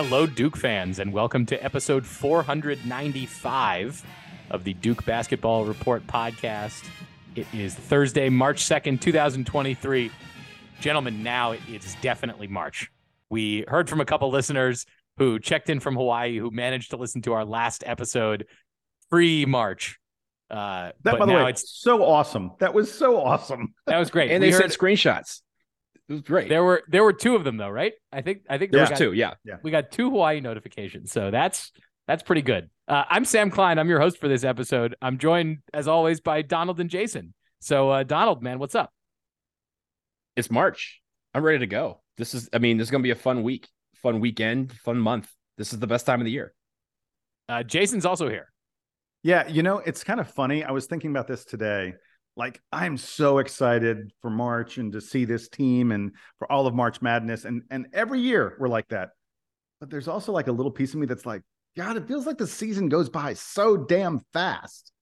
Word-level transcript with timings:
Hello, 0.00 0.26
Duke 0.26 0.56
fans, 0.56 1.00
and 1.00 1.12
welcome 1.12 1.44
to 1.46 1.56
episode 1.56 2.06
495 2.06 4.04
of 4.48 4.62
the 4.62 4.72
Duke 4.74 5.04
Basketball 5.04 5.64
Report 5.64 6.06
podcast. 6.06 6.88
It 7.34 7.48
is 7.52 7.74
Thursday, 7.74 8.28
March 8.28 8.64
2nd, 8.64 9.00
2023. 9.00 10.12
Gentlemen, 10.78 11.24
now 11.24 11.56
it's 11.66 11.96
definitely 11.96 12.46
March. 12.46 12.92
We 13.28 13.64
heard 13.66 13.90
from 13.90 14.00
a 14.00 14.04
couple 14.04 14.30
listeners 14.30 14.86
who 15.16 15.40
checked 15.40 15.68
in 15.68 15.80
from 15.80 15.96
Hawaii 15.96 16.38
who 16.38 16.52
managed 16.52 16.90
to 16.90 16.96
listen 16.96 17.20
to 17.22 17.32
our 17.32 17.44
last 17.44 17.82
episode 17.84 18.46
pre 19.10 19.46
March. 19.46 19.98
Uh, 20.48 20.92
that, 21.02 21.18
by 21.18 21.26
the 21.26 21.32
way, 21.32 21.50
it's 21.50 21.76
so 21.76 22.04
awesome. 22.04 22.52
That 22.60 22.72
was 22.72 22.94
so 22.94 23.20
awesome. 23.20 23.74
That 23.86 23.98
was 23.98 24.10
great. 24.10 24.30
and 24.30 24.40
we 24.40 24.50
they 24.50 24.52
heard, 24.52 24.70
sent 24.70 24.80
screenshots. 24.80 25.40
It 26.08 26.12
was 26.12 26.22
great. 26.22 26.48
There 26.48 26.64
were 26.64 26.82
there 26.88 27.04
were 27.04 27.12
two 27.12 27.36
of 27.36 27.44
them 27.44 27.58
though, 27.58 27.68
right? 27.68 27.92
I 28.12 28.22
think 28.22 28.42
I 28.48 28.56
think 28.56 28.72
there 28.72 28.80
was 28.80 28.98
two. 28.98 29.12
Yeah, 29.12 29.34
yeah. 29.44 29.56
We 29.62 29.70
got 29.70 29.90
two 29.90 30.10
Hawaii 30.10 30.40
notifications, 30.40 31.12
so 31.12 31.30
that's 31.30 31.70
that's 32.06 32.22
pretty 32.22 32.40
good. 32.40 32.70
Uh, 32.86 33.04
I'm 33.10 33.26
Sam 33.26 33.50
Klein. 33.50 33.78
I'm 33.78 33.90
your 33.90 34.00
host 34.00 34.18
for 34.18 34.28
this 34.28 34.42
episode. 34.42 34.96
I'm 35.02 35.18
joined 35.18 35.58
as 35.74 35.86
always 35.86 36.20
by 36.20 36.40
Donald 36.40 36.80
and 36.80 36.88
Jason. 36.88 37.34
So 37.60 37.90
uh, 37.90 38.02
Donald, 38.04 38.42
man, 38.42 38.58
what's 38.58 38.74
up? 38.74 38.90
It's 40.34 40.50
March. 40.50 41.02
I'm 41.34 41.42
ready 41.42 41.58
to 41.58 41.66
go. 41.66 42.00
This 42.16 42.32
is. 42.32 42.48
I 42.54 42.58
mean, 42.58 42.78
this 42.78 42.86
is 42.86 42.90
gonna 42.90 43.02
be 43.02 43.10
a 43.10 43.14
fun 43.14 43.42
week, 43.42 43.68
fun 44.02 44.20
weekend, 44.20 44.72
fun 44.72 44.98
month. 44.98 45.30
This 45.58 45.74
is 45.74 45.78
the 45.78 45.86
best 45.86 46.06
time 46.06 46.22
of 46.22 46.24
the 46.24 46.30
year. 46.30 46.54
Uh, 47.50 47.62
Jason's 47.62 48.06
also 48.06 48.30
here. 48.30 48.50
Yeah, 49.22 49.46
you 49.46 49.62
know, 49.62 49.78
it's 49.78 50.04
kind 50.04 50.20
of 50.20 50.30
funny. 50.30 50.64
I 50.64 50.70
was 50.70 50.86
thinking 50.86 51.10
about 51.10 51.26
this 51.26 51.44
today 51.44 51.94
like 52.38 52.62
I'm 52.72 52.96
so 52.96 53.38
excited 53.38 54.12
for 54.22 54.30
March 54.30 54.78
and 54.78 54.92
to 54.92 55.00
see 55.00 55.24
this 55.24 55.48
team 55.48 55.90
and 55.90 56.12
for 56.38 56.50
all 56.50 56.68
of 56.68 56.74
March 56.74 57.02
Madness 57.02 57.44
and 57.44 57.62
and 57.68 57.88
every 57.92 58.20
year 58.20 58.56
we're 58.60 58.68
like 58.68 58.88
that. 58.88 59.10
But 59.80 59.90
there's 59.90 60.08
also 60.08 60.32
like 60.32 60.46
a 60.46 60.52
little 60.52 60.70
piece 60.70 60.94
of 60.94 61.00
me 61.00 61.06
that's 61.06 61.26
like, 61.26 61.42
God, 61.76 61.96
it 61.96 62.06
feels 62.06 62.26
like 62.26 62.38
the 62.38 62.46
season 62.46 62.88
goes 62.88 63.08
by 63.08 63.34
so 63.34 63.76
damn 63.76 64.20
fast. 64.32 64.92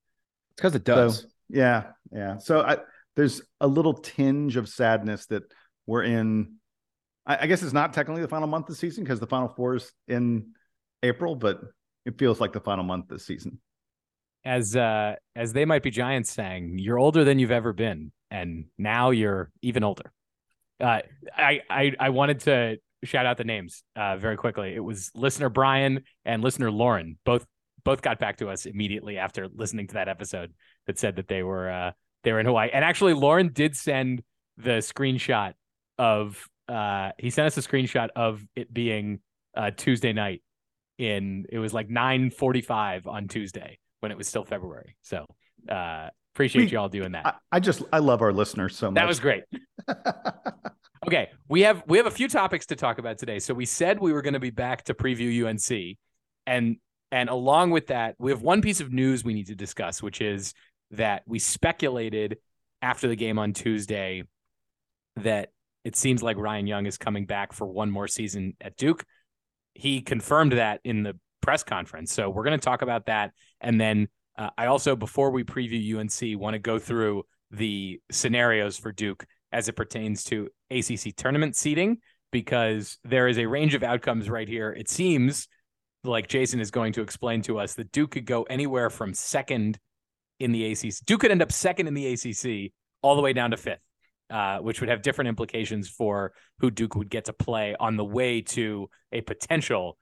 It's 0.50 0.56
because 0.56 0.74
it 0.74 0.84
does. 0.84 1.20
So, 1.20 1.26
yeah, 1.48 1.84
yeah. 2.10 2.38
So 2.38 2.60
I, 2.60 2.78
there's 3.16 3.42
a 3.60 3.66
little 3.66 3.94
tinge 3.94 4.56
of 4.56 4.68
sadness 4.68 5.26
that 5.26 5.44
we're 5.86 6.02
in. 6.04 6.56
I, 7.26 7.38
I 7.42 7.46
guess 7.46 7.62
it's 7.62 7.72
not 7.72 7.92
technically 7.92 8.22
the 8.22 8.28
final 8.28 8.48
month 8.48 8.64
of 8.64 8.74
the 8.74 8.78
season 8.78 9.04
because 9.04 9.20
the 9.20 9.26
final 9.26 9.48
four 9.48 9.76
is 9.76 9.92
in 10.08 10.52
April, 11.02 11.36
but 11.36 11.60
it 12.04 12.18
feels 12.18 12.40
like 12.40 12.52
the 12.52 12.60
final 12.60 12.84
month 12.84 13.08
this 13.08 13.26
season 13.26 13.60
as 14.46 14.76
uh 14.76 15.16
as 15.34 15.52
they 15.52 15.64
might 15.64 15.82
be 15.82 15.90
giants 15.90 16.30
saying 16.30 16.78
you're 16.78 16.98
older 16.98 17.24
than 17.24 17.38
you've 17.38 17.50
ever 17.50 17.72
been 17.72 18.12
and 18.30 18.66
now 18.78 19.10
you're 19.10 19.50
even 19.60 19.84
older. 19.84 20.12
Uh 20.80 21.00
i 21.36 21.60
i, 21.68 21.92
I 21.98 22.08
wanted 22.10 22.40
to 22.40 22.76
shout 23.04 23.26
out 23.26 23.36
the 23.36 23.44
names 23.44 23.82
uh 23.96 24.16
very 24.16 24.36
quickly. 24.36 24.74
It 24.74 24.80
was 24.80 25.10
listener 25.14 25.48
brian 25.50 26.04
and 26.24 26.42
listener 26.42 26.70
lauren. 26.70 27.18
Both 27.24 27.44
both 27.84 28.02
got 28.02 28.20
back 28.20 28.38
to 28.38 28.48
us 28.48 28.66
immediately 28.66 29.18
after 29.18 29.48
listening 29.52 29.88
to 29.88 29.94
that 29.94 30.08
episode 30.08 30.54
that 30.86 30.98
said 30.98 31.16
that 31.16 31.26
they 31.26 31.42
were 31.42 31.68
uh 31.68 31.90
they 32.22 32.32
were 32.32 32.40
in 32.40 32.46
hawaii. 32.46 32.70
And 32.72 32.84
actually 32.84 33.14
lauren 33.14 33.52
did 33.52 33.76
send 33.76 34.22
the 34.56 34.78
screenshot 34.78 35.54
of 35.98 36.48
uh 36.68 37.10
he 37.18 37.30
sent 37.30 37.46
us 37.46 37.56
a 37.58 37.68
screenshot 37.68 38.10
of 38.14 38.44
it 38.54 38.72
being 38.72 39.18
uh 39.56 39.72
tuesday 39.76 40.12
night 40.12 40.42
in 40.98 41.46
it 41.50 41.58
was 41.58 41.74
like 41.74 41.90
9 41.90 42.30
45 42.30 43.06
on 43.06 43.28
tuesday 43.28 43.78
when 44.06 44.12
it 44.12 44.18
was 44.18 44.28
still 44.28 44.44
February. 44.44 44.96
So 45.02 45.26
uh, 45.68 46.10
appreciate 46.32 46.66
we, 46.66 46.70
you 46.70 46.78
all 46.78 46.88
doing 46.88 47.12
that. 47.12 47.26
I, 47.26 47.32
I, 47.56 47.60
just 47.60 47.82
I 47.92 47.98
love 47.98 48.22
our 48.22 48.32
listeners 48.32 48.76
so 48.76 48.88
much. 48.88 48.94
That 48.94 49.08
was 49.08 49.18
great. 49.18 49.42
okay, 51.06 51.30
we 51.48 51.62
have 51.62 51.82
we 51.88 51.98
have 51.98 52.06
a 52.06 52.10
few 52.12 52.28
topics 52.28 52.66
to 52.66 52.76
talk 52.76 52.98
about 52.98 53.18
today. 53.18 53.40
So 53.40 53.52
we 53.52 53.66
said 53.66 53.98
we 53.98 54.12
were 54.12 54.22
going 54.22 54.34
to 54.34 54.40
be 54.40 54.50
back 54.50 54.84
to 54.84 54.94
preview 54.94 55.44
UNC, 55.44 55.96
and 56.46 56.76
and 57.10 57.28
along 57.28 57.72
with 57.72 57.88
that, 57.88 58.14
we 58.20 58.30
have 58.30 58.42
one 58.42 58.62
piece 58.62 58.80
of 58.80 58.92
news 58.92 59.24
we 59.24 59.34
need 59.34 59.48
to 59.48 59.56
discuss, 59.56 60.00
which 60.00 60.20
is 60.20 60.54
that 60.92 61.24
we 61.26 61.40
speculated 61.40 62.38
after 62.80 63.08
the 63.08 63.16
game 63.16 63.40
on 63.40 63.52
Tuesday 63.54 64.22
that 65.16 65.50
it 65.84 65.96
seems 65.96 66.22
like 66.22 66.36
Ryan 66.36 66.68
Young 66.68 66.86
is 66.86 66.96
coming 66.96 67.26
back 67.26 67.52
for 67.52 67.66
one 67.66 67.90
more 67.90 68.06
season 68.06 68.54
at 68.60 68.76
Duke. 68.76 69.04
He 69.74 70.00
confirmed 70.00 70.52
that 70.52 70.80
in 70.84 71.02
the 71.02 71.18
press 71.46 71.62
conference. 71.62 72.12
So 72.12 72.28
we're 72.28 72.42
going 72.42 72.58
to 72.58 72.64
talk 72.64 72.82
about 72.82 73.06
that. 73.06 73.30
And 73.60 73.80
then 73.80 74.08
uh, 74.36 74.50
I 74.58 74.66
also, 74.66 74.96
before 74.96 75.30
we 75.30 75.44
preview 75.44 75.96
UNC, 75.96 76.40
want 76.40 76.54
to 76.54 76.58
go 76.58 76.80
through 76.80 77.22
the 77.52 78.00
scenarios 78.10 78.76
for 78.76 78.90
Duke 78.90 79.24
as 79.52 79.68
it 79.68 79.74
pertains 79.74 80.24
to 80.24 80.48
ACC 80.72 81.14
tournament 81.16 81.54
seeding, 81.54 81.98
because 82.32 82.98
there 83.04 83.28
is 83.28 83.38
a 83.38 83.46
range 83.46 83.74
of 83.74 83.84
outcomes 83.84 84.28
right 84.28 84.48
here. 84.48 84.72
It 84.72 84.88
seems 84.88 85.46
like 86.02 86.26
Jason 86.26 86.58
is 86.58 86.72
going 86.72 86.92
to 86.94 87.00
explain 87.00 87.42
to 87.42 87.60
us 87.60 87.74
that 87.74 87.92
Duke 87.92 88.10
could 88.10 88.26
go 88.26 88.42
anywhere 88.50 88.90
from 88.90 89.14
second 89.14 89.78
in 90.40 90.50
the 90.50 90.72
ACC. 90.72 90.94
Duke 91.06 91.20
could 91.20 91.30
end 91.30 91.42
up 91.42 91.52
second 91.52 91.86
in 91.86 91.94
the 91.94 92.12
ACC 92.12 92.72
all 93.02 93.14
the 93.14 93.22
way 93.22 93.32
down 93.32 93.52
to 93.52 93.56
fifth. 93.56 93.78
Uh, 94.28 94.58
which 94.58 94.80
would 94.80 94.90
have 94.90 95.02
different 95.02 95.28
implications 95.28 95.88
for 95.88 96.32
who 96.58 96.68
Duke 96.68 96.96
would 96.96 97.08
get 97.08 97.26
to 97.26 97.32
play 97.32 97.76
on 97.78 97.96
the 97.96 98.04
way 98.04 98.40
to 98.40 98.90
a 99.12 99.20
potential 99.20 99.96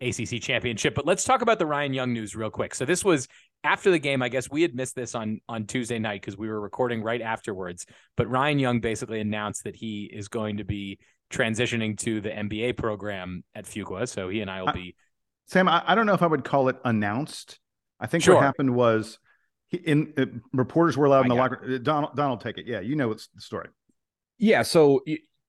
ACC 0.00 0.40
championship. 0.40 0.94
But 0.94 1.06
let's 1.06 1.24
talk 1.24 1.42
about 1.42 1.58
the 1.58 1.66
Ryan 1.66 1.92
Young 1.92 2.12
news 2.12 2.34
real 2.34 2.50
quick. 2.50 2.74
So 2.74 2.84
this 2.84 3.04
was 3.04 3.28
after 3.64 3.90
the 3.90 3.98
game. 3.98 4.22
I 4.22 4.28
guess 4.28 4.50
we 4.50 4.62
had 4.62 4.74
missed 4.74 4.94
this 4.94 5.14
on 5.14 5.40
on 5.48 5.66
Tuesday 5.66 5.98
night 5.98 6.20
because 6.20 6.36
we 6.36 6.48
were 6.48 6.60
recording 6.60 7.02
right 7.02 7.20
afterwards. 7.20 7.86
But 8.16 8.28
Ryan 8.28 8.58
Young 8.58 8.80
basically 8.80 9.20
announced 9.20 9.64
that 9.64 9.76
he 9.76 10.04
is 10.04 10.28
going 10.28 10.58
to 10.58 10.64
be 10.64 10.98
transitioning 11.30 11.98
to 11.98 12.20
the 12.20 12.30
MBA 12.30 12.76
program 12.76 13.44
at 13.54 13.64
Fuqua. 13.64 14.08
So 14.08 14.28
he 14.28 14.40
and 14.40 14.50
I 14.50 14.62
will 14.62 14.72
be. 14.72 14.96
Sam, 15.46 15.68
I, 15.68 15.82
I 15.86 15.94
don't 15.94 16.06
know 16.06 16.14
if 16.14 16.22
I 16.22 16.26
would 16.26 16.44
call 16.44 16.68
it 16.68 16.76
announced. 16.84 17.58
I 17.98 18.06
think 18.06 18.24
sure. 18.24 18.36
what 18.36 18.44
happened 18.44 18.74
was 18.74 19.18
he, 19.68 19.78
in 19.78 20.12
uh, 20.16 20.26
reporters 20.52 20.96
were 20.96 21.06
allowed 21.06 21.22
in 21.22 21.28
the 21.28 21.34
locker. 21.34 21.78
Donald, 21.78 22.16
Donald, 22.16 22.40
take 22.40 22.58
it. 22.58 22.66
Yeah, 22.66 22.80
you 22.80 22.96
know 22.96 23.08
what's 23.08 23.28
the 23.34 23.40
story. 23.40 23.68
Yeah, 24.38 24.62
so 24.62 25.02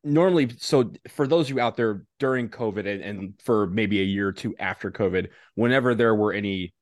normally 0.04 0.52
so 0.58 0.92
for 1.10 1.28
those 1.28 1.46
of 1.46 1.56
you 1.56 1.60
out 1.60 1.76
there 1.76 2.04
during 2.20 2.50
covid 2.50 2.88
and, 2.88 3.02
and, 3.02 3.34
for 3.44 3.68
maybe 3.68 4.00
a 4.02 4.04
year 4.04 4.30
or 4.30 4.32
two 4.34 4.56
after 4.60 4.92
covid 4.92 5.28
whenever 5.56 5.94
there 5.94 6.16
were 6.16 6.34
any 6.34 6.74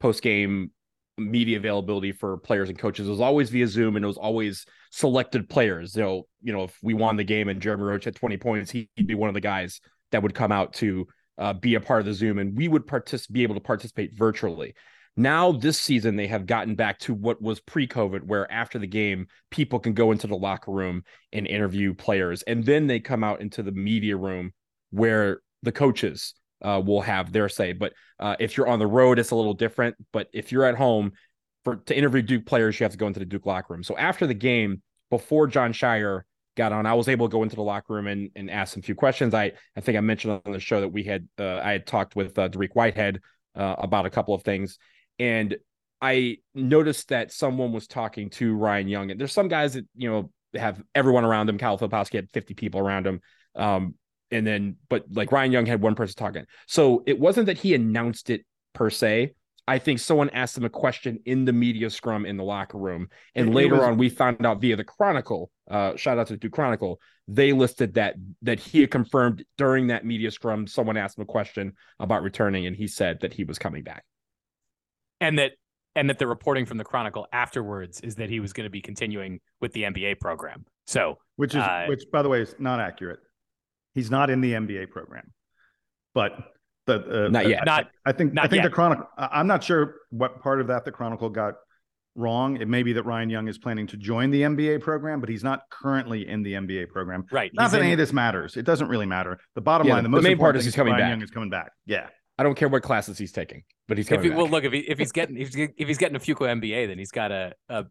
post 0.00 0.22
game 0.22 0.70
media 1.16 1.56
availability 1.56 2.10
for 2.10 2.36
players 2.38 2.68
and 2.68 2.78
coaches 2.78 3.06
it 3.06 3.10
was 3.10 3.20
always 3.20 3.50
via 3.50 3.66
zoom 3.68 3.94
and 3.94 4.04
it 4.04 4.08
was 4.08 4.16
always 4.16 4.66
selected 4.90 5.48
players. 5.48 5.96
Know 5.96 6.26
you 6.42 6.52
know 6.52 6.64
if 6.64 6.76
we 6.82 6.94
won 6.94 7.16
the 7.16 7.24
game 7.24 7.48
and 7.48 7.60
jeremy 7.60 7.84
roach 7.84 8.04
had 8.04 8.16
20 8.16 8.36
points 8.38 8.70
he'd 8.72 8.88
be 9.06 9.14
one 9.14 9.28
of 9.28 9.34
the 9.34 9.40
guys 9.40 9.80
that 10.10 10.22
would 10.22 10.34
come 10.34 10.50
out 10.50 10.72
to 10.74 11.06
uh, 11.38 11.52
be 11.52 11.76
a 11.76 11.80
part 11.80 12.00
of 12.00 12.06
the 12.06 12.14
zoom 12.14 12.38
and 12.38 12.56
we 12.56 12.68
would 12.68 12.86
partic- 12.86 13.30
be 13.30 13.42
able 13.44 13.54
to 13.54 13.60
participate 13.60 14.16
virtually 14.16 14.74
now, 15.16 15.52
this 15.52 15.80
season, 15.80 16.16
they 16.16 16.26
have 16.26 16.46
gotten 16.46 16.74
back 16.74 16.98
to 17.00 17.14
what 17.14 17.40
was 17.40 17.60
pre 17.60 17.86
COVID, 17.86 18.24
where 18.24 18.50
after 18.50 18.78
the 18.78 18.86
game, 18.86 19.28
people 19.50 19.78
can 19.78 19.92
go 19.92 20.10
into 20.10 20.26
the 20.26 20.36
locker 20.36 20.72
room 20.72 21.04
and 21.32 21.46
interview 21.46 21.94
players. 21.94 22.42
And 22.42 22.64
then 22.64 22.88
they 22.88 22.98
come 22.98 23.22
out 23.22 23.40
into 23.40 23.62
the 23.62 23.72
media 23.72 24.16
room 24.16 24.52
where 24.90 25.40
the 25.62 25.72
coaches 25.72 26.34
uh, 26.62 26.82
will 26.84 27.02
have 27.02 27.32
their 27.32 27.48
say. 27.48 27.72
But 27.72 27.92
uh, 28.18 28.36
if 28.40 28.56
you're 28.56 28.66
on 28.66 28.80
the 28.80 28.86
road, 28.86 29.18
it's 29.18 29.30
a 29.30 29.36
little 29.36 29.54
different. 29.54 29.96
But 30.12 30.28
if 30.32 30.50
you're 30.50 30.64
at 30.64 30.76
home, 30.76 31.12
for 31.64 31.76
to 31.76 31.96
interview 31.96 32.22
Duke 32.22 32.46
players, 32.46 32.78
you 32.78 32.84
have 32.84 32.92
to 32.92 32.98
go 32.98 33.06
into 33.06 33.20
the 33.20 33.26
Duke 33.26 33.46
locker 33.46 33.72
room. 33.72 33.82
So 33.82 33.96
after 33.96 34.26
the 34.26 34.34
game, 34.34 34.82
before 35.10 35.46
Jon 35.46 35.72
Scheyer 35.72 36.22
got 36.56 36.72
on, 36.72 36.86
I 36.86 36.94
was 36.94 37.08
able 37.08 37.28
to 37.28 37.32
go 37.32 37.42
into 37.42 37.56
the 37.56 37.62
locker 37.62 37.94
room 37.94 38.06
and, 38.06 38.30
and 38.36 38.50
ask 38.50 38.74
some 38.74 38.82
few 38.82 38.94
questions. 38.94 39.32
I 39.32 39.52
I 39.76 39.80
think 39.80 39.96
I 39.96 40.00
mentioned 40.00 40.40
on 40.44 40.52
the 40.52 40.60
show 40.60 40.80
that 40.80 40.88
we 40.88 41.04
had 41.04 41.28
uh, 41.38 41.58
I 41.58 41.72
had 41.72 41.86
talked 41.86 42.16
with 42.16 42.38
uh, 42.38 42.48
Dariq 42.48 42.70
Whitehead 42.74 43.20
uh, 43.54 43.76
about 43.78 44.06
a 44.06 44.10
couple 44.10 44.34
of 44.34 44.42
things, 44.42 44.78
and 45.18 45.56
I 46.00 46.38
noticed 46.54 47.08
that 47.08 47.32
someone 47.32 47.72
was 47.72 47.86
talking 47.86 48.30
to 48.30 48.54
Ryan 48.54 48.88
Young, 48.88 49.10
and 49.10 49.18
there's 49.18 49.32
some 49.32 49.48
guys 49.48 49.74
that 49.74 49.86
you 49.96 50.10
know 50.10 50.30
have 50.54 50.82
everyone 50.94 51.24
around 51.24 51.48
him. 51.48 51.58
Kyle 51.58 51.78
Filipowski 51.78 52.16
had 52.16 52.28
50 52.32 52.54
people 52.54 52.80
around 52.80 53.06
him, 53.06 53.20
um, 53.54 53.94
and 54.30 54.46
then 54.46 54.76
but 54.88 55.04
like 55.10 55.32
Ryan 55.32 55.52
Young 55.52 55.66
had 55.66 55.80
one 55.80 55.94
person 55.94 56.14
talking. 56.16 56.44
So 56.66 57.02
it 57.06 57.18
wasn't 57.18 57.46
that 57.46 57.58
he 57.58 57.74
announced 57.74 58.30
it 58.30 58.44
per 58.74 58.90
se. 58.90 59.34
I 59.66 59.78
think 59.78 59.98
someone 59.98 60.28
asked 60.30 60.58
him 60.58 60.66
a 60.66 60.70
question 60.70 61.20
in 61.24 61.46
the 61.46 61.54
media 61.54 61.88
scrum 61.88 62.26
in 62.26 62.36
the 62.36 62.44
locker 62.44 62.76
room, 62.76 63.08
and 63.34 63.48
it 63.48 63.54
later 63.54 63.76
was... 63.76 63.84
on 63.84 63.96
we 63.96 64.10
found 64.10 64.44
out 64.44 64.60
via 64.60 64.76
the 64.76 64.84
Chronicle. 64.84 65.50
Uh, 65.70 65.96
shout 65.96 66.18
out 66.18 66.26
to 66.26 66.36
the 66.36 66.50
Chronicle. 66.50 67.00
They 67.28 67.52
listed 67.52 67.94
that 67.94 68.16
that 68.42 68.60
he 68.60 68.82
had 68.82 68.90
confirmed 68.90 69.42
during 69.56 69.86
that 69.86 70.04
media 70.04 70.30
scrum. 70.30 70.66
Someone 70.66 70.98
asked 70.98 71.16
him 71.16 71.22
a 71.22 71.26
question 71.26 71.72
about 71.98 72.22
returning, 72.22 72.66
and 72.66 72.76
he 72.76 72.88
said 72.88 73.20
that 73.20 73.32
he 73.32 73.44
was 73.44 73.58
coming 73.58 73.84
back 73.84 74.04
and 75.20 75.38
that 75.38 75.52
and 75.96 76.10
that 76.10 76.18
the 76.18 76.26
reporting 76.26 76.66
from 76.66 76.78
the 76.78 76.84
Chronicle 76.84 77.26
afterwards 77.32 78.00
is 78.00 78.16
that 78.16 78.28
he 78.28 78.40
was 78.40 78.52
going 78.52 78.64
to 78.64 78.70
be 78.70 78.80
continuing 78.80 79.40
with 79.60 79.72
the 79.72 79.84
MBA 79.84 80.20
program. 80.20 80.64
So, 80.86 81.18
which 81.36 81.54
is 81.54 81.62
uh, 81.62 81.86
which, 81.88 82.04
by 82.12 82.22
the 82.22 82.28
way, 82.28 82.40
is 82.40 82.54
not 82.58 82.80
accurate. 82.80 83.20
He's 83.94 84.10
not 84.10 84.28
in 84.30 84.40
the 84.40 84.52
MBA 84.52 84.90
program, 84.90 85.32
but 86.14 86.32
the 86.86 87.26
uh, 87.26 87.28
not 87.28 87.48
yet. 87.48 87.62
I, 87.62 87.64
not 87.64 87.90
I 88.04 88.12
think 88.12 88.34
not 88.34 88.46
I 88.46 88.48
think 88.48 88.62
yet. 88.62 88.68
the 88.68 88.74
Chronicle. 88.74 89.06
I'm 89.16 89.46
not 89.46 89.62
sure 89.62 89.96
what 90.10 90.40
part 90.40 90.60
of 90.60 90.66
that 90.66 90.84
the 90.84 90.90
Chronicle 90.92 91.30
got 91.30 91.54
wrong. 92.16 92.56
It 92.60 92.68
may 92.68 92.82
be 92.82 92.92
that 92.92 93.04
Ryan 93.04 93.30
Young 93.30 93.48
is 93.48 93.58
planning 93.58 93.86
to 93.88 93.96
join 93.96 94.30
the 94.30 94.42
MBA 94.42 94.80
program, 94.82 95.20
but 95.20 95.28
he's 95.28 95.44
not 95.44 95.62
currently 95.70 96.28
in 96.28 96.42
the 96.42 96.54
MBA 96.54 96.88
program. 96.90 97.24
Right. 97.30 97.50
Not 97.54 97.64
he's 97.64 97.72
that 97.72 97.78
in- 97.78 97.84
any 97.84 97.92
of 97.92 97.98
this 97.98 98.12
matters. 98.12 98.56
It 98.56 98.64
doesn't 98.64 98.88
really 98.88 99.06
matter. 99.06 99.38
The 99.54 99.60
bottom 99.60 99.86
Yeah, 99.86 99.94
line, 99.94 100.02
the, 100.02 100.08
the 100.08 100.10
most 100.10 100.22
main 100.22 100.32
important 100.32 100.44
part 100.44 100.56
is 100.56 100.62
thing 100.62 100.66
he's 100.68 100.76
coming 100.76 100.92
Ryan 100.92 101.02
back. 101.04 101.10
Young 101.10 101.22
is 101.22 101.30
coming 101.30 101.50
back. 101.50 101.72
Yeah. 101.86 102.08
I 102.38 102.42
don't 102.42 102.56
care 102.56 102.68
what 102.68 102.82
classes 102.82 103.18
he's 103.18 103.32
taking, 103.32 103.62
but 103.86 103.96
he's 103.96 104.06
if 104.06 104.10
coming 104.10 104.24
he, 104.24 104.28
back. 104.30 104.38
well, 104.38 104.48
look 104.48 104.64
if 104.64 104.72
he, 104.72 104.80
if 104.80 104.98
he's 104.98 105.12
getting 105.12 105.36
if 105.36 105.54
he's, 105.54 105.68
if 105.76 105.88
he's 105.88 105.98
getting 105.98 106.16
a 106.16 106.20
Fuqua 106.20 106.60
MBA, 106.60 106.88
then 106.88 106.98
he's 106.98 107.12
got 107.12 107.30
a, 107.30 107.52
a 107.68 107.84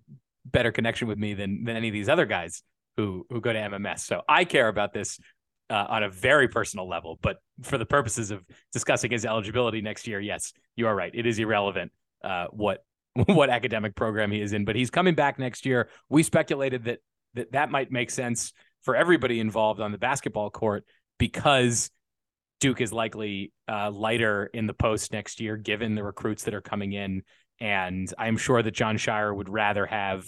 better 0.45 0.71
connection 0.71 1.07
with 1.07 1.17
me 1.17 1.33
than 1.33 1.63
than 1.63 1.75
any 1.75 1.87
of 1.87 1.93
these 1.93 2.09
other 2.09 2.25
guys 2.25 2.63
who 2.97 3.25
who 3.29 3.39
go 3.41 3.53
to 3.53 3.59
MMS. 3.59 3.99
So 3.99 4.21
I 4.27 4.45
care 4.45 4.67
about 4.67 4.93
this 4.93 5.19
uh, 5.69 5.85
on 5.89 6.03
a 6.03 6.09
very 6.09 6.47
personal 6.47 6.87
level, 6.87 7.17
but 7.21 7.37
for 7.61 7.77
the 7.77 7.85
purposes 7.85 8.31
of 8.31 8.43
discussing 8.71 9.11
his 9.11 9.25
eligibility 9.25 9.81
next 9.81 10.07
year, 10.07 10.19
yes, 10.19 10.53
you 10.75 10.87
are 10.87 10.95
right. 10.95 11.11
It 11.13 11.25
is 11.25 11.39
irrelevant 11.39 11.91
uh, 12.23 12.47
what 12.51 12.83
what 13.25 13.49
academic 13.49 13.95
program 13.95 14.31
he 14.31 14.41
is 14.41 14.53
in, 14.53 14.65
but 14.65 14.75
he's 14.75 14.89
coming 14.89 15.15
back 15.15 15.39
next 15.39 15.65
year. 15.65 15.89
We 16.09 16.23
speculated 16.23 16.85
that 16.85 16.99
that 17.35 17.51
that 17.53 17.71
might 17.71 17.91
make 17.91 18.11
sense 18.11 18.53
for 18.81 18.95
everybody 18.95 19.39
involved 19.39 19.79
on 19.79 19.91
the 19.91 19.97
basketball 19.97 20.49
court 20.49 20.85
because 21.17 21.89
Duke 22.63 22.79
is 22.79 22.93
likely 22.93 23.51
uh, 23.67 23.91
lighter 23.91 24.45
in 24.53 24.67
the 24.67 24.73
post 24.73 25.11
next 25.11 25.41
year, 25.41 25.57
given 25.57 25.95
the 25.95 26.03
recruits 26.03 26.45
that 26.45 26.53
are 26.53 26.61
coming 26.61 26.93
in. 26.93 27.23
And 27.59 28.07
I'm 28.17 28.37
sure 28.37 28.63
that 28.63 28.71
Jon 28.71 28.95
Scheyer 28.95 29.35
would 29.35 29.49
rather 29.49 29.85
have 29.85 30.25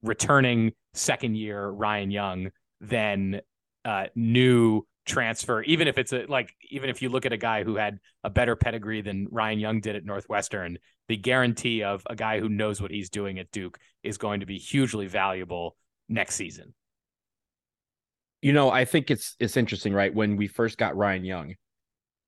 returning 0.00 0.74
second 0.92 1.36
year 1.36 1.68
Ryan 1.68 2.12
Young 2.12 2.50
than 2.80 3.40
uh, 3.84 4.04
new 4.14 4.86
transfer, 5.04 5.62
even 5.62 5.88
if 5.88 5.98
it's 5.98 6.12
a 6.12 6.26
like, 6.28 6.54
even 6.70 6.90
if 6.90 7.02
you 7.02 7.08
look 7.08 7.26
at 7.26 7.32
a 7.32 7.36
guy 7.36 7.64
who 7.64 7.74
had 7.74 7.98
a 8.22 8.30
better 8.30 8.54
pedigree 8.54 9.02
than 9.02 9.26
Ryan 9.32 9.58
Young 9.58 9.80
did 9.80 9.96
at 9.96 10.04
Northwestern, 10.04 10.78
the 11.08 11.16
guarantee 11.16 11.82
of 11.82 12.04
a 12.08 12.14
guy 12.14 12.38
who 12.38 12.48
knows 12.48 12.80
what 12.80 12.92
he's 12.92 13.10
doing 13.10 13.40
at 13.40 13.50
Duke 13.50 13.80
is 14.04 14.16
going 14.16 14.38
to 14.38 14.46
be 14.46 14.58
hugely 14.58 15.08
valuable 15.08 15.76
next 16.08 16.36
season. 16.36 16.72
you 18.42 18.52
know, 18.52 18.70
I 18.70 18.84
think 18.84 19.10
it's 19.10 19.34
it's 19.40 19.56
interesting, 19.56 19.92
right? 19.92 20.14
When 20.14 20.36
we 20.36 20.46
first 20.46 20.78
got 20.78 20.96
Ryan 20.96 21.24
Young, 21.24 21.54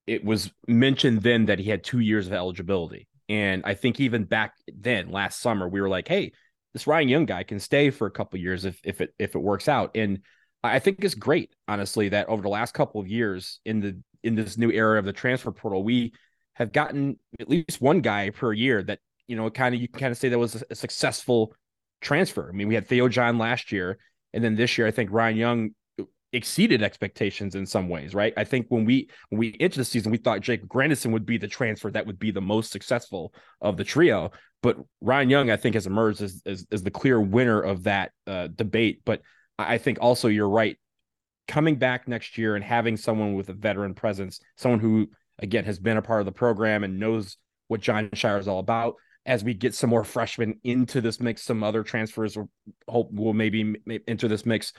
it 0.07 0.23
was 0.23 0.51
mentioned 0.67 1.21
then 1.21 1.45
that 1.45 1.59
he 1.59 1.69
had 1.69 1.83
two 1.83 1.99
years 1.99 2.27
of 2.27 2.33
eligibility. 2.33 3.07
And 3.29 3.61
I 3.65 3.73
think 3.73 3.99
even 3.99 4.23
back 4.23 4.53
then, 4.67 5.11
last 5.11 5.41
summer, 5.41 5.67
we 5.67 5.81
were 5.81 5.89
like, 5.89 6.07
hey, 6.07 6.31
this 6.73 6.87
Ryan 6.87 7.09
Young 7.09 7.25
guy 7.25 7.43
can 7.43 7.59
stay 7.59 7.89
for 7.89 8.07
a 8.07 8.11
couple 8.11 8.39
years 8.39 8.65
if 8.65 8.79
if 8.83 9.01
it 9.01 9.13
if 9.19 9.35
it 9.35 9.39
works 9.39 9.67
out. 9.67 9.91
And 9.95 10.21
I 10.63 10.79
think 10.79 11.03
it's 11.03 11.15
great, 11.15 11.53
honestly, 11.67 12.09
that 12.09 12.29
over 12.29 12.41
the 12.41 12.49
last 12.49 12.73
couple 12.73 13.01
of 13.01 13.07
years 13.07 13.59
in 13.65 13.81
the 13.81 14.01
in 14.23 14.35
this 14.35 14.57
new 14.57 14.71
era 14.71 14.97
of 14.97 15.05
the 15.05 15.13
transfer 15.13 15.51
portal, 15.51 15.83
we 15.83 16.13
have 16.53 16.71
gotten 16.71 17.19
at 17.39 17.49
least 17.49 17.81
one 17.81 18.01
guy 18.01 18.29
per 18.31 18.51
year 18.51 18.81
that, 18.83 18.99
you 19.27 19.35
know, 19.35 19.49
kind 19.49 19.75
of 19.75 19.81
you 19.81 19.87
can 19.87 19.99
kind 19.99 20.11
of 20.11 20.17
say 20.17 20.29
that 20.29 20.39
was 20.39 20.55
a, 20.55 20.65
a 20.71 20.75
successful 20.75 21.53
transfer. 22.01 22.49
I 22.49 22.51
mean, 22.51 22.67
we 22.67 22.75
had 22.75 22.87
Theo 22.87 23.07
John 23.09 23.37
last 23.37 23.71
year, 23.71 23.97
and 24.33 24.43
then 24.43 24.55
this 24.55 24.77
year, 24.77 24.87
I 24.87 24.91
think 24.91 25.11
Ryan 25.11 25.37
Young 25.37 25.69
exceeded 26.33 26.83
expectations 26.83 27.55
in 27.55 27.65
some 27.65 27.87
ways, 27.87 28.13
right? 28.13 28.33
I 28.35 28.43
think 28.43 28.67
when 28.69 28.85
we 28.85 29.09
when 29.29 29.39
we 29.39 29.55
entered 29.59 29.79
the 29.79 29.85
season, 29.85 30.11
we 30.11 30.17
thought 30.17 30.41
Jake 30.41 30.67
Grandison 30.67 31.11
would 31.13 31.25
be 31.25 31.37
the 31.37 31.47
transfer 31.47 31.89
that 31.91 32.05
would 32.05 32.19
be 32.19 32.31
the 32.31 32.41
most 32.41 32.71
successful 32.71 33.33
of 33.61 33.77
the 33.77 33.83
trio, 33.83 34.31
but 34.61 34.77
Ryan 35.01 35.29
Young, 35.29 35.49
I 35.49 35.57
think, 35.57 35.75
has 35.75 35.87
emerged 35.87 36.21
as 36.21 36.41
as, 36.45 36.65
as 36.71 36.83
the 36.83 36.91
clear 36.91 37.19
winner 37.21 37.61
of 37.61 37.83
that 37.83 38.11
uh, 38.25 38.47
debate. 38.47 39.01
But 39.05 39.21
I 39.57 39.77
think 39.77 39.99
also 40.01 40.27
you're 40.27 40.49
right, 40.49 40.77
coming 41.47 41.77
back 41.77 42.07
next 42.07 42.37
year 42.37 42.55
and 42.55 42.63
having 42.63 42.97
someone 42.97 43.33
with 43.33 43.49
a 43.49 43.53
veteran 43.53 43.93
presence, 43.93 44.39
someone 44.57 44.79
who 44.79 45.09
again 45.39 45.65
has 45.65 45.79
been 45.79 45.97
a 45.97 46.01
part 46.01 46.19
of 46.19 46.25
the 46.25 46.31
program 46.31 46.83
and 46.83 46.99
knows 46.99 47.37
what 47.67 47.81
Jon 47.81 48.09
Scheyer 48.09 48.39
is 48.39 48.47
all 48.47 48.59
about. 48.59 48.95
As 49.25 49.43
we 49.43 49.53
get 49.53 49.75
some 49.75 49.89
more 49.89 50.05
freshmen 50.05 50.59
into 50.63 51.01
this 51.01 51.19
mix, 51.19 51.43
some 51.43 51.61
other 51.61 51.83
transfers 51.83 52.37
will 52.37 52.49
hope 52.87 53.11
will 53.11 53.33
maybe 53.33 53.75
enter 54.07 54.27
this 54.27 54.45
mix 54.45 54.73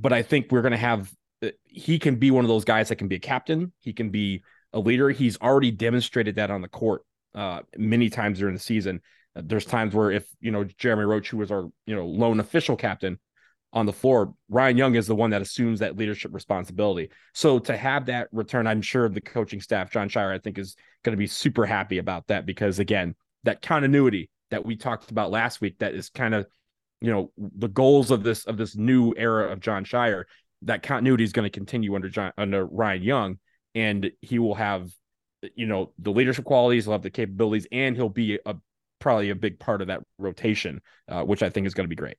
but 0.00 0.12
I 0.12 0.22
think 0.22 0.50
we're 0.50 0.62
going 0.62 0.72
to 0.72 0.78
have 0.78 1.12
uh, 1.42 1.48
he 1.64 1.98
can 1.98 2.16
be 2.16 2.30
one 2.30 2.44
of 2.44 2.48
those 2.48 2.64
guys 2.64 2.88
that 2.88 2.96
can 2.96 3.08
be 3.08 3.16
a 3.16 3.20
captain. 3.20 3.72
He 3.80 3.92
can 3.92 4.10
be 4.10 4.42
a 4.72 4.78
leader. 4.78 5.10
He's 5.10 5.38
already 5.40 5.70
demonstrated 5.70 6.36
that 6.36 6.50
on 6.50 6.62
the 6.62 6.68
court 6.68 7.02
uh, 7.34 7.60
many 7.76 8.08
times 8.08 8.38
during 8.38 8.54
the 8.54 8.60
season. 8.60 9.00
Uh, 9.34 9.42
there's 9.44 9.64
times 9.64 9.94
where 9.94 10.10
if 10.10 10.26
you 10.40 10.50
know 10.50 10.64
Jeremy 10.64 11.04
Roach, 11.04 11.30
who 11.30 11.38
was 11.38 11.50
our 11.50 11.68
you 11.86 11.94
know 11.94 12.06
lone 12.06 12.40
official 12.40 12.76
captain 12.76 13.18
on 13.72 13.86
the 13.86 13.92
floor, 13.92 14.34
Ryan 14.48 14.76
Young 14.76 14.94
is 14.94 15.06
the 15.06 15.14
one 15.14 15.30
that 15.30 15.42
assumes 15.42 15.80
that 15.80 15.96
leadership 15.96 16.32
responsibility. 16.32 17.10
So 17.34 17.58
to 17.60 17.76
have 17.76 18.06
that 18.06 18.28
return, 18.32 18.66
I'm 18.66 18.82
sure 18.82 19.08
the 19.08 19.20
coaching 19.20 19.60
staff, 19.60 19.90
Jon 19.90 20.08
Scheyer, 20.08 20.32
I 20.32 20.38
think 20.38 20.58
is 20.58 20.76
going 21.02 21.12
to 21.12 21.18
be 21.18 21.26
super 21.26 21.66
happy 21.66 21.98
about 21.98 22.26
that 22.28 22.46
because 22.46 22.78
again, 22.78 23.14
that 23.44 23.60
continuity 23.60 24.30
that 24.50 24.64
we 24.64 24.76
talked 24.76 25.10
about 25.10 25.30
last 25.30 25.60
week, 25.60 25.78
that 25.80 25.94
is 25.94 26.08
kind 26.08 26.34
of 26.34 26.46
you 27.00 27.10
know 27.10 27.32
the 27.36 27.68
goals 27.68 28.10
of 28.10 28.22
this 28.22 28.44
of 28.44 28.56
this 28.56 28.76
new 28.76 29.14
era 29.16 29.50
of 29.50 29.60
Jon 29.60 29.84
Scheyer. 29.84 30.24
That 30.62 30.82
continuity 30.82 31.24
is 31.24 31.32
going 31.32 31.44
to 31.44 31.50
continue 31.50 31.94
under 31.94 32.08
Jon 32.08 32.32
under 32.38 32.64
Ryan 32.64 33.02
Young, 33.02 33.38
and 33.74 34.10
he 34.20 34.38
will 34.38 34.54
have 34.54 34.90
you 35.54 35.66
know 35.66 35.92
the 35.98 36.10
leadership 36.10 36.44
qualities, 36.44 36.84
he'll 36.84 36.92
have 36.92 37.02
the 37.02 37.10
capabilities, 37.10 37.66
and 37.70 37.96
he'll 37.96 38.08
be 38.08 38.38
a 38.46 38.56
probably 38.98 39.30
a 39.30 39.34
big 39.34 39.58
part 39.58 39.82
of 39.82 39.88
that 39.88 40.02
rotation, 40.18 40.80
uh, 41.08 41.22
which 41.22 41.42
I 41.42 41.50
think 41.50 41.66
is 41.66 41.74
going 41.74 41.84
to 41.84 41.88
be 41.88 41.96
great. 41.96 42.16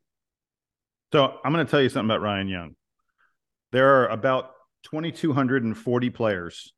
So 1.12 1.38
I'm 1.44 1.53
going 1.53 1.65
to 1.65 1.69
tell 1.69 1.81
you 1.81 1.89
something 1.89 2.09
about 2.09 2.21
Ryan 2.21 2.47
Young. 2.47 2.75
There 3.71 4.01
are 4.01 4.07
about 4.09 4.51
2,240 4.83 6.09
players 6.09 6.74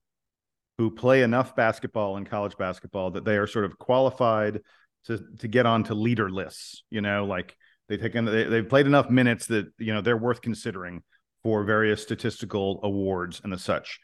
who 0.78 0.92
play 0.92 1.24
enough 1.24 1.56
basketball 1.56 2.18
in 2.18 2.26
college 2.26 2.56
basketball 2.58 3.12
that 3.12 3.26
they 3.26 3.38
are 3.38 3.48
sort 3.48 3.66
of 3.66 3.78
qualified 3.78 4.62
to 5.06 5.20
to 5.40 5.48
get 5.48 5.66
onto 5.66 5.94
leader 5.94 6.30
lists. 6.30 6.84
You 6.90 7.02
know, 7.02 7.26
like 7.26 7.56
they 7.90 7.98
take 7.98 8.16
in, 8.16 8.26
they, 8.26 8.44
they've 8.46 8.70
played 8.70 8.86
enough 8.86 9.10
minutes 9.10 9.48
that 9.48 9.72
you 9.78 9.94
know 9.94 10.02
they're 10.02 10.16
worth 10.16 10.42
considering 10.42 11.04
for 11.44 11.64
various 11.64 12.02
statistical 12.02 12.80
awards 12.84 13.42
and 13.44 13.52
the 13.52 13.58
such. 13.58 14.00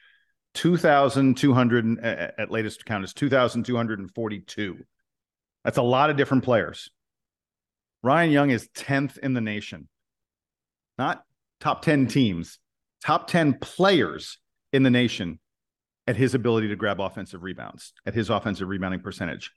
2,200 0.55 1.99
at 1.99 2.03
uh, 2.03 2.21
uh, 2.21 2.31
at 2.41 2.51
latest 2.51 2.85
count 2.85 3.03
is 3.03 3.13
2,242. 3.13 4.77
That's 5.63 5.77
a 5.77 5.81
lot 5.81 6.09
of 6.09 6.17
different 6.17 6.43
players. 6.43 6.89
Ryan 8.03 8.31
Young 8.31 8.49
is 8.51 8.69
10th 8.75 9.17
in 9.19 9.33
the 9.33 9.41
nation, 9.41 9.87
not 10.97 11.23
top 11.59 11.81
10 11.81 12.07
teams, 12.07 12.59
top 13.03 13.27
10 13.27 13.55
players 13.59 14.37
in 14.71 14.83
the 14.83 14.91
nation 14.91 15.39
at 16.07 16.15
his 16.15 16.35
ability 16.35 16.67
to 16.67 16.75
grab 16.75 17.01
offensive 17.01 17.41
rebounds, 17.41 17.93
at 18.05 18.13
his 18.13 18.29
offensive 18.29 18.67
rebounding 18.67 19.01
percentage. 19.01 19.51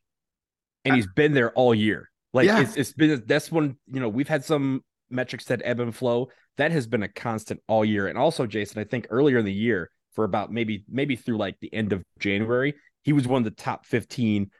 and 0.85 0.97
he's 0.97 1.07
been 1.07 1.35
there 1.35 1.53
all 1.53 1.75
year. 1.75 2.11
Like 2.39 2.47
Yeah. 2.47 2.61
it's 2.61 2.77
it's 2.77 2.93
been 2.93 3.23
that's 3.27 3.51
one 3.51 3.77
you 3.87 4.01
know 4.01 4.09
we've 4.09 4.29
had 4.29 4.45
some 4.45 4.83
metrics 5.11 5.47
that 5.47 5.63
ebb 5.65 5.81
and 5.81 5.95
flow. 5.95 6.29
That 6.57 6.73
has 6.73 6.87
been 6.87 7.03
a 7.03 7.09
constant 7.09 7.61
all 7.69 7.85
year. 7.85 8.09
And 8.09 8.19
also, 8.19 8.47
Jason, 8.47 8.81
I 8.81 8.85
think 8.85 9.07
earlier 9.11 9.39
in 9.39 9.45
the 9.45 9.53
year 9.53 9.91
for 10.15 10.25
about 10.25 10.53
maybe 10.53 10.85
maybe 10.89 11.17
through 11.17 11.39
like 11.39 11.57
the 11.61 11.73
end 11.73 11.93
of 11.93 12.03
January, 12.19 12.75
he 13.03 13.13
was 13.13 13.27
one 13.27 13.41
of 13.41 13.45
the 13.45 13.63
top 13.63 13.87
fifteen 13.87 14.51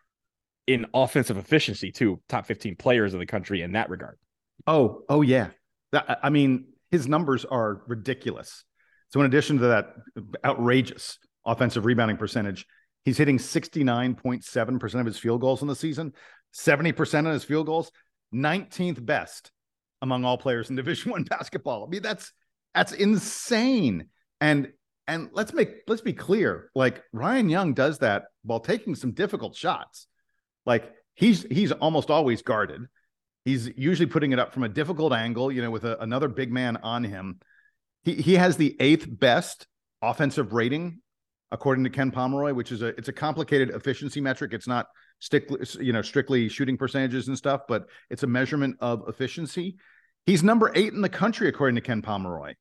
in 0.67 0.87
offensive 0.93 1.37
efficiency 1.37 1.91
too, 1.91 2.21
top 2.29 2.47
fifteen 2.47 2.77
players 2.77 3.15
in 3.15 3.21
the 3.21 3.27
country 3.27 3.63
in 3.63 3.73
that 3.73 3.91
regard. 3.91 4.19
Oh, 4.67 5.03
oh 5.09 5.23
yeah. 5.23 5.49
That, 5.93 6.19
I 6.23 6.31
mean, 6.31 6.67
his 6.91 7.09
numbers 7.09 7.45
are 7.45 7.83
ridiculous. 7.87 8.65
So 9.11 9.21
in 9.21 9.27
addition 9.27 9.59
to 9.59 9.69
that 9.69 9.95
outrageous 10.45 11.19
offensive 11.47 11.87
rebounding 11.87 12.19
percentage, 12.19 12.67
he's 13.05 13.17
hitting 13.17 13.39
69.7% 13.39 15.01
of 15.01 15.07
his 15.07 15.19
field 15.19 15.41
goals 15.41 15.63
in 15.63 15.69
the 15.69 15.75
season, 15.75 16.13
70% 16.55 17.27
of 17.27 17.33
his 17.33 17.45
field 17.45 17.67
goals, 17.67 17.91
19th 18.35 19.05
best 19.05 19.51
among 20.03 20.25
all 20.25 20.39
players 20.39 20.71
in 20.71 20.77
Division 20.77 21.13
1 21.13 21.25
basketball. 21.25 21.85
I 21.85 21.89
mean, 21.89 22.03
that's 22.03 22.33
that's 22.75 22.93
insane. 22.93 24.09
And 24.41 24.69
and 25.07 25.31
let's 25.33 25.53
make 25.53 25.71
let's 25.87 26.03
be 26.03 26.13
clear, 26.13 26.71
like 26.75 27.03
Ryan 27.13 27.49
Young 27.49 27.75
does 27.75 27.99
that 27.99 28.25
while 28.45 28.61
taking 28.61 28.95
some 28.95 29.13
difficult 29.13 29.57
shots. 29.57 30.07
Like 30.67 30.93
he's 31.15 31.45
he's 31.45 31.73
almost 31.73 32.11
always 32.11 32.43
guarded. 32.43 32.83
He's 33.45 33.71
usually 33.77 34.07
putting 34.07 34.33
it 34.33 34.39
up 34.39 34.53
from 34.53 34.65
a 34.65 34.69
difficult 34.69 35.15
angle, 35.15 35.51
you 35.51 35.63
know, 35.63 35.71
with 35.71 35.85
a, 35.85 35.99
another 36.03 36.29
big 36.29 36.53
man 36.53 36.77
on 36.77 37.05
him. 37.05 37.41
He 38.05 38.15
he 38.15 38.35
has 38.35 38.57
the 38.57 38.77
eighth 38.79 39.07
best 39.09 39.67
offensive 40.03 40.53
rating 40.53 41.01
according 41.51 41.85
to 41.85 41.91
Ken 41.91 42.11
Pomeroy, 42.11 42.53
which 42.53 42.71
is 42.71 42.83
a 42.83 42.89
it's 42.89 43.09
a 43.09 43.13
complicated 43.13 43.71
efficiency 43.71 44.21
metric. 44.21 44.53
It's 44.53 44.69
not 44.69 44.87
strictly 45.21 45.67
you 45.81 45.93
know 45.93 46.03
strictly 46.03 46.49
shooting 46.49 46.77
percentages 46.77 47.29
and 47.29 47.37
stuff, 47.37 47.63
but 47.69 47.87
it's 48.11 48.23
a 48.23 48.27
measurement 48.27 48.77
of 48.81 49.05
efficiency. 49.09 49.77
He's 50.27 50.43
number 50.43 50.71
eight 50.75 50.93
in 50.93 51.01
the 51.01 51.09
country 51.09 51.49
according 51.49 51.77
to 51.77 51.81
Ken 51.81 52.03
Pomeroy. 52.03 52.55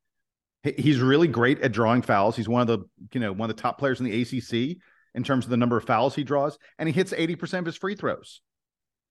He's 0.64 1.00
really 1.00 1.28
great 1.28 1.62
at 1.62 1.72
drawing 1.72 2.02
fouls. 2.02 2.36
He's 2.36 2.50
one 2.50 2.62
of 2.62 2.68
the 2.68 2.80
you 3.14 3.20
know 3.20 3.32
one 3.32 3.50
of 3.50 3.56
the 3.56 3.62
top 3.62 3.78
players 3.78 4.00
in 4.00 4.06
the 4.06 4.22
ACC 4.22 4.78
in 5.16 5.24
terms 5.24 5.46
of 5.46 5.52
the 5.52 5.58
number 5.58 5.78
of 5.78 5.86
fouls 5.86 6.16
he 6.16 6.24
draws, 6.24 6.58
and 6.78 6.88
he 6.88 6.94
hits 6.94 7.14
eighty 7.14 7.36
percent 7.36 7.62
of 7.62 7.66
his 7.66 7.78
free 7.78 7.96
throws. 7.96 8.42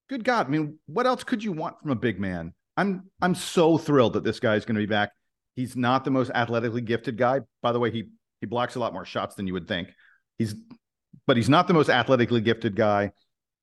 Good 0.08 0.24
God, 0.24 0.46
I 0.46 0.50
mean, 0.50 0.78
what 0.86 1.06
else 1.06 1.24
could 1.24 1.42
you 1.42 1.52
want 1.52 1.80
from 1.80 1.90
a 1.90 1.96
big 1.96 2.20
man? 2.20 2.54
I'm 2.76 3.10
I'm 3.22 3.34
so 3.34 3.78
thrilled 3.78 4.14
that 4.14 4.24
this 4.24 4.40
guy 4.40 4.56
is 4.56 4.64
going 4.64 4.76
to 4.76 4.82
be 4.82 4.86
back. 4.86 5.12
He's 5.54 5.76
not 5.76 6.04
the 6.04 6.10
most 6.10 6.30
athletically 6.34 6.82
gifted 6.82 7.16
guy. 7.16 7.40
By 7.62 7.72
the 7.72 7.80
way, 7.80 7.90
he 7.90 8.04
he 8.40 8.46
blocks 8.46 8.74
a 8.74 8.78
lot 8.78 8.92
more 8.92 9.04
shots 9.04 9.34
than 9.34 9.46
you 9.46 9.54
would 9.54 9.66
think. 9.66 9.88
He's 10.38 10.54
but 11.26 11.36
he's 11.36 11.48
not 11.48 11.66
the 11.66 11.74
most 11.74 11.88
athletically 11.88 12.40
gifted 12.40 12.76
guy. 12.76 13.12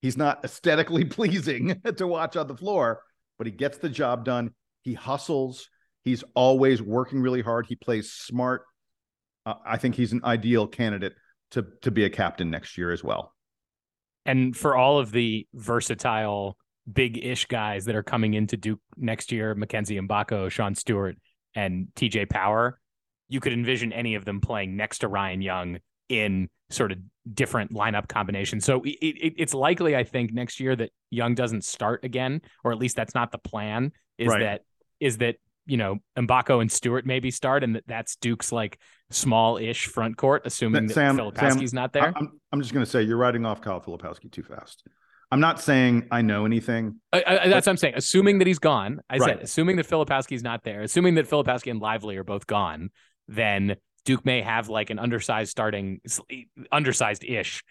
He's 0.04 0.18
not 0.18 0.44
aesthetically 0.44 1.06
pleasing 1.18 1.82
to 1.98 2.06
watch 2.06 2.36
on 2.36 2.48
the 2.48 2.58
floor, 2.58 3.02
but 3.38 3.48
he 3.48 3.52
gets 3.52 3.78
the 3.78 3.90
job 3.90 4.26
done. 4.26 4.52
He 4.82 4.94
hustles. 4.94 5.70
He's 6.04 6.26
always 6.36 6.82
working 6.82 7.22
really 7.22 7.42
hard. 7.42 7.66
He 7.66 7.76
plays 7.78 8.12
smart. 8.12 8.64
Uh, 9.46 9.56
I 9.66 9.78
think 9.78 9.96
he's 9.96 10.12
an 10.12 10.20
ideal 10.26 10.68
candidate 10.68 11.14
to 11.52 11.66
to 11.82 11.90
be 11.90 12.04
a 12.04 12.10
captain 12.10 12.52
next 12.52 12.78
year 12.78 12.92
as 12.92 13.02
well. 13.02 13.34
And 14.26 14.56
for 14.56 14.76
all 14.76 15.00
of 15.00 15.12
the 15.12 15.48
versatile 15.54 16.58
big 16.92 17.18
ish 17.18 17.46
guys 17.46 17.86
that 17.86 17.96
are 17.96 18.04
coming 18.04 18.34
into 18.34 18.58
Duke 18.58 18.82
next 18.98 19.32
year, 19.32 19.56
Mackenzie 19.56 20.00
Mgbako, 20.00 20.50
Sean 20.52 20.76
Stewart, 20.76 21.16
and 21.56 21.88
TJ 21.96 22.30
Power, 22.30 22.78
you 23.30 23.40
could 23.40 23.54
envision 23.54 23.94
any 23.94 24.16
of 24.16 24.26
them 24.26 24.42
playing 24.42 24.76
next 24.76 25.00
to 25.00 25.08
Ryan 25.08 25.42
Young 25.42 25.80
in 26.10 26.50
sort 26.70 26.92
of 26.92 26.98
different 27.34 27.72
lineup 27.74 28.08
combinations. 28.08 28.66
So 28.66 28.82
it, 28.84 28.90
it, 29.02 29.34
it's 29.38 29.54
likely, 29.54 29.96
I 29.96 30.04
think, 30.04 30.34
next 30.34 30.60
year 30.60 30.76
that 30.76 30.90
Young 31.12 31.36
doesn't 31.36 31.64
start 31.64 32.04
again, 32.04 32.42
or 32.64 32.72
at 32.72 32.78
least 32.80 32.96
that's 32.96 33.14
not 33.16 33.32
the 33.32 33.38
plan. 33.38 33.92
Is 34.18 34.28
Right. 34.30 34.40
that 34.42 34.62
is 35.00 35.18
that 35.20 35.36
you 35.66 35.78
know 35.78 35.98
Mgbako 36.18 36.62
and 36.62 36.72
Stewart 36.72 37.06
maybe 37.06 37.32
start, 37.32 37.64
and 37.64 37.76
that 37.76 37.84
that's 37.88 38.16
Duke's 38.18 38.52
like 38.52 38.80
small-ish 39.12 39.86
front 39.88 40.18
court, 40.18 40.42
assuming 40.46 40.88
that 40.88 40.94
Sam- 40.94 41.18
Filipowski's 41.18 41.72
Sam, 41.72 41.76
not 41.76 41.94
there. 41.94 42.04
I- 42.10 42.14
I'm 42.16 42.40
I'm 42.52 42.62
just 42.62 42.74
going 42.74 42.86
to 42.86 42.90
say 42.90 43.04
you're 43.04 43.18
writing 43.18 43.46
off 43.46 43.62
Kyle 43.62 43.80
Filipowski 43.82 44.32
too 44.32 44.44
fast. 44.44 44.84
I'm 45.32 45.40
not 45.40 45.60
saying 45.60 46.08
I 46.12 46.22
know 46.22 46.46
anything. 46.46 47.00
I, 47.12 47.24
I, 47.26 47.48
that's 47.48 47.66
what 47.66 47.72
I'm 47.72 47.78
saying. 47.78 47.94
Assuming 47.98 48.38
that 48.38 48.46
he's 48.48 48.60
gone, 48.60 49.00
I 49.10 49.18
Right. 49.18 49.30
said, 49.30 49.40
assuming 49.42 49.78
that 49.78 49.88
Filipowski's 49.90 50.44
not 50.44 50.64
there, 50.64 50.82
assuming 50.82 51.16
that 51.16 51.28
Filipowski 51.28 51.72
and 51.72 51.80
Lively 51.80 52.18
are 52.18 52.24
both 52.24 52.46
gone, 52.46 52.92
then 53.28 53.78
Duke 54.06 54.26
may 54.26 54.42
have 54.42 54.70
like 54.70 54.90
an 54.90 55.00
undersized 55.00 55.52
starting, 55.52 56.02
undersized 56.72 57.24
ish 57.24 57.64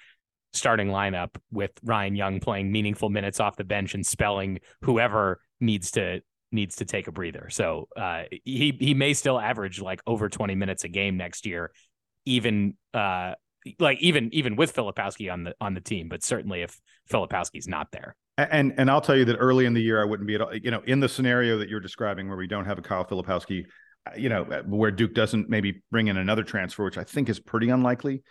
starting 0.53 0.89
lineup 0.89 1.37
with 1.51 1.71
Ryan 1.83 2.15
Young 2.15 2.41
playing 2.41 2.71
meaningful 2.71 3.11
minutes 3.11 3.41
off 3.41 3.57
the 3.57 3.65
bench 3.65 3.95
and 3.95 4.07
spelling 4.07 4.61
whoever 4.83 5.41
needs 5.61 5.93
to 5.93 6.21
needs 6.51 6.77
to 6.77 6.85
take 6.85 7.09
a 7.09 7.13
breather. 7.13 7.49
So 7.51 7.89
uh, 7.97 8.25
he 8.45 8.77
he 8.79 8.95
may 8.95 9.15
still 9.15 9.41
average 9.41 9.81
like 9.81 10.01
over 10.07 10.29
20 10.29 10.55
minutes 10.55 10.85
a 10.85 10.89
game 10.89 11.17
next 11.17 11.47
year, 11.47 11.73
even 12.27 12.77
uh 12.95 13.35
like 13.79 14.01
even 14.01 14.33
even 14.35 14.57
with 14.57 14.75
Filipowski 14.75 15.33
on 15.33 15.45
the 15.45 15.55
on 15.61 15.75
the 15.75 15.81
team, 15.81 16.09
but 16.09 16.23
certainly 16.23 16.63
if 16.63 16.79
Filipowski's 17.11 17.69
not 17.69 17.89
there. 17.93 18.17
And 18.39 18.75
and 18.77 18.91
I'll 18.91 19.01
tell 19.01 19.17
you 19.17 19.25
that 19.27 19.37
early 19.37 19.67
in 19.67 19.75
the 19.75 19.83
year 19.83 20.01
I 20.01 20.05
wouldn't 20.05 20.27
be 20.27 20.35
at 20.35 20.41
all. 20.41 20.55
You 20.55 20.71
know, 20.71 20.83
in 20.87 21.01
the 21.01 21.09
scenario 21.09 21.59
that 21.59 21.69
you're 21.69 21.81
describing 21.81 22.29
where 22.29 22.37
we 22.37 22.47
don't 22.47 22.65
have 22.65 22.79
a 22.79 22.83
Kyle 22.83 23.05
Filipowski, 23.05 23.65
you 24.17 24.29
know, 24.29 24.43
uh, 24.45 24.63
where 24.63 24.91
Duke 24.91 25.15
doesn't 25.15 25.49
maybe 25.49 25.83
bring 25.91 26.09
in 26.09 26.17
another 26.17 26.43
transfer, 26.43 26.85
which 26.85 26.99
I 26.99 27.05
think 27.05 27.29
is 27.29 27.39
pretty 27.41 27.71
unlikely. 27.71 28.23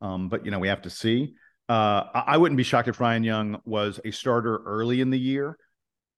Um, 0.00 0.28
but 0.28 0.44
you 0.44 0.50
know, 0.50 0.58
we 0.58 0.68
have 0.68 0.82
to 0.82 0.90
see. 0.90 1.34
Uh, 1.68 2.04
I, 2.14 2.36
wouldn't 2.36 2.58
be 2.58 2.62
shocked 2.62 2.88
if 2.88 3.00
Ryan 3.00 3.24
Young 3.24 3.60
was 3.64 3.98
a 4.04 4.10
starter 4.10 4.60
early 4.66 5.00
in 5.00 5.08
the 5.08 5.18
year, 5.18 5.56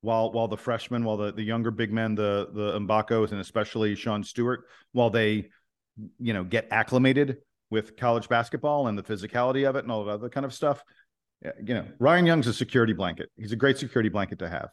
while 0.01 0.33
while 0.33 0.49
the 0.49 0.57
freshmen, 0.57 1.05
while 1.05 1.17
the 1.17 1.33
the 1.33 1.43
younger 1.43 1.71
big 1.71 1.93
men, 1.93 2.17
the 2.17 2.49
the 2.53 2.81
Mgbakos 2.81 3.31
and 3.31 3.41
especially 3.41 3.95
Sean 3.95 4.25
Stewart, 4.25 4.65
while 4.91 5.11
they, 5.11 5.51
you 6.19 6.33
know, 6.33 6.43
get 6.43 6.67
acclimated 6.73 7.37
with 7.71 7.97
college 7.97 8.29
basketball 8.29 8.89
and 8.89 8.99
the 8.99 9.05
physicality 9.05 9.69
of 9.69 9.77
it 9.77 9.85
and 9.85 9.93
all 9.93 10.05
that 10.05 10.13
other 10.13 10.29
kind 10.29 10.47
of 10.47 10.53
stuff. 10.53 10.83
You 11.43 11.75
know, 11.75 11.87
Ryan 12.01 12.27
Young's 12.27 12.49
a 12.49 12.53
security 12.53 12.93
blanket. 12.93 13.31
He's 13.37 13.53
a 13.53 13.57
great 13.57 13.79
security 13.79 14.09
blanket 14.09 14.41
to 14.41 14.49
have. 14.49 14.71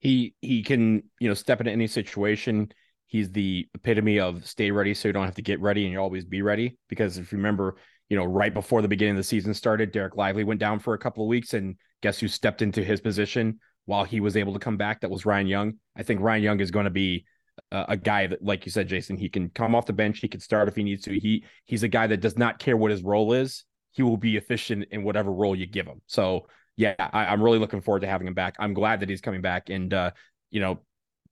he 0.00 0.34
he 0.42 0.62
can 0.62 1.04
you 1.20 1.28
know 1.28 1.34
step 1.34 1.60
into 1.60 1.72
any 1.72 1.86
situation 1.86 2.70
he's 3.10 3.30
the 3.30 3.68
epitome 3.74 4.18
of 4.18 4.46
stay 4.46 4.70
ready 4.70 4.94
so 4.94 5.08
you 5.08 5.12
don't 5.12 5.24
have 5.24 5.34
to 5.34 5.42
get 5.42 5.60
ready 5.60 5.84
and 5.84 5.92
you 5.92 5.98
always 5.98 6.24
be 6.24 6.42
ready. 6.42 6.78
Because 6.88 7.18
if 7.18 7.32
you 7.32 7.38
remember 7.38 7.76
you 8.08 8.16
know 8.16 8.24
right 8.24 8.54
before 8.54 8.82
the 8.82 8.88
beginning 8.88 9.12
of 9.12 9.18
the 9.18 9.22
season 9.22 9.52
started 9.52 9.92
Dereck 9.92 10.16
Lively 10.16 10.44
went 10.44 10.60
down 10.60 10.78
for 10.78 10.94
a 10.94 10.98
couple 10.98 11.24
of 11.24 11.28
weeks 11.28 11.54
and 11.54 11.76
guess 12.02 12.18
who 12.18 12.28
stepped 12.28 12.62
into 12.62 12.82
his 12.82 13.00
position 13.00 13.60
while 13.84 14.04
he 14.04 14.20
was 14.20 14.36
able 14.36 14.52
to 14.54 14.58
come 14.58 14.76
back? 14.76 15.00
That 15.00 15.10
was 15.10 15.26
ryan 15.26 15.46
young. 15.46 15.74
I 15.96 16.02
think 16.02 16.20
ryan 16.20 16.42
young 16.42 16.60
is 16.60 16.70
going 16.70 16.84
to 16.84 16.90
be 16.90 17.26
a, 17.72 17.84
a 17.90 17.96
guy 17.96 18.26
that 18.28 18.42
like 18.42 18.64
you 18.64 18.72
said 18.72 18.88
jason 18.88 19.18
he 19.18 19.28
can 19.28 19.50
come 19.50 19.74
off 19.74 19.84
the 19.84 19.92
bench 19.92 20.20
he 20.20 20.28
can 20.28 20.40
start 20.40 20.68
if 20.68 20.76
he 20.76 20.82
needs 20.82 21.02
to. 21.04 21.18
He 21.18 21.44
he's 21.66 21.82
a 21.82 21.88
guy 21.88 22.06
that 22.06 22.20
does 22.20 22.38
not 22.38 22.58
care 22.58 22.76
what 22.76 22.90
his 22.90 23.02
role 23.02 23.32
is 23.32 23.64
he 23.92 24.02
will 24.02 24.16
be 24.16 24.36
efficient 24.36 24.86
in 24.90 25.02
whatever 25.02 25.32
role 25.32 25.56
you 25.56 25.66
give 25.66 25.86
him. 25.86 26.00
So 26.06 26.46
yeah, 26.76 26.94
I, 26.98 27.26
I'm 27.26 27.42
really 27.42 27.58
looking 27.58 27.80
forward 27.80 28.00
to 28.00 28.06
having 28.06 28.26
him 28.26 28.34
back. 28.34 28.54
I'm 28.58 28.74
glad 28.74 29.00
that 29.00 29.08
he's 29.08 29.20
coming 29.20 29.42
back, 29.42 29.68
and 29.68 29.92
uh, 29.92 30.12
you 30.50 30.60
know, 30.60 30.80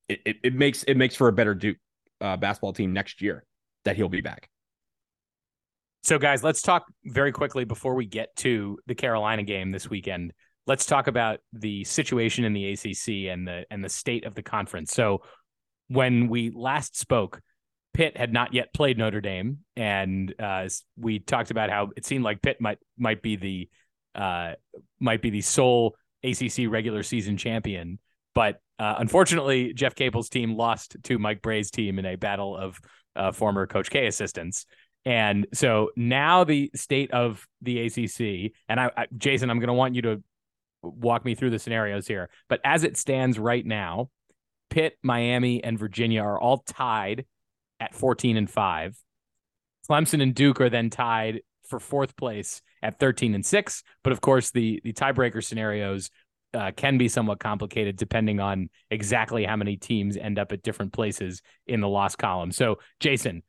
it, 0.09 0.19
it, 0.25 0.37
it 0.43 0.53
makes 0.55 0.83
it 0.83 0.97
makes 0.97 1.15
for 1.15 1.27
a 1.27 1.33
better 1.33 1.53
Duke 1.53 1.77
uh, 2.19 2.35
basketball 2.37 2.73
team 2.73 2.91
next 2.91 3.21
year 3.21 3.43
that 3.85 3.95
he'll 3.95 4.09
be 4.09 4.21
back. 4.21 4.49
So, 6.03 6.17
guys, 6.17 6.43
let's 6.43 6.61
talk 6.61 6.85
very 7.05 7.31
quickly 7.31 7.65
before 7.65 7.93
we 7.93 8.05
get 8.05 8.35
to 8.37 8.79
the 8.87 8.95
Carolina 8.95 9.43
game 9.43 9.71
this 9.71 9.89
weekend. 9.89 10.33
Let's 10.65 10.85
talk 10.85 11.07
about 11.07 11.39
the 11.53 11.83
situation 11.83 12.45
in 12.45 12.53
the 12.53 12.71
ACC 12.73 13.31
and 13.31 13.47
the 13.47 13.65
and 13.69 13.83
the 13.83 13.89
state 13.89 14.25
of 14.25 14.35
the 14.35 14.43
conference. 14.43 14.91
So, 14.91 15.21
when 15.87 16.29
we 16.29 16.51
last 16.53 16.97
spoke, 16.97 17.41
Pitt 17.93 18.15
had 18.17 18.31
not 18.31 18.53
yet 18.53 18.73
played 18.73 18.97
Notre 18.97 19.21
Dame, 19.21 19.59
and 19.75 20.33
uh, 20.39 20.69
we 20.97 21.19
talked 21.19 21.51
about 21.51 21.69
how 21.69 21.89
it 21.97 22.05
seemed 22.05 22.23
like 22.23 22.41
Pitt 22.41 22.61
might 22.61 22.77
might 22.97 23.21
be 23.21 23.35
the 23.35 23.69
uh, 24.15 24.53
might 24.99 25.21
be 25.21 25.29
the 25.31 25.41
sole 25.41 25.95
ACC 26.23 26.69
regular 26.69 27.03
season 27.03 27.37
champion. 27.37 27.99
But 28.35 28.61
uh, 28.79 28.95
unfortunately, 28.97 29.73
Jeff 29.73 29.93
Capel's 29.93 30.29
team 30.29 30.55
lost 30.55 30.95
to 31.03 31.19
Mike 31.19 31.41
Brey's 31.41 31.69
team 31.69 31.99
in 31.99 32.05
a 32.05 32.15
battle 32.15 32.55
of 32.55 32.79
uh, 33.15 33.31
former 33.31 33.67
Coach 33.67 33.89
K 33.89 34.07
assistants. 34.07 34.65
And 35.05 35.47
so 35.53 35.91
now 35.95 36.45
the 36.45 36.71
state 36.75 37.11
of 37.11 37.45
the 37.61 37.85
ACC, 37.85 38.53
and 38.69 38.79
I, 38.79 38.91
I 38.95 39.07
Jason, 39.17 39.49
I'm 39.49 39.59
going 39.59 39.67
to 39.67 39.73
want 39.73 39.95
you 39.95 40.01
to 40.03 40.23
walk 40.81 41.25
me 41.25 41.35
through 41.35 41.49
the 41.49 41.59
scenarios 41.59 42.07
here. 42.07 42.29
But 42.47 42.61
as 42.63 42.83
it 42.83 42.97
stands 42.97 43.37
right 43.37 43.65
now, 43.65 44.09
Pitt, 44.69 44.97
Miami, 45.03 45.63
and 45.63 45.77
Virginia 45.77 46.21
are 46.21 46.39
all 46.39 46.59
tied 46.59 47.25
at 47.79 47.95
14 47.95 48.37
and 48.37 48.49
5. 48.49 48.97
Clemson 49.89 50.21
and 50.21 50.35
Duke 50.35 50.61
are 50.61 50.69
then 50.69 50.89
tied 50.89 51.41
for 51.67 51.79
fourth 51.79 52.15
place 52.15 52.61
at 52.81 52.99
13 52.99 53.35
and 53.35 53.45
6. 53.45 53.83
But 54.03 54.13
of 54.13 54.21
course, 54.21 54.51
the 54.51 54.79
the 54.83 54.93
tiebreaker 54.93 55.43
scenarios 55.43 56.11
uh, 56.53 56.71
can 56.75 56.97
be 56.97 57.07
somewhat 57.07 57.39
complicated 57.39 57.97
depending 57.97 58.39
on 58.39 58.69
exactly 58.89 59.45
how 59.45 59.55
many 59.55 59.77
teams 59.77 60.17
end 60.17 60.39
up 60.39 60.51
at 60.51 60.63
different 60.63 60.93
places 60.93 61.41
in 61.67 61.81
the 61.81 61.87
loss 61.87 62.15
column. 62.15 62.51
So, 62.51 62.79
Jason, 62.99 63.43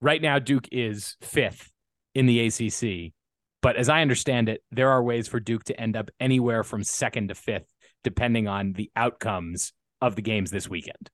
right 0.00 0.20
now 0.20 0.38
Duke 0.38 0.68
is 0.72 1.16
fifth 1.20 1.70
in 2.14 2.26
the 2.26 2.46
ACC, 2.46 3.12
but 3.60 3.76
as 3.76 3.88
I 3.88 4.02
understand 4.02 4.48
it, 4.48 4.62
there 4.70 4.90
are 4.90 5.02
ways 5.02 5.28
for 5.28 5.40
Duke 5.40 5.64
to 5.64 5.80
end 5.80 5.96
up 5.96 6.10
anywhere 6.18 6.64
from 6.64 6.82
second 6.82 7.28
to 7.28 7.34
fifth, 7.34 7.66
depending 8.02 8.48
on 8.48 8.72
the 8.72 8.90
outcomes 8.96 9.72
of 10.00 10.16
the 10.16 10.22
games 10.22 10.50
this 10.50 10.68
weekend. 10.68 11.10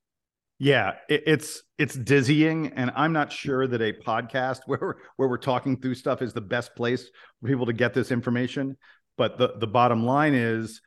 Yeah, 0.59 0.95
it, 1.09 1.23
it's 1.27 1.63
it's 1.79 1.95
dizzying, 1.95 2.73
and 2.75 2.91
I'm 2.97 3.13
not 3.13 3.33
sure 3.33 3.67
that 3.69 3.81
a 3.81 3.93
podcast 3.93 4.61
where 4.67 4.97
where 5.17 5.29
we're 5.29 5.37
talking 5.39 5.81
through 5.81 5.95
stuff 5.95 6.23
is 6.23 6.33
the 6.33 6.41
best 6.41 6.75
place 6.75 7.11
for 7.41 7.49
people 7.49 7.67
to 7.67 7.73
get 7.73 7.95
this 7.95 8.11
information. 8.11 8.77
But 9.17 9.39
the 9.39 9.55
the 9.59 9.67
bottom 9.67 10.05
line 10.05 10.35
is 10.35 10.81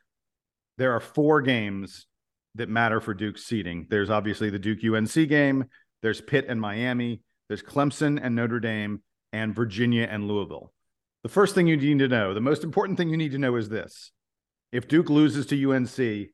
there 0.82 0.92
are 0.92 1.00
four 1.00 1.40
games 1.40 2.06
that 2.56 2.68
matter 2.68 3.00
for 3.00 3.14
Duke's 3.14 3.44
seeding. 3.44 3.86
There's 3.88 4.10
obviously 4.10 4.50
the 4.50 4.58
Duke 4.58 4.80
UNC 4.84 5.28
game. 5.28 5.66
There's 6.02 6.20
Pitt 6.20 6.46
and 6.48 6.60
Miami. 6.60 7.20
There's 7.46 7.62
Clemson 7.62 8.18
and 8.20 8.34
Notre 8.34 8.58
Dame, 8.58 9.00
and 9.32 9.54
Virginia 9.54 10.08
and 10.10 10.26
Louisville. 10.26 10.72
The 11.22 11.28
first 11.28 11.54
thing 11.54 11.68
you 11.68 11.76
need 11.76 12.00
to 12.00 12.08
know, 12.08 12.34
the 12.34 12.40
most 12.40 12.64
important 12.64 12.98
thing 12.98 13.10
you 13.10 13.16
need 13.16 13.30
to 13.30 13.38
know 13.38 13.54
is 13.54 13.68
this: 13.68 14.10
if 14.72 14.88
Duke 14.88 15.08
loses 15.08 15.46
to 15.46 15.70
UNC, 15.70 16.30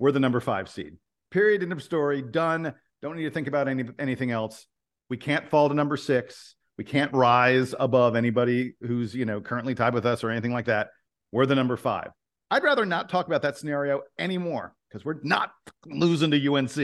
we're 0.00 0.10
the 0.10 0.18
number 0.18 0.40
five 0.40 0.68
seed. 0.68 0.96
Period. 1.30 1.62
End 1.62 1.70
of 1.70 1.80
story. 1.80 2.22
Done. 2.22 2.74
Don't 3.02 3.16
need 3.16 3.22
to 3.22 3.30
think 3.30 3.46
about 3.46 3.68
any 3.68 3.84
anything 4.00 4.32
else. 4.32 4.66
We 5.10 5.16
can't 5.16 5.48
fall 5.48 5.68
to 5.68 5.76
number 5.76 5.96
six. 5.96 6.56
We 6.76 6.82
can't 6.82 7.12
rise 7.12 7.72
above 7.78 8.16
anybody 8.16 8.74
who's 8.80 9.14
you 9.14 9.26
know 9.26 9.40
currently 9.40 9.76
tied 9.76 9.94
with 9.94 10.06
us 10.06 10.24
or 10.24 10.30
anything 10.30 10.52
like 10.52 10.66
that. 10.66 10.88
We're 11.30 11.46
the 11.46 11.54
number 11.54 11.76
five. 11.76 12.10
I'd 12.52 12.62
rather 12.62 12.84
not 12.84 13.08
talk 13.08 13.26
about 13.26 13.40
that 13.42 13.56
scenario 13.56 14.02
anymore 14.18 14.74
because 14.88 15.06
we're 15.06 15.20
not 15.22 15.52
losing 15.86 16.30
to 16.32 16.54
UNC. 16.54 16.76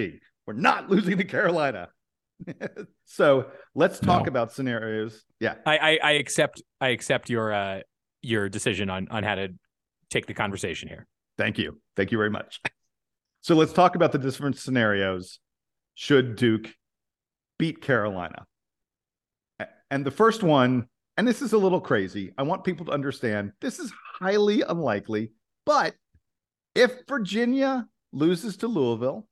We're 0.46 0.54
not 0.54 0.88
losing 0.90 1.18
to 1.18 1.24
Carolina. 1.24 1.88
so 3.04 3.48
let's 3.74 3.98
talk 3.98 4.24
No. 4.24 4.28
about 4.28 4.50
scenarios. 4.52 5.24
Yeah. 5.40 5.56
I, 5.66 5.76
I, 5.76 5.98
I 6.02 6.10
accept 6.12 6.62
I 6.80 6.88
accept 6.88 7.28
your 7.28 7.52
uh 7.52 7.80
your 8.22 8.48
decision 8.48 8.88
on 8.88 9.08
on 9.10 9.24
how 9.24 9.34
to 9.34 9.48
take 10.10 10.24
the 10.26 10.32
conversation 10.34 10.88
here. 10.88 11.06
Thank 11.36 11.58
you. 11.58 11.80
Thank 11.96 12.12
you 12.12 12.18
very 12.18 12.30
much. 12.30 12.60
So 13.40 13.54
let's 13.54 13.72
talk 13.72 13.94
about 13.94 14.10
the 14.10 14.18
different 14.18 14.58
scenarios 14.58 15.38
should 15.94 16.34
Duke 16.34 16.74
beat 17.58 17.80
Carolina. 17.80 18.44
And 19.92 20.04
the 20.04 20.10
first 20.10 20.42
one, 20.42 20.88
and 21.16 21.26
this 21.26 21.40
is 21.40 21.52
a 21.52 21.58
little 21.58 21.80
crazy. 21.80 22.32
I 22.36 22.42
want 22.42 22.64
people 22.64 22.84
to 22.86 22.92
understand 22.92 23.52
this 23.60 23.78
is 23.78 23.92
highly 24.20 24.62
unlikely, 24.62 25.30
but 25.68 25.94
if 26.74 26.92
Virginia 27.06 27.86
loses 28.10 28.56
to 28.56 28.68
Louisville, 28.68 29.28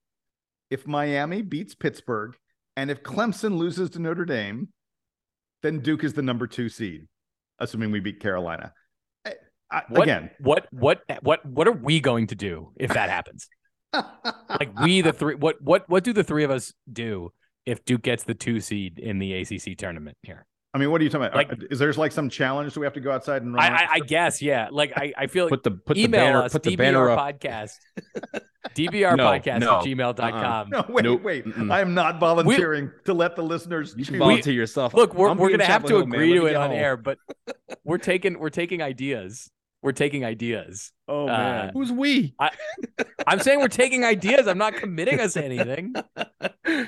if 0.71 0.87
Miami 0.87 1.41
beats 1.41 1.75
Pittsburgh, 1.75 2.37
and 2.77 2.91
if 2.91 3.03
Clemson 3.03 3.57
loses 3.57 3.89
to 3.91 4.01
Notre 4.01 4.27
Dame, 4.27 4.69
then 5.63 5.81
Duke 5.81 6.05
is 6.05 6.13
the 6.13 6.21
number 6.21 6.47
two 6.47 6.69
seed, 6.69 7.07
assuming 7.59 7.91
we 7.91 8.01
beat 8.01 8.21
Carolina. 8.21 8.75
Eh, 9.25 9.33
I, 9.71 9.83
What- 9.89 10.03
again, 10.03 10.31
What 10.39 10.67
what 10.73 11.01
what 11.23 11.47
what 11.47 11.67
are 11.69 11.73
we 11.73 12.01
going 12.01 12.27
to 12.27 12.35
do 12.35 12.73
if 12.77 12.93
that 12.93 13.09
happens? 13.09 13.49
like 13.95 14.79
we 14.83 15.01
the 15.01 15.15
three 15.15 15.37
what 15.37 15.57
what 15.63 15.89
what 15.89 16.05
do 16.05 16.13
the 16.13 16.23
three 16.25 16.45
of 16.45 16.51
us 16.51 16.75
do 16.93 17.33
if 17.65 17.83
Duke 17.87 18.03
gets 18.03 18.25
the 18.25 18.35
two 18.35 18.61
seed 18.61 18.99
in 18.99 19.19
the 19.19 19.33
ACC 19.33 19.79
tournament 19.79 20.19
here? 20.23 20.45
I 20.77 20.79
mean, 20.79 20.91
what 20.91 21.01
are 21.01 21.05
you 21.05 21.11
talking 21.11 21.27
about? 21.27 21.37
Like- 21.37 21.53
Uh, 21.53 21.67
is 21.71 21.79
there 21.79 21.93
like 21.95 22.13
some 22.13 22.29
challenge? 22.29 22.75
Do 22.75 22.81
we 22.81 22.87
have 22.87 22.93
to 22.95 23.01
go 23.01 23.11
outside 23.11 23.43
and 23.43 23.55
run? 23.55 23.65
I. 23.73 23.77
I, 23.77 23.89
I 23.95 23.99
guess 24.01 24.43
yeah. 24.43 24.69
Like 24.71 24.93
I, 24.97 25.13
I 25.17 25.27
feel 25.27 25.45
like 25.47 25.51
Put 25.51 25.63
the 25.65 25.71
put 25.71 25.95
the 25.95 26.07
banner 26.07 26.43
us 26.43 26.53
put 26.53 26.63
the 26.63 26.71
DBR 26.75 26.79
banner 26.79 27.11
up. 27.11 27.19
podcast 27.19 27.73
DBR 28.77 29.17
No, 29.17 29.25
podcast 29.27 29.61
no, 29.61 29.79
at 29.79 29.85
gmail.com. 29.85 30.69
no, 30.71 30.85
wait, 30.89 31.05
Nope. 31.05 31.23
wait. 31.23 31.47
Mm-mm. 31.47 31.73
I 31.73 31.81
am 31.81 31.95
not 31.95 32.19
volunteering 32.21 32.91
to 33.05 33.15
let 33.15 33.37
the 33.37 33.43
listeners 33.43 33.95
You 33.97 34.05
can 34.05 34.15
choose. 34.15 34.19
volunteer 34.19 34.53
yourself. 34.53 34.93
Look, 34.93 35.15
we're, 35.15 35.29
I'm 35.31 35.39
we're 35.39 35.51
gonna 35.51 35.65
have 35.65 35.83
to 35.85 35.89
Chapel 35.89 36.07
man. 36.07 36.21
agree 36.21 36.35
to 36.35 36.47
it 36.47 36.57
on 36.57 36.71
home. 36.71 36.79
air, 36.79 36.97
but 36.97 37.19
we're 37.85 37.99
taking 37.99 38.39
we're 38.39 38.51
taking 38.51 38.83
ideas. 38.83 39.51
We're 39.83 39.93
taking 39.93 40.25
ideas. 40.25 40.93
oh 41.07 41.25
uh, 41.25 41.27
man, 41.27 41.71
Who's 41.73 41.93
we? 41.93 42.35
I'm 43.27 43.39
saying 43.39 43.61
we're 43.61 43.69
taking 43.69 44.05
ideas. 44.05 44.49
I'm 44.49 44.59
not 44.59 44.75
committing 44.75 45.21
us 45.21 45.35
to 45.35 45.45
anything. 45.45 45.95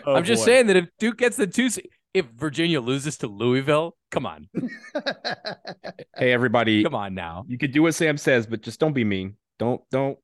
Oh, 0.05 0.15
I'm 0.17 0.25
just 0.25 0.43
boy. 0.43 0.47
saying 0.47 0.67
that 0.67 0.77
if 0.77 0.89
Duke 0.99 1.19
gets 1.19 1.37
the 1.37 1.47
two, 1.47 1.71
se- 1.71 1.89
if 2.19 2.27
Virginia 2.37 2.81
loses 2.81 3.17
to 3.19 3.27
Louisville, 3.27 3.97
come 4.11 4.27
on, 4.27 4.49
Hey 6.17 6.33
everybody, 6.33 6.83
come 6.83 6.95
on 6.95 7.15
now. 7.15 7.45
you 7.49 7.59
could 7.59 7.73
do 7.73 7.83
what 7.83 7.95
Sam 7.95 8.17
says, 8.17 8.47
but 8.47 8.63
just 8.63 8.81
don't 8.81 8.93
be 8.93 9.05
mean. 9.05 9.37
Don't 9.59 9.81
don't 9.91 10.19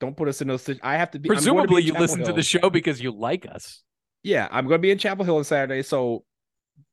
don't 0.00 0.16
put 0.16 0.28
us 0.28 0.40
in 0.40 0.48
those. 0.48 0.68
I 0.82 0.96
have 0.96 1.10
to 1.12 1.18
be. 1.18 1.28
I'm 1.28 1.36
to 1.36 1.40
be 1.40 1.44
Presumably, 1.46 1.82
you 1.82 1.92
listen 1.94 2.22
to 2.24 2.32
the 2.32 2.42
show 2.42 2.70
because 2.70 3.00
you 3.00 3.10
like 3.10 3.46
us. 3.46 3.82
Yeah, 4.22 4.48
I'm 4.50 4.66
going 4.66 4.78
to 4.78 4.82
be 4.82 4.90
in 4.90 4.98
Chapel 4.98 5.24
Hill 5.24 5.36
on 5.38 5.44
Saturday, 5.44 5.82
so 5.82 6.24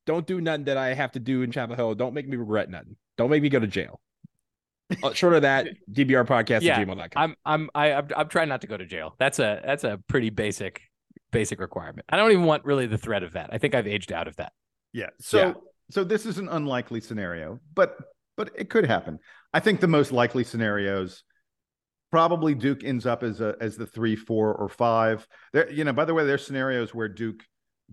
don't 0.05 0.25
do 0.25 0.41
nothing 0.41 0.65
that 0.65 0.77
I 0.77 0.93
have 0.93 1.12
to 1.13 1.19
do 1.19 1.41
in 1.41 1.51
Chapel 1.51 1.75
Hill. 1.75 1.95
Don't 1.95 2.13
make 2.13 2.27
me 2.27 2.38
regret 2.38 2.69
nothing. 2.69 2.95
Don't 3.17 3.29
make 3.29 3.41
me 3.41 3.50
go 3.50 3.59
to 3.59 3.67
jail. 3.67 4.00
Uh, 5.03 5.13
short 5.13 5.33
of 5.33 5.41
that, 5.41 5.67
DBR 5.91 6.25
podcast 6.27 6.62
Yeah, 6.62 6.79
at 6.79 6.88
gmail.com. 6.88 7.09
I'm 7.15 7.35
I'm 7.45 7.69
I, 7.74 7.93
I'm 7.93 8.07
I'm 8.15 8.29
trying 8.29 8.50
not 8.50 8.62
to 8.62 8.67
go 8.67 8.77
to 8.77 8.85
jail. 8.85 9.15
That's 9.17 9.39
a 9.39 9.62
that's 9.65 9.83
a 9.83 10.00
pretty 10.07 10.29
basic 10.29 10.81
basic 11.36 11.60
requirement. 11.60 12.06
I 12.10 12.18
don't 12.18 12.32
even 12.32 12.46
want 12.46 12.65
really 12.65 12.88
the 12.88 12.98
threat 12.98 13.22
of 13.24 13.34
that. 13.34 13.50
I 13.54 13.58
think 13.60 13.75
I've 13.75 13.88
aged 13.88 14.12
out 14.12 14.27
of 14.27 14.36
that. 14.38 14.54
Yeah. 14.94 15.10
So 15.20 15.38
Yeah. 15.39 15.54
so 15.92 16.04
this 16.04 16.25
is 16.25 16.38
an 16.39 16.50
unlikely 16.50 17.01
scenario, 17.01 17.60
but 17.74 17.96
but 18.38 18.50
it 18.56 18.70
could 18.70 18.86
happen. 18.86 19.20
I 19.54 19.60
think 19.60 19.80
the 19.80 19.88
most 19.88 20.12
likely 20.12 20.44
scenarios 20.44 21.24
probably 22.12 22.56
Duke 22.56 22.84
ends 22.84 23.06
up 23.06 23.24
as 23.24 23.42
a 23.42 23.56
as 23.60 23.77
the 23.77 23.86
three, 23.86 24.15
four, 24.15 24.54
or 24.56 24.70
five. 24.70 25.27
There, 25.54 25.70
you 25.72 25.84
know, 25.84 25.94
by 25.94 26.06
the 26.06 26.13
way, 26.13 26.25
there's 26.25 26.46
scenarios 26.46 26.94
where 26.94 27.08
Duke 27.10 27.44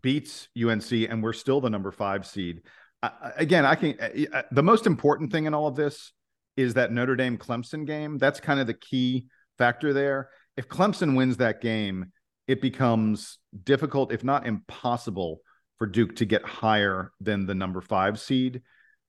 beats 0.00 0.48
UNC 0.56 0.90
and 0.92 1.22
we're 1.22 1.32
still 1.32 1.60
the 1.60 1.70
number 1.70 1.90
five 1.90 2.26
seed. 2.26 2.62
I, 3.02 3.06
I- 3.22 3.32
again, 3.36 3.64
I 3.66 3.74
can 3.74 3.96
uh, 4.00 4.42
the 4.50 4.62
most 4.62 4.86
important 4.86 5.32
thing 5.32 5.46
in 5.46 5.54
all 5.54 5.66
of 5.66 5.76
this 5.76 6.12
is 6.56 6.74
that 6.74 6.92
Notre 6.92 7.16
Dame 7.16 7.38
Clemson 7.38 7.86
game. 7.86 8.18
That's 8.18 8.40
kind 8.40 8.60
of 8.60 8.66
the 8.66 8.74
key 8.74 9.26
factor 9.58 9.92
there. 9.92 10.28
If 10.56 10.68
Clemson 10.68 11.16
wins 11.16 11.38
that 11.38 11.60
game, 11.62 12.12
it 12.46 12.60
becomes 12.60 13.38
difficult, 13.64 14.12
if 14.12 14.24
not 14.24 14.46
impossible, 14.46 15.40
for 15.78 15.86
Duke 15.86 16.16
to 16.16 16.24
get 16.24 16.44
higher 16.44 17.12
than 17.20 17.46
the 17.46 17.54
number 17.54 17.80
five 17.80 18.20
seed. 18.20 18.62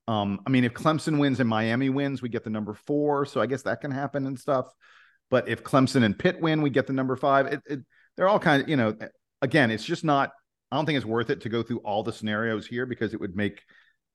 Um, 0.07 0.41
I 0.45 0.49
mean, 0.49 0.63
if 0.63 0.73
Clemson 0.73 1.19
wins 1.19 1.39
and 1.39 1.49
Miami 1.49 1.89
wins, 1.89 2.21
we 2.21 2.29
get 2.29 2.43
the 2.43 2.49
number 2.49 2.73
four. 2.73 3.25
So 3.25 3.41
I 3.41 3.45
guess 3.45 3.63
that 3.63 3.81
can 3.81 3.91
happen 3.91 4.27
and 4.27 4.37
stuff. 4.37 4.67
But 5.29 5.47
if 5.47 5.63
Clemson 5.63 6.03
and 6.03 6.17
Pitt 6.17 6.41
win, 6.41 6.61
we 6.61 6.69
get 6.69 6.87
the 6.87 6.93
number 6.93 7.15
five. 7.15 7.47
It, 7.47 7.61
it, 7.65 7.79
they're 8.15 8.27
all 8.27 8.39
kind 8.39 8.61
of, 8.61 8.69
you 8.69 8.75
know, 8.75 8.95
again, 9.41 9.71
it's 9.71 9.85
just 9.85 10.03
not, 10.03 10.31
I 10.71 10.75
don't 10.75 10.85
think 10.85 10.97
it's 10.97 11.05
worth 11.05 11.29
it 11.29 11.41
to 11.41 11.49
go 11.49 11.63
through 11.63 11.79
all 11.79 12.03
the 12.03 12.13
scenarios 12.13 12.67
here 12.67 12.85
because 12.85 13.13
it 13.13 13.19
would 13.19 13.35
make, 13.35 13.61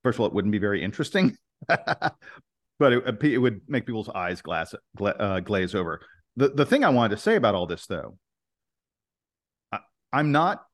first 0.03 0.17
of 0.17 0.21
all, 0.21 0.27
it 0.27 0.33
wouldn't 0.33 0.53
be 0.53 0.59
very 0.59 0.83
interesting. 0.83 1.37
but 1.69 2.13
it, 2.81 3.25
it 3.25 3.39
would 3.39 3.63
make 3.67 3.87
people's 3.87 4.09
eyes 4.09 4.43
glass, 4.43 4.75
gla- 4.97 5.11
uh, 5.11 5.41
glaze 5.41 5.75
over. 5.75 6.01
The, 6.37 6.51
the 6.51 6.67
thing 6.67 6.85
I 6.85 6.91
wanted 6.91 7.16
to 7.16 7.23
say 7.23 7.37
about 7.37 7.55
all 7.55 7.66
this, 7.66 7.87
though, 7.87 8.16
I'm 10.12 10.33
not, 10.33 10.64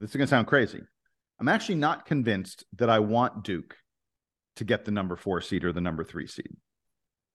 this 0.00 0.10
is 0.10 0.16
going 0.16 0.26
to 0.26 0.30
sound 0.30 0.46
crazy. 0.46 0.80
I'm 1.38 1.48
actually 1.48 1.76
not 1.76 2.06
convinced 2.06 2.64
that 2.76 2.90
I 2.90 2.98
want 2.98 3.44
Duke 3.44 3.76
to 4.56 4.64
get 4.64 4.84
the 4.84 4.90
number 4.90 5.16
four 5.16 5.40
seed 5.40 5.64
or 5.64 5.72
the 5.72 5.80
number 5.80 6.02
three 6.02 6.26
seed. 6.26 6.56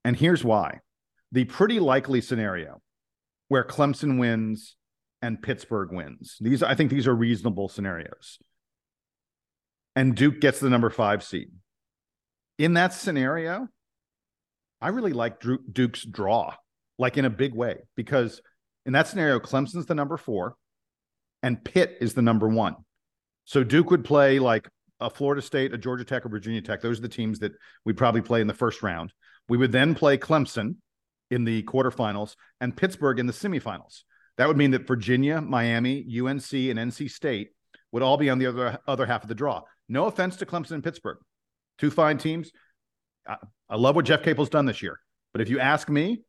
And 0.04 0.16
here's 0.16 0.44
why 0.44 0.80
the 1.32 1.46
pretty 1.46 1.80
likely 1.80 2.20
scenario 2.20 2.82
where 3.48 3.64
Clemson 3.64 4.20
wins 4.20 4.76
and 5.22 5.42
Pittsburgh 5.42 5.92
wins. 5.92 6.38
These, 6.42 6.64
I 6.64 6.74
think 6.74 6.90
these 6.90 7.08
are 7.08 7.16
reasonable 7.16 7.70
scenarios. 7.70 8.40
And 9.96 10.16
Duke 10.16 10.40
gets 10.40 10.60
the 10.60 10.70
number 10.70 10.90
five 10.90 11.24
seed. 11.24 11.52
In 12.58 12.74
that 12.74 12.94
scenario, 12.94 13.68
I 14.82 14.90
really 14.90 15.14
like 15.14 15.44
Duke's 15.72 16.04
draw, 16.04 16.56
like 16.98 17.18
in 17.18 17.26
a 17.26 17.30
big 17.30 17.54
way, 17.54 17.78
because 17.96 18.42
in 18.86 18.94
that 18.94 19.08
scenario, 19.08 19.40
Clemson's 19.40 19.86
the 19.86 19.96
number 19.96 20.18
four 20.18 20.56
and 21.44 21.64
Pitt 21.64 21.98
is 22.02 22.14
the 22.14 22.22
number 22.22 22.48
one. 22.48 22.76
So 23.46 23.64
Duke 23.64 23.92
would 23.92 24.06
play 24.06 24.40
like 24.40 24.70
a 25.00 25.10
Florida 25.10 25.42
State, 25.42 25.74
a 25.74 25.78
Georgia 25.78 26.06
Tech, 26.06 26.26
or 26.26 26.30
Virginia 26.30 26.62
Tech. 26.62 26.82
Those 26.82 27.00
are 27.00 27.04
the 27.04 27.10
teams 27.10 27.40
that 27.40 27.54
we'd 27.86 27.98
probably 27.98 28.22
play 28.22 28.42
in 28.42 28.48
the 28.48 28.54
first 28.54 28.84
round. 28.84 29.14
We 29.50 29.58
would 29.58 29.72
then 29.72 29.96
play 29.96 30.18
Clemson 30.18 30.76
in 31.32 31.44
the 31.44 31.64
quarterfinals 31.64 32.36
and 32.60 32.76
Pittsburgh 32.76 33.20
in 33.20 33.26
the 33.26 33.34
semifinals. 33.34 34.04
That 34.38 34.48
would 34.48 34.58
mean 34.58 34.72
that 34.72 34.88
Virginia, 34.88 35.42
Miami, 35.42 36.06
UNC, 36.06 36.54
and 36.54 36.80
NC 36.80 37.10
State 37.10 37.50
would 37.92 38.04
all 38.04 38.18
be 38.18 38.30
on 38.30 38.40
the 38.40 38.46
other 38.46 38.80
other 38.88 39.06
half 39.06 39.24
of 39.24 39.30
the 39.30 39.36
draw. 39.36 39.64
No 39.90 40.06
offense 40.06 40.38
to 40.38 40.46
Clemson 40.46 40.72
and 40.72 40.84
Pittsburgh, 40.84 41.18
two 41.78 41.92
fine 41.92 42.18
teams. 42.18 42.52
I, 43.28 43.38
I 43.70 43.76
love 43.76 43.96
what 43.96 44.06
Jeff 44.06 44.24
Capel's 44.24 44.50
done 44.50 44.66
this 44.66 44.82
year, 44.82 45.00
but 45.34 45.42
if 45.42 45.50
you 45.50 45.60
ask 45.60 45.90
me, 45.90 46.24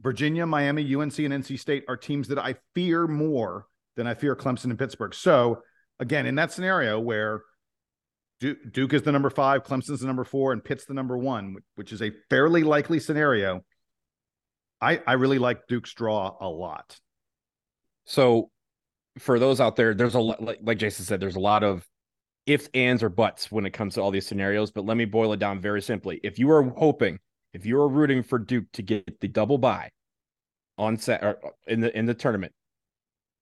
Virginia, 0.00 0.46
Miami, 0.46 0.82
UNC, 0.94 1.18
and 1.18 1.32
NC 1.32 1.58
State 1.58 1.84
are 1.88 1.96
teams 1.96 2.28
that 2.28 2.38
I 2.38 2.56
fear 2.74 3.06
more 3.06 3.66
than 3.96 4.06
I 4.06 4.14
fear 4.14 4.36
Clemson 4.36 4.66
and 4.66 4.78
Pittsburgh. 4.78 5.14
So 5.14 5.62
again, 5.98 6.26
in 6.26 6.34
that 6.36 6.52
scenario 6.52 7.00
where 7.00 7.42
Duke, 8.40 8.58
Duke 8.70 8.92
is 8.92 9.02
the 9.02 9.12
number 9.12 9.30
five, 9.30 9.64
Clemson's 9.64 10.00
the 10.00 10.06
number 10.06 10.24
four, 10.24 10.52
and 10.52 10.62
Pitt's 10.62 10.84
the 10.84 10.94
number 10.94 11.16
one, 11.16 11.56
which 11.76 11.92
is 11.92 12.02
a 12.02 12.12
fairly 12.28 12.62
likely 12.62 13.00
scenario. 13.00 13.64
I 14.80 15.00
I 15.06 15.14
really 15.14 15.38
like 15.38 15.66
Duke's 15.68 15.94
draw 15.94 16.36
a 16.38 16.48
lot. 16.48 16.98
So, 18.04 18.50
for 19.18 19.38
those 19.38 19.60
out 19.60 19.76
there, 19.76 19.94
there's 19.94 20.14
a 20.14 20.20
lot, 20.20 20.42
like, 20.42 20.58
like 20.62 20.78
Jason 20.78 21.04
said, 21.06 21.18
there's 21.18 21.36
a 21.36 21.40
lot 21.40 21.64
of 21.64 21.88
ifs, 22.44 22.68
ands, 22.74 23.02
or 23.02 23.08
buts 23.08 23.50
when 23.50 23.64
it 23.64 23.72
comes 23.72 23.94
to 23.94 24.02
all 24.02 24.10
these 24.10 24.26
scenarios. 24.26 24.70
But 24.70 24.84
let 24.84 24.98
me 24.98 25.06
boil 25.06 25.32
it 25.32 25.40
down 25.40 25.60
very 25.60 25.80
simply. 25.80 26.20
If 26.22 26.38
you 26.38 26.50
are 26.50 26.62
hoping, 26.62 27.18
if 27.54 27.64
you 27.64 27.78
are 27.80 27.88
rooting 27.88 28.22
for 28.22 28.38
Duke 28.38 28.70
to 28.74 28.82
get 28.82 29.18
the 29.20 29.28
double 29.28 29.56
bye 29.56 29.90
on 30.76 30.98
set 30.98 31.24
or 31.24 31.38
uh, 31.42 31.50
in 31.66 31.80
the 31.80 31.96
in 31.96 32.04
the 32.04 32.14
tournament, 32.14 32.52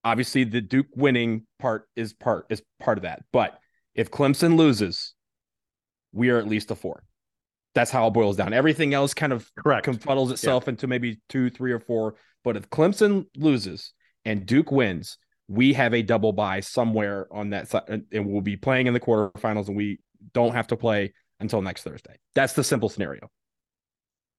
obviously 0.05 0.45
the 0.45 0.61
Duke 0.61 0.87
winning 0.95 1.47
part 1.59 1.89
is 1.97 2.13
part 2.13 2.47
is 2.51 2.63
part 2.81 2.99
of 2.99 3.03
that. 3.03 3.23
But 3.33 3.59
if 3.95 4.11
Clemson 4.11 4.57
loses, 4.57 5.15
we 6.13 6.31
are 6.31 6.39
at 6.39 6.47
least 6.47 6.71
a 6.71 6.75
four. 6.75 7.03
That's 7.75 7.91
how 7.91 8.07
it 8.07 8.13
boils 8.13 8.37
down. 8.37 8.53
Everything 8.53 8.95
else 8.95 9.15
kind 9.15 9.33
of 9.33 9.51
Correct. 9.59 9.87
confuddles 9.87 10.31
itself 10.31 10.69
into 10.69 10.87
maybe 10.87 11.21
two, 11.29 11.51
three, 11.51 11.73
or 11.73 11.81
four. 11.81 12.15
But 12.45 12.57
if 12.57 12.71
Clemson 12.71 13.27
loses 13.37 13.93
and 14.25 14.47
Duke 14.47 14.71
wins, 14.71 15.19
we 15.49 15.73
have 15.73 15.93
a 15.93 16.03
double 16.03 16.33
bye 16.33 16.61
somewhere 16.61 17.27
on 17.33 17.51
that 17.51 17.69
side, 17.69 17.83
and 17.89 18.05
and 18.13 18.27
we'll 18.27 18.43
be 18.43 18.57
playing 18.57 18.87
in 18.87 18.95
the 18.95 19.01
quarterfinals, 19.01 19.69
and 19.69 19.77
we 19.77 19.99
don't 20.33 20.55
have 20.55 20.69
to 20.69 20.77
play 20.77 21.13
until 21.41 21.63
next 21.63 21.83
Thursday. 21.83 22.17
That's 22.35 22.53
the 22.53 22.65
simple 22.65 22.89
scenario. 22.89 23.29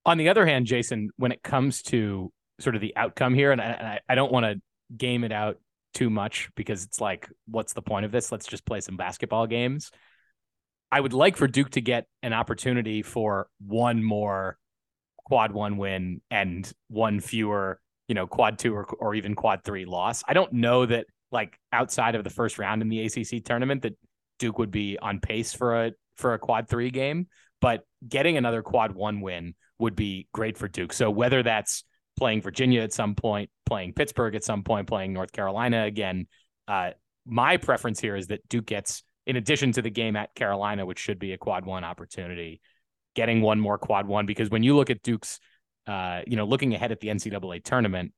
On 0.06 0.18
the 0.18 0.30
other 0.30 0.46
hand, 0.46 0.66
Jason, 0.66 1.10
when 1.18 1.32
it 1.32 1.44
comes 1.44 1.82
to 1.84 2.32
sort 2.60 2.76
of 2.76 2.82
the 2.82 2.96
outcome 2.96 3.34
here, 3.34 3.52
and 3.52 3.60
I, 3.60 3.66
and 3.66 3.88
I, 3.88 4.00
I 4.08 4.16
don't 4.16 4.32
want 4.32 4.46
to 4.46 4.62
game 4.96 5.24
it 5.24 5.32
out 5.32 5.58
too 5.94 6.10
much 6.10 6.50
because 6.56 6.84
it's 6.84 7.02
like, 7.02 7.30
what's 7.48 7.74
the 7.74 7.82
point 7.82 8.06
of 8.06 8.12
this? 8.12 8.32
Let's 8.32 8.46
just 8.48 8.66
play 8.66 8.82
some 8.82 8.98
basketball 8.98 9.48
games. 9.48 9.92
I 10.92 11.00
would 11.00 11.14
like 11.14 11.38
for 11.38 11.48
Duke 11.48 11.72
to 11.72 11.82
get 11.82 12.06
an 12.22 12.34
opportunity 12.34 13.02
for 13.02 13.48
one 13.66 14.04
more 14.04 14.58
quad 15.26 15.52
one 15.52 15.78
win 15.78 16.22
and 16.30 16.72
one 16.88 17.20
fewer, 17.20 17.80
you 18.08 18.16
know, 18.16 18.28
quad 18.28 18.60
two 18.60 18.76
or, 18.76 18.86
or 18.86 19.16
even 19.16 19.36
quad 19.36 19.64
three 19.64 19.86
loss. 19.86 20.24
I 20.28 20.34
don't 20.34 20.54
know 20.54 20.86
that 20.86 21.08
like 21.32 21.58
outside 21.74 22.16
of 22.16 22.24
the 22.24 22.30
first 22.30 22.60
round 22.60 22.82
in 22.82 22.90
the 22.90 23.06
ACC 23.06 23.44
tournament 23.44 23.82
that 23.82 23.98
Duke 24.38 24.60
would 24.60 24.72
be 24.72 24.98
on 25.02 25.20
pace 25.20 25.54
for 25.54 25.86
a 25.86 25.92
for 26.18 26.34
a 26.34 26.40
quad 26.40 26.70
three 26.70 26.92
game, 26.92 27.28
but 27.62 27.82
getting 28.08 28.38
another 28.38 28.62
quad 28.62 28.94
one 28.94 29.22
win 29.22 29.56
would 29.80 29.96
be 29.96 30.28
great 30.34 30.58
for 30.58 30.68
Duke. 30.68 30.94
So 30.94 31.10
whether 31.10 31.44
that's 31.44 31.84
playing 32.18 32.42
Virginia 32.42 32.82
at 32.82 32.94
some 32.94 33.16
point, 33.16 33.50
playing 33.66 33.94
Pittsburgh 33.94 34.36
at 34.36 34.44
some 34.44 34.64
point, 34.64 34.88
playing 34.88 35.14
North 35.14 35.32
Carolina 35.32 35.84
again, 35.84 36.28
uh, 36.68 36.92
my 37.26 37.58
preference 37.58 38.00
here 38.00 38.16
is 38.16 38.28
that 38.28 38.48
Duke 38.50 38.66
gets, 38.66 39.04
in 39.26 39.36
addition 39.36 39.72
to 39.74 39.82
the 39.82 39.90
game 39.90 40.16
at 40.16 40.34
Carolina, 40.36 40.86
which 40.86 41.00
should 41.00 41.20
be 41.20 41.34
a 41.34 41.38
quad 41.38 41.66
one 41.66 41.84
opportunity, 41.84 42.62
getting 43.16 43.42
one 43.42 43.60
more 43.60 43.78
quad 43.78 44.08
one 44.08 44.26
because 44.26 44.50
when 44.50 44.64
you 44.64 44.76
look 44.76 44.90
at 44.90 45.02
Duke's, 45.02 45.40
uh, 45.88 46.22
you 46.28 46.36
know, 46.36 46.46
looking 46.46 46.74
ahead 46.74 46.92
at 46.92 47.00
the 47.00 47.08
NCAA 47.08 47.64
tournament, 47.64 48.14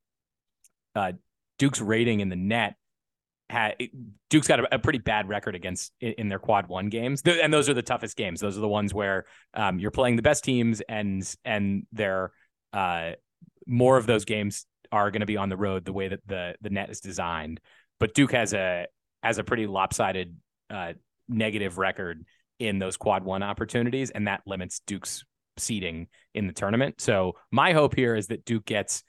uh, 0.96 1.14
Duke's 1.58 1.82
rating 1.82 2.20
in 2.20 2.30
the 2.30 2.36
net 2.36 2.76
had 3.50 3.76
Duke's 4.30 4.48
got 4.48 4.60
a, 4.60 4.76
a, 4.76 4.80
pretty 4.80 5.00
bad 5.00 5.30
record 5.30 5.56
against 5.56 5.94
in, 6.02 6.14
in, 6.18 6.30
their 6.30 6.40
quad 6.40 6.68
one 6.68 6.90
games, 6.90 7.22
and 7.26 7.54
those 7.54 7.70
are 7.70 7.74
the 7.74 7.82
toughest 7.82 8.18
games. 8.18 8.42
Those 8.42 8.58
are 8.58 8.62
the 8.62 8.68
ones 8.68 8.94
where 8.94 9.26
um, 9.54 9.80
you're 9.80 9.92
playing 9.92 10.18
the 10.18 10.22
best 10.22 10.44
teams, 10.44 10.82
and 10.82 11.24
and 11.46 11.88
they're 11.94 12.32
uh, 12.74 13.12
more 13.68 13.98
of 13.98 14.06
those 14.06 14.26
games 14.26 14.66
are 14.92 15.12
going 15.12 15.20
to 15.20 15.26
be 15.26 15.38
on 15.38 15.50
the 15.50 15.58
road 15.58 15.86
the 15.86 15.94
way 15.94 16.08
that 16.08 16.22
the 16.26 16.56
the 16.62 16.70
net 16.70 16.90
is 16.90 17.02
designed. 17.02 17.60
But 18.00 18.14
Duke 18.14 18.32
has 18.32 18.54
a 18.54 18.88
has 19.24 19.38
a 19.38 19.44
pretty 19.44 19.68
lopsided 19.68 20.36
uh, 20.70 20.94
negative 21.28 21.78
record 21.78 22.26
in 22.60 22.80
those 22.80 22.98
quad 22.98 23.24
one 23.24 23.44
opportunities, 23.44 24.10
and 24.10 24.28
that 24.28 24.42
limits 24.46 24.82
Duke's 24.88 25.24
seeding 25.58 26.08
in 26.34 26.48
the 26.48 26.54
tournament. 26.54 27.02
So 27.02 27.34
my 27.52 27.74
hope 27.74 27.96
here 27.96 28.16
is 28.16 28.28
that 28.28 28.46
Duke 28.46 28.66
gets 28.66 29.04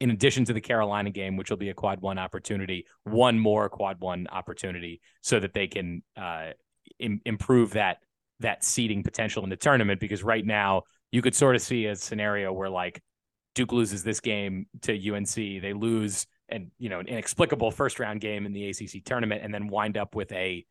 in 0.00 0.10
addition 0.10 0.44
to 0.44 0.52
the 0.52 0.60
Carolina 0.60 1.10
game, 1.10 1.36
which 1.36 1.50
will 1.50 1.56
be 1.56 1.70
a 1.70 1.74
quad 1.74 2.00
one 2.00 2.18
opportunity, 2.18 2.86
one 3.04 3.38
more 3.38 3.68
quad 3.68 4.00
one 4.00 4.26
opportunity 4.30 5.00
so 5.22 5.40
that 5.40 5.54
they 5.54 5.66
can 5.66 6.02
uh, 6.16 6.50
Im- 7.00 7.20
improve 7.24 7.72
that 7.72 7.98
that 8.40 8.64
seeding 8.64 9.02
potential 9.02 9.42
in 9.42 9.50
the 9.50 9.56
tournament. 9.56 10.00
Because 10.00 10.22
right 10.22 10.44
now 10.44 10.82
you 11.10 11.22
could 11.22 11.34
sort 11.34 11.56
of 11.56 11.62
see 11.62 11.86
a 11.86 11.96
scenario 11.96 12.52
where 12.52 12.70
like 12.70 13.00
Duke 13.58 13.72
loses 13.72 14.04
this 14.04 14.20
game 14.20 14.66
to 14.82 14.92
UNC, 14.92 15.34
they 15.34 15.72
lose 15.72 16.28
and 16.48 16.70
you 16.78 16.88
know 16.88 17.00
an 17.00 17.08
inexplicable 17.08 17.72
first 17.72 17.98
round 17.98 18.20
game 18.20 18.46
in 18.46 18.52
the 18.52 18.70
ACC 18.70 19.04
tournament, 19.04 19.42
and 19.42 19.52
then 19.52 19.66
wind 19.66 19.98
up 19.98 20.14
with 20.14 20.30
a 20.30 20.64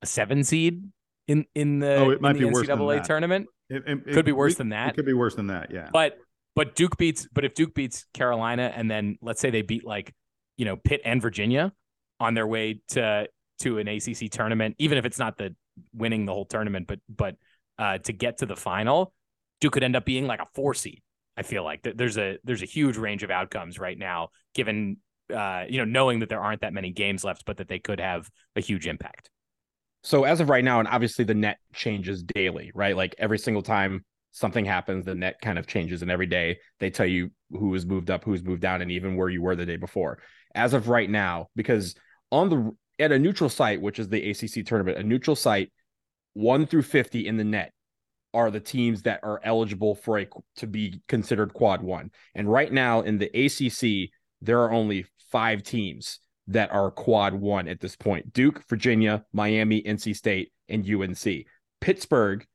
a 0.00 0.06
seven 0.06 0.42
seed 0.42 0.82
in 1.28 1.44
in 1.54 1.80
the, 1.80 1.94
oh, 1.96 2.08
it 2.08 2.22
might 2.22 2.32
be 2.32 2.40
NCAA 2.40 3.04
tournament. 3.04 3.48
It, 3.68 3.82
it, 3.86 4.14
could 4.14 4.24
be 4.24 4.32
worse 4.32 4.54
than 4.54 4.70
that. 4.70 4.88
It 4.88 4.94
could 4.94 5.04
be 5.04 5.12
worse 5.12 5.34
than 5.34 5.48
that. 5.48 5.72
Yeah. 5.72 5.90
But 5.92 6.16
but 6.56 6.74
Duke 6.74 6.96
beats, 6.96 7.28
but 7.34 7.44
if 7.44 7.52
Duke 7.52 7.74
beats 7.74 8.06
Carolina 8.14 8.72
and 8.74 8.90
then 8.90 9.18
let's 9.20 9.38
say 9.38 9.50
they 9.50 9.60
beat 9.60 9.84
like, 9.84 10.14
you 10.56 10.64
know, 10.64 10.76
Pitt 10.76 11.02
and 11.04 11.20
Virginia 11.20 11.74
on 12.18 12.32
their 12.32 12.46
way 12.46 12.80
to 12.92 13.28
to 13.60 13.78
an 13.78 13.88
ACC 13.88 14.30
tournament, 14.30 14.76
even 14.78 14.96
if 14.96 15.04
it's 15.04 15.18
not 15.18 15.36
the 15.36 15.54
winning 15.92 16.24
the 16.24 16.32
whole 16.32 16.46
tournament, 16.46 16.86
but 16.86 17.00
but 17.10 17.36
uh, 17.78 17.98
to 17.98 18.14
get 18.14 18.38
to 18.38 18.46
the 18.46 18.56
final, 18.56 19.12
Duke 19.60 19.74
could 19.74 19.82
end 19.82 19.96
up 19.96 20.06
being 20.06 20.26
like 20.26 20.40
a 20.40 20.46
four 20.54 20.72
seed. 20.72 21.02
I 21.36 21.42
feel 21.42 21.64
like 21.64 21.82
there's 21.82 22.18
a 22.18 22.38
there's 22.44 22.62
a 22.62 22.66
huge 22.66 22.96
range 22.96 23.22
of 23.22 23.30
outcomes 23.30 23.78
right 23.78 23.98
now, 23.98 24.28
given 24.54 24.98
uh, 25.32 25.64
you 25.68 25.78
know 25.78 25.84
knowing 25.84 26.20
that 26.20 26.28
there 26.28 26.40
aren't 26.40 26.60
that 26.60 26.72
many 26.72 26.90
games 26.90 27.24
left, 27.24 27.44
but 27.46 27.56
that 27.56 27.68
they 27.68 27.78
could 27.78 28.00
have 28.00 28.28
a 28.54 28.60
huge 28.60 28.86
impact. 28.86 29.30
So 30.02 30.24
as 30.24 30.40
of 30.40 30.50
right 30.50 30.64
now, 30.64 30.80
and 30.80 30.88
obviously 30.88 31.24
the 31.24 31.34
net 31.34 31.58
changes 31.72 32.22
daily, 32.22 32.70
right? 32.74 32.96
Like 32.96 33.14
every 33.18 33.38
single 33.38 33.62
time 33.62 34.04
something 34.32 34.64
happens, 34.64 35.04
the 35.04 35.14
net 35.14 35.40
kind 35.40 35.58
of 35.58 35.66
changes, 35.66 36.02
and 36.02 36.10
every 36.10 36.26
day 36.26 36.58
they 36.80 36.90
tell 36.90 37.06
you 37.06 37.30
who 37.50 37.72
has 37.72 37.86
moved 37.86 38.10
up, 38.10 38.24
who's 38.24 38.42
moved 38.42 38.62
down, 38.62 38.82
and 38.82 38.90
even 38.90 39.16
where 39.16 39.28
you 39.28 39.40
were 39.40 39.56
the 39.56 39.66
day 39.66 39.76
before. 39.76 40.18
As 40.54 40.74
of 40.74 40.88
right 40.88 41.08
now, 41.08 41.48
because 41.56 41.94
on 42.30 42.50
the 42.50 42.76
at 42.98 43.12
a 43.12 43.18
neutral 43.18 43.48
site, 43.48 43.80
which 43.80 43.98
is 43.98 44.08
the 44.08 44.30
ACC 44.30 44.66
tournament, 44.66 44.98
a 44.98 45.02
neutral 45.02 45.36
site, 45.36 45.72
one 46.34 46.66
through 46.66 46.82
fifty 46.82 47.26
in 47.26 47.38
the 47.38 47.44
net 47.44 47.72
are 48.34 48.50
the 48.50 48.60
teams 48.60 49.02
that 49.02 49.20
are 49.22 49.40
eligible 49.44 49.94
for 49.94 50.18
a 50.18 50.26
to 50.56 50.66
be 50.66 51.00
considered 51.08 51.52
quad 51.52 51.82
one. 51.82 52.10
And 52.34 52.50
right 52.50 52.72
now 52.72 53.00
in 53.00 53.18
the 53.18 53.26
ACC, 53.26 54.10
there 54.40 54.60
are 54.62 54.72
only 54.72 55.06
five 55.30 55.62
teams 55.62 56.18
that 56.48 56.72
are 56.72 56.90
quad 56.90 57.34
one 57.34 57.68
at 57.68 57.80
this 57.80 57.96
point: 57.96 58.32
Duke, 58.32 58.62
Virginia, 58.68 59.24
Miami, 59.32 59.82
NC 59.82 60.16
State, 60.16 60.52
and 60.68 60.88
UNC. 60.88 61.46
Pittsburgh 61.80 62.46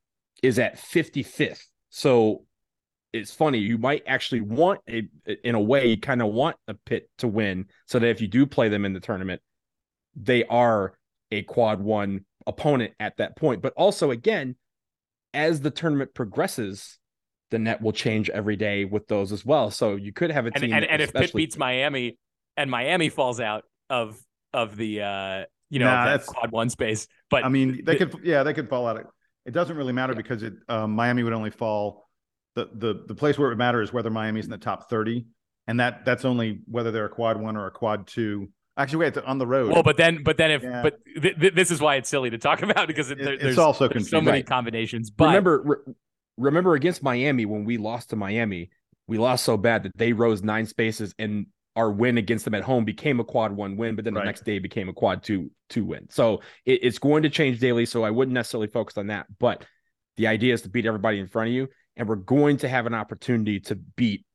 is 0.44 0.60
at 0.60 0.78
55th. 0.78 1.63
So 1.90 2.44
it's 3.13 3.34
funny. 3.34 3.60
You 3.60 3.78
might 3.78 4.04
actually 4.06 4.42
want 4.42 4.82
a, 4.90 5.08
in 5.44 5.56
a 5.56 5.60
way, 5.60 5.88
you 5.88 5.98
kind 5.98 6.22
of 6.22 6.30
want 6.30 6.58
a 6.68 6.74
Pitt 6.74 7.10
to 7.20 7.28
win, 7.28 7.66
so 7.86 8.00
that 8.00 8.10
if 8.10 8.22
you 8.22 8.28
do 8.28 8.46
play 8.46 8.70
them 8.70 8.86
in 8.86 8.94
the 8.94 9.00
tournament, 9.00 9.42
they 10.16 10.44
are 10.46 10.94
a 11.32 11.44
quad 11.44 11.82
one 11.82 12.26
opponent 12.46 12.94
at 13.00 13.18
that 13.18 13.36
point. 13.36 13.62
But 13.62 13.74
also, 13.74 14.12
again, 14.12 14.56
as 15.38 15.62
the 15.62 15.71
tournament 15.71 16.13
progresses, 16.13 16.97
the 17.52 17.60
net 17.60 17.82
will 17.82 17.93
change 17.93 18.30
every 18.30 18.56
day 18.56 18.84
with 18.84 19.08
those 19.08 19.32
as 19.32 19.45
well. 19.45 19.71
So 19.71 19.95
you 19.95 20.12
could 20.12 20.32
have 20.32 20.47
a 20.47 20.52
team, 20.52 20.73
and, 20.73 20.84
and, 20.84 20.86
and 20.86 21.02
if 21.02 21.13
Pitt 21.13 21.32
beats 21.34 21.58
Miami 21.58 22.17
and 22.58 22.69
Miami 22.69 23.10
falls 23.10 23.39
out 23.39 23.63
of 23.89 24.19
of 24.54 24.76
the 24.76 25.02
uh 25.02 25.45
you 25.69 25.80
know 25.80 25.86
nah, 25.86 26.06
that 26.06 26.26
quad 26.26 26.52
one 26.52 26.69
space, 26.69 27.08
but 27.30 27.45
I 27.45 27.50
mean 27.50 27.84
they 27.86 27.95
could 27.95 28.15
yeah 28.23 28.43
they 28.43 28.54
could 28.54 28.67
fall 28.67 28.88
out. 28.88 28.97
Of, 28.97 29.06
it 29.45 29.52
doesn't 29.52 29.78
really 29.78 29.93
matter 29.93 30.13
because 30.13 30.43
it 30.43 30.54
um, 30.67 30.91
Miami 30.91 31.23
would 31.23 31.34
only 31.34 31.52
fall. 31.52 32.10
The, 32.56 32.69
the 32.73 33.04
the 33.08 33.15
place 33.15 33.38
where 33.38 33.50
it 33.50 33.52
would 33.52 33.58
matter 33.60 33.82
is 33.82 33.93
whether 33.93 34.10
Miami's 34.10 34.45
in 34.45 34.52
the 34.52 34.58
top 34.58 34.89
thirty, 34.89 35.28
and 35.67 35.80
that 35.80 36.04
that's 36.04 36.26
only 36.26 36.62
whether 36.65 36.91
they're 36.91 37.06
a 37.06 37.10
quad 37.10 37.39
one 37.39 37.56
or 37.56 37.67
a 37.67 37.71
quad 37.71 38.08
two. 38.08 38.50
Actually, 38.78 39.00
wait, 39.00 39.18
on 39.18 39.40
the 39.40 39.48
road. 39.48 39.74
Well, 39.74 39.82
but 39.82 39.98
then, 39.98 40.22
but 40.24 40.38
then, 40.38 40.52
if 40.52 40.62
yeah. 40.62 40.84
but 40.84 41.00
th- 41.20 41.40
th- 41.40 41.54
this 41.56 41.72
is 41.72 41.82
why 41.82 41.96
it's 41.96 42.10
silly 42.10 42.30
to 42.30 42.38
talk 42.38 42.62
about 42.63 42.88
because 42.88 43.10
it, 43.10 43.20
it, 43.20 43.42
there's 43.42 43.58
also 43.58 43.88
there's 43.88 44.10
so 44.10 44.22
many 44.22 44.44
combinations. 44.44 45.10
But 45.10 45.28
remember, 45.28 45.62
re- 45.66 45.94
remember 46.38 46.76
against 46.76 47.02
Miami 47.02 47.46
when 47.46 47.66
we 47.66 47.78
lost 47.78 48.12
to 48.12 48.16
Miami, 48.16 48.70
we 49.08 49.18
lost 49.18 49.44
so 49.44 49.58
bad 49.58 49.84
that 49.84 49.98
they 49.98 50.13
rose 50.13 50.44
nine 50.44 50.68
spaces 50.68 51.16
and 51.18 51.48
our 51.76 51.92
win 51.92 52.18
against 52.18 52.44
them 52.44 52.56
at 52.56 52.63
home 52.63 52.86
became 52.86 53.20
a 53.20 53.24
quad 53.24 53.52
one 53.52 53.78
win, 53.78 53.96
but 53.96 54.04
then 54.04 54.16
the 54.16 54.24
next 54.24 54.44
day 54.44 54.58
became 54.58 54.90
a 54.90 54.94
quad 54.94 55.24
two 55.24 55.52
two 55.70 55.86
win. 55.86 56.08
So 56.10 56.42
it, 56.66 56.80
it's 56.84 57.00
going 57.00 57.24
to 57.24 57.30
change 57.30 57.60
daily. 57.60 57.86
So 57.86 58.04
I 58.04 58.12
wouldn't 58.12 58.34
necessarily 58.34 58.68
focus 58.68 58.98
on 58.98 59.08
that, 59.08 59.26
but 59.40 59.66
the 60.18 60.28
idea 60.28 60.54
is 60.54 60.63
to 60.63 60.70
beat 60.70 60.86
everybody 60.86 61.20
in 61.20 61.28
front 61.28 61.50
of 61.50 61.54
you, 61.54 61.68
and 61.96 62.08
we're 62.08 62.16
going 62.16 62.58
to 62.58 62.70
have 62.70 62.86
an 62.86 62.94
opportunity 62.94 63.60
to 63.62 63.76
beat 63.76 64.26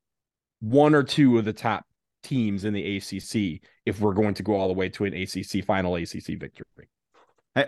one 0.60 0.94
or 0.94 1.02
two 1.02 1.38
of 1.38 1.44
the 1.44 1.52
top 1.52 1.84
teams 2.22 2.64
in 2.64 2.72
the 2.72 2.96
ACC 2.96 3.60
if 3.84 4.00
we're 4.00 4.14
going 4.14 4.34
to 4.34 4.42
go 4.42 4.54
all 4.54 4.68
the 4.68 4.74
way 4.74 4.88
to 4.90 5.04
an 5.04 5.14
ACC 5.14 5.64
final 5.64 5.96
ACC 5.96 6.38
victory. 6.38 6.88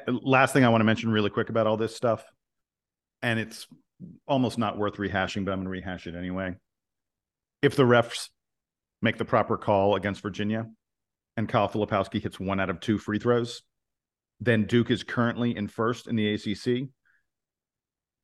last 0.09 0.53
thing 0.53 0.65
I 0.65 0.69
want 0.69 0.81
to 0.81 0.87
mention 0.87 1.11
really 1.11 1.31
quick 1.31 1.51
about 1.51 1.67
all 1.67 1.77
this 1.77 1.95
stuff, 1.95 2.25
and 3.23 3.39
it's 3.39 3.67
almost 4.27 4.59
not 4.59 4.79
worth 4.79 4.97
rehashing, 4.97 5.45
but 5.45 5.53
I'm 5.53 5.59
going 5.59 5.65
to 5.65 5.71
rehash 5.71 6.07
it 6.07 6.15
anyway. 6.15 6.55
If 7.63 7.77
the 7.77 7.85
refs 7.85 8.29
make 9.03 9.19
the 9.19 9.25
proper 9.25 9.57
call 9.57 9.97
against 9.97 10.23
Virginia 10.23 10.67
and 11.37 11.49
Kyle 11.49 11.69
Filipowski 11.69 12.23
hits 12.23 12.39
one 12.39 12.61
out 12.61 12.71
of 12.71 12.81
two 12.81 12.99
free 12.99 13.19
throws, 13.19 13.63
then 14.41 14.65
Duke 14.65 14.91
is 14.91 15.03
currently 15.03 15.57
in 15.57 15.69
first 15.69 16.07
in 16.07 16.17
the 16.17 16.35
ACC. 16.35 16.89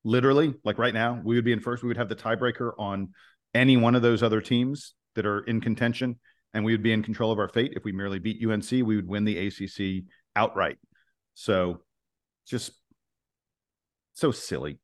Literally, 0.03 0.55
like 0.63 0.77
right 0.77 0.93
now, 0.93 1.19
we 1.23 1.35
would 1.35 1.45
be 1.45 1.51
in 1.51 1.59
first. 1.59 1.83
We 1.83 1.87
would 1.87 1.97
have 1.97 2.09
the 2.09 2.15
tiebreaker 2.15 2.71
on 2.77 3.09
any 3.53 3.77
one 3.77 3.95
of 3.95 4.01
those 4.01 4.23
other 4.23 4.41
teams 4.41 4.93
that 5.15 5.25
are 5.25 5.39
in 5.41 5.61
contention, 5.61 6.19
and 6.53 6.65
we 6.65 6.71
would 6.71 6.83
be 6.83 6.93
in 6.93 7.03
control 7.03 7.31
of 7.31 7.39
our 7.39 7.49
fate. 7.49 7.73
If 7.75 7.83
we 7.83 7.91
merely 7.91 8.19
beat 8.19 8.45
UNC, 8.45 8.69
we 8.71 8.95
would 8.95 9.07
win 9.07 9.25
the 9.25 9.47
ACC 9.47 10.05
outright. 10.35 10.77
So, 11.33 11.81
just 12.47 12.71
so 14.13 14.31
silly, 14.31 14.79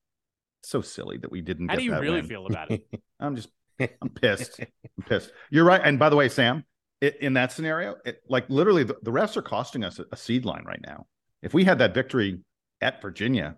so 0.63 0.81
silly 0.81 1.17
that 1.17 1.31
we 1.31 1.41
didn't. 1.41 1.69
How 1.69 1.75
do 1.75 1.83
you 1.83 1.93
really 1.93 2.21
win. 2.21 2.27
feel 2.27 2.45
about 2.45 2.71
it? 2.71 2.87
I'm 3.19 3.35
just 3.35 3.49
I'm 3.79 4.09
pissed. 4.09 4.59
I'm 4.59 5.03
pissed. 5.07 5.31
You're 5.49 5.65
right. 5.65 5.81
And 5.83 5.99
by 5.99 6.09
the 6.09 6.15
way, 6.15 6.29
Sam, 6.29 6.63
it, 7.01 7.17
in 7.21 7.33
that 7.33 7.51
scenario, 7.51 7.95
it, 8.05 8.21
like 8.27 8.49
literally 8.49 8.83
the, 8.83 8.97
the 9.03 9.11
refs 9.11 9.37
are 9.37 9.41
costing 9.41 9.83
us 9.83 9.99
a, 9.99 10.05
a, 10.11 10.17
seed 10.17 10.45
line 10.45 10.63
right 10.65 10.81
now. 10.85 11.05
If 11.41 11.53
we 11.53 11.63
had 11.63 11.79
that 11.79 11.93
victory 11.93 12.39
at 12.81 13.01
Virginia 13.01 13.57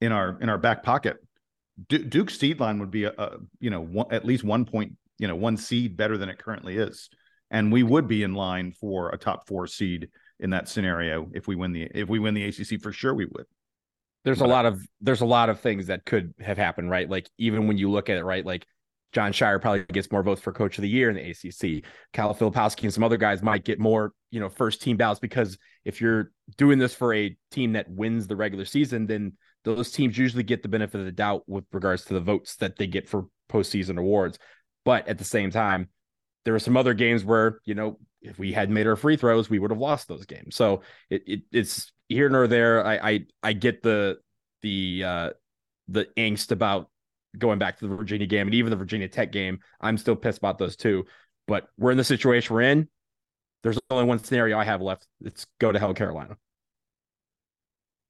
in 0.00 0.12
our 0.12 0.38
in 0.40 0.48
our 0.48 0.58
back 0.58 0.82
pocket, 0.82 1.16
D- 1.88 1.98
Duke's 1.98 2.38
seed 2.38 2.60
line 2.60 2.78
would 2.80 2.90
be 2.90 3.04
a, 3.04 3.12
a 3.16 3.38
you 3.58 3.70
know 3.70 3.80
one, 3.80 4.06
at 4.10 4.24
least 4.24 4.44
one 4.44 4.64
point 4.64 4.96
you 5.24 5.28
know 5.28 5.36
one 5.36 5.56
seed 5.56 5.96
better 5.96 6.18
than 6.18 6.28
it 6.28 6.36
currently 6.36 6.76
is, 6.76 7.08
and 7.50 7.72
we 7.72 7.82
would 7.82 8.06
be 8.06 8.24
in 8.24 8.34
line 8.34 8.72
for 8.78 9.08
a 9.08 9.16
top 9.16 9.46
four 9.48 9.66
seed 9.66 10.10
in 10.38 10.50
that 10.50 10.68
scenario 10.68 11.30
if 11.32 11.48
we 11.48 11.56
win 11.56 11.72
the 11.72 11.88
if 11.94 12.10
we 12.10 12.18
win 12.18 12.34
the 12.34 12.44
ACC 12.44 12.78
for 12.82 12.92
sure 12.92 13.14
we 13.14 13.24
would. 13.24 13.46
There's 14.26 14.40
but, 14.40 14.50
a 14.50 14.52
lot 14.52 14.66
of 14.66 14.86
there's 15.00 15.22
a 15.22 15.24
lot 15.24 15.48
of 15.48 15.60
things 15.60 15.86
that 15.86 16.04
could 16.04 16.34
have 16.40 16.58
happened, 16.58 16.90
right? 16.90 17.08
Like 17.08 17.26
even 17.38 17.66
when 17.66 17.78
you 17.78 17.90
look 17.90 18.10
at 18.10 18.18
it, 18.18 18.24
right, 18.24 18.44
like 18.44 18.66
Jon 19.12 19.32
Scheyer 19.32 19.62
probably 19.62 19.84
gets 19.84 20.12
more 20.12 20.22
votes 20.22 20.42
for 20.42 20.52
coach 20.52 20.76
of 20.76 20.82
the 20.82 20.90
year 20.90 21.08
in 21.08 21.16
the 21.16 21.30
ACC. 21.30 21.90
Kyle 22.12 22.34
Filipowski 22.34 22.82
and 22.82 22.92
some 22.92 23.02
other 23.02 23.16
guys 23.16 23.42
might 23.42 23.64
get 23.64 23.78
more, 23.78 24.12
you 24.30 24.40
know, 24.40 24.50
first 24.50 24.82
team 24.82 24.98
ballots 24.98 25.20
because 25.20 25.56
if 25.86 26.02
you're 26.02 26.32
doing 26.58 26.78
this 26.78 26.94
for 26.94 27.14
a 27.14 27.34
team 27.50 27.72
that 27.72 27.88
wins 27.88 28.26
the 28.26 28.36
regular 28.36 28.66
season, 28.66 29.06
then 29.06 29.32
those 29.64 29.90
teams 29.90 30.18
usually 30.18 30.42
get 30.42 30.62
the 30.62 30.68
benefit 30.68 30.98
of 30.98 31.06
the 31.06 31.12
doubt 31.12 31.44
with 31.46 31.64
regards 31.72 32.04
to 32.04 32.12
the 32.12 32.20
votes 32.20 32.56
that 32.56 32.76
they 32.76 32.86
get 32.86 33.08
for 33.08 33.24
postseason 33.50 33.98
awards. 33.98 34.38
But 34.84 35.08
at 35.08 35.18
the 35.18 35.24
same 35.24 35.50
time, 35.50 35.88
there 36.44 36.54
are 36.54 36.60
some 36.60 36.76
other 36.76 36.94
games 36.94 37.24
where, 37.24 37.60
you 37.64 37.74
know, 37.74 37.98
if 38.20 38.38
we 38.38 38.52
had 38.52 38.70
made 38.70 38.86
our 38.86 38.96
free 38.96 39.16
throws, 39.16 39.48
we 39.50 39.58
would 39.58 39.70
have 39.70 39.80
lost 39.80 40.08
those 40.08 40.26
games. 40.26 40.56
So 40.56 40.82
it, 41.10 41.22
it 41.26 41.40
it's 41.52 41.92
here 42.08 42.28
nor 42.28 42.46
there. 42.46 42.84
I, 42.84 42.94
I 42.96 43.26
I 43.42 43.52
get 43.52 43.82
the 43.82 44.18
the 44.62 45.04
uh 45.04 45.30
the 45.88 46.08
angst 46.16 46.50
about 46.50 46.90
going 47.36 47.58
back 47.58 47.78
to 47.78 47.88
the 47.88 47.94
Virginia 47.94 48.26
game 48.26 48.46
and 48.46 48.54
even 48.54 48.70
the 48.70 48.76
Virginia 48.76 49.08
Tech 49.08 49.32
game, 49.32 49.58
I'm 49.80 49.98
still 49.98 50.16
pissed 50.16 50.38
about 50.38 50.58
those 50.58 50.76
two. 50.76 51.04
But 51.46 51.68
we're 51.76 51.90
in 51.90 51.98
the 51.98 52.04
situation 52.04 52.54
we're 52.54 52.62
in. 52.62 52.88
There's 53.62 53.78
only 53.90 54.04
one 54.04 54.18
scenario 54.18 54.58
I 54.58 54.64
have 54.64 54.80
left. 54.80 55.06
It's 55.22 55.46
go 55.58 55.72
to 55.72 55.78
hell, 55.78 55.94
Carolina. 55.94 56.36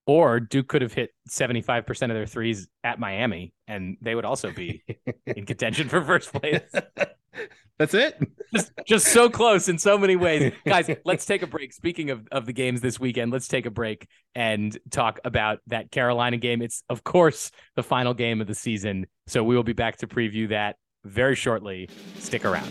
Or 0.06 0.38
Duke 0.38 0.68
could 0.68 0.82
have 0.82 0.92
hit 0.92 1.10
75% 1.30 1.88
of 2.02 2.08
their 2.08 2.26
threes 2.26 2.68
at 2.82 2.98
Miami, 2.98 3.54
and 3.66 3.96
they 4.02 4.14
would 4.14 4.26
also 4.26 4.52
be 4.52 4.82
in 5.26 5.46
contention 5.46 5.88
for 5.88 6.04
first 6.04 6.32
place. 6.32 6.60
That's 7.78 7.94
it. 7.94 8.20
just, 8.54 8.72
just 8.86 9.06
so 9.08 9.28
close 9.28 9.68
in 9.68 9.78
so 9.78 9.98
many 9.98 10.14
ways. 10.14 10.52
Guys, 10.66 10.88
let's 11.04 11.26
take 11.26 11.42
a 11.42 11.46
break. 11.46 11.72
Speaking 11.72 12.10
of, 12.10 12.28
of 12.30 12.46
the 12.46 12.52
games 12.52 12.80
this 12.80 13.00
weekend, 13.00 13.32
let's 13.32 13.48
take 13.48 13.66
a 13.66 13.70
break 13.70 14.06
and 14.34 14.78
talk 14.90 15.18
about 15.24 15.58
that 15.66 15.90
Carolina 15.90 16.36
game. 16.36 16.62
It's, 16.62 16.84
of 16.88 17.02
course, 17.02 17.50
the 17.74 17.82
final 17.82 18.14
game 18.14 18.40
of 18.40 18.46
the 18.46 18.54
season. 18.54 19.06
So 19.26 19.42
we 19.42 19.56
will 19.56 19.64
be 19.64 19.72
back 19.72 19.96
to 19.98 20.06
preview 20.06 20.50
that 20.50 20.76
very 21.04 21.34
shortly. 21.34 21.88
Stick 22.18 22.44
around. 22.44 22.70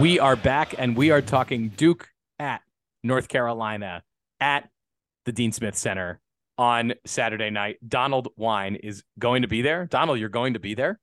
We 0.00 0.18
are 0.18 0.34
back 0.34 0.74
and 0.78 0.96
we 0.96 1.10
are 1.10 1.20
talking 1.20 1.68
Duke 1.68 2.08
at 2.38 2.62
North 3.02 3.28
Carolina 3.28 4.02
at 4.40 4.66
the 5.26 5.32
Dean 5.32 5.52
Smith 5.52 5.76
Center 5.76 6.22
on 6.56 6.94
Saturday 7.04 7.50
night. 7.50 7.76
Donald 7.86 8.28
Wine 8.34 8.76
is 8.76 9.04
going 9.18 9.42
to 9.42 9.48
be 9.48 9.60
there. 9.60 9.84
Donald, 9.84 10.18
you're 10.18 10.30
going 10.30 10.54
to 10.54 10.58
be 10.58 10.72
there? 10.72 10.98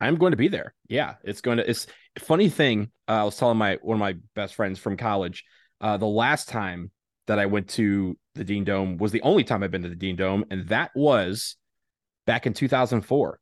I'm 0.00 0.16
going 0.16 0.32
to 0.32 0.36
be 0.36 0.48
there. 0.48 0.74
Yeah, 0.88 1.14
it's 1.22 1.40
going 1.40 1.58
to. 1.58 1.70
It's 1.70 1.86
funny 2.18 2.48
thing. 2.48 2.90
Uh, 3.06 3.12
I 3.12 3.22
was 3.22 3.36
telling 3.36 3.58
my 3.58 3.78
one 3.80 3.94
of 3.94 4.00
my 4.00 4.16
best 4.34 4.56
friends 4.56 4.80
from 4.80 4.96
college. 4.96 5.44
Uh, 5.80 5.96
the 5.96 6.06
last 6.06 6.48
time 6.48 6.90
that 7.28 7.38
I 7.38 7.46
went 7.46 7.68
to 7.70 8.18
the 8.34 8.42
Dean 8.42 8.64
Dome 8.64 8.96
was 8.96 9.12
the 9.12 9.22
only 9.22 9.44
time 9.44 9.62
I've 9.62 9.70
been 9.70 9.84
to 9.84 9.88
the 9.88 9.94
Dean 9.94 10.16
Dome, 10.16 10.44
and 10.50 10.66
that 10.66 10.90
was 10.96 11.54
back 12.26 12.44
in 12.44 12.54
2004, 12.54 13.38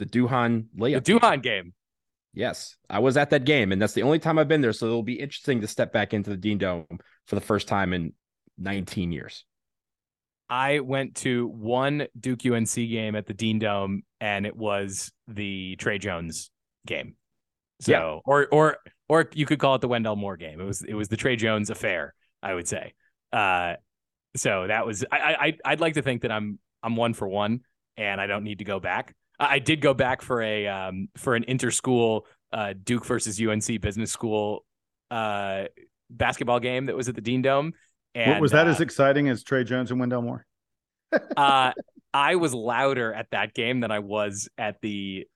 the 0.00 0.06
Duhon 0.06 0.64
layup. 0.76 1.04
The 1.04 1.12
Duhon 1.12 1.40
game. 1.40 1.72
Yes, 2.34 2.76
I 2.88 3.00
was 3.00 3.16
at 3.16 3.30
that 3.30 3.44
game, 3.44 3.72
and 3.72 3.82
that's 3.82 3.92
the 3.92 4.02
only 4.02 4.18
time 4.18 4.38
I've 4.38 4.48
been 4.48 4.62
there. 4.62 4.72
So 4.72 4.86
it'll 4.86 5.02
be 5.02 5.20
interesting 5.20 5.60
to 5.60 5.66
step 5.66 5.92
back 5.92 6.14
into 6.14 6.30
the 6.30 6.36
Dean 6.36 6.58
Dome 6.58 6.86
for 7.26 7.34
the 7.34 7.40
first 7.40 7.68
time 7.68 7.92
in 7.92 8.14
19 8.58 9.12
years. 9.12 9.44
I 10.48 10.80
went 10.80 11.16
to 11.16 11.46
one 11.48 12.06
Duke 12.18 12.44
UNC 12.44 12.74
game 12.74 13.16
at 13.16 13.26
the 13.26 13.34
Dean 13.34 13.58
Dome, 13.58 14.02
and 14.20 14.46
it 14.46 14.56
was 14.56 15.12
the 15.28 15.76
Tre 15.76 15.98
Jones 15.98 16.50
game. 16.86 17.16
So, 17.80 17.92
yeah. 17.92 18.18
or 18.24 18.48
or 18.52 18.76
or 19.08 19.28
you 19.34 19.46
could 19.46 19.58
call 19.58 19.74
it 19.74 19.80
the 19.80 19.88
Wendell 19.88 20.16
Moore 20.16 20.36
game. 20.36 20.60
It 20.60 20.64
was 20.64 20.82
it 20.82 20.94
was 20.94 21.08
the 21.08 21.16
Tre 21.16 21.36
Jones 21.36 21.70
affair, 21.70 22.14
I 22.42 22.54
would 22.54 22.68
say. 22.68 22.94
Uh, 23.32 23.74
so 24.36 24.66
that 24.66 24.86
was 24.86 25.04
I 25.10 25.16
I 25.16 25.72
I'd 25.72 25.80
like 25.80 25.94
to 25.94 26.02
think 26.02 26.22
that 26.22 26.32
I'm 26.32 26.58
I'm 26.82 26.96
one 26.96 27.14
for 27.14 27.28
one, 27.28 27.60
and 27.96 28.20
I 28.20 28.26
don't 28.26 28.44
need 28.44 28.58
to 28.58 28.64
go 28.64 28.80
back. 28.80 29.14
I 29.50 29.58
did 29.58 29.80
go 29.80 29.94
back 29.94 30.22
for 30.22 30.40
a 30.40 30.68
um, 30.68 31.08
for 31.16 31.34
an 31.34 31.44
inter-school 31.48 32.26
uh, 32.52 32.74
Duke 32.82 33.04
versus 33.04 33.40
UNC 33.40 33.80
Business 33.80 34.12
School 34.12 34.64
uh, 35.10 35.64
basketball 36.10 36.60
game 36.60 36.86
that 36.86 36.96
was 36.96 37.08
at 37.08 37.14
the 37.14 37.20
Dean 37.20 37.42
Dome. 37.42 37.72
And, 38.14 38.40
was 38.40 38.52
that 38.52 38.66
uh, 38.66 38.70
as 38.70 38.80
exciting 38.80 39.28
as 39.28 39.42
Tre 39.42 39.64
Jones 39.64 39.90
and 39.90 39.98
Wendell 39.98 40.22
Moore? 40.22 40.46
uh, 41.36 41.72
I 42.14 42.34
was 42.36 42.54
louder 42.54 43.12
at 43.12 43.28
that 43.30 43.54
game 43.54 43.80
than 43.80 43.90
I 43.90 44.00
was 44.00 44.48
at 44.58 44.80
the 44.82 45.26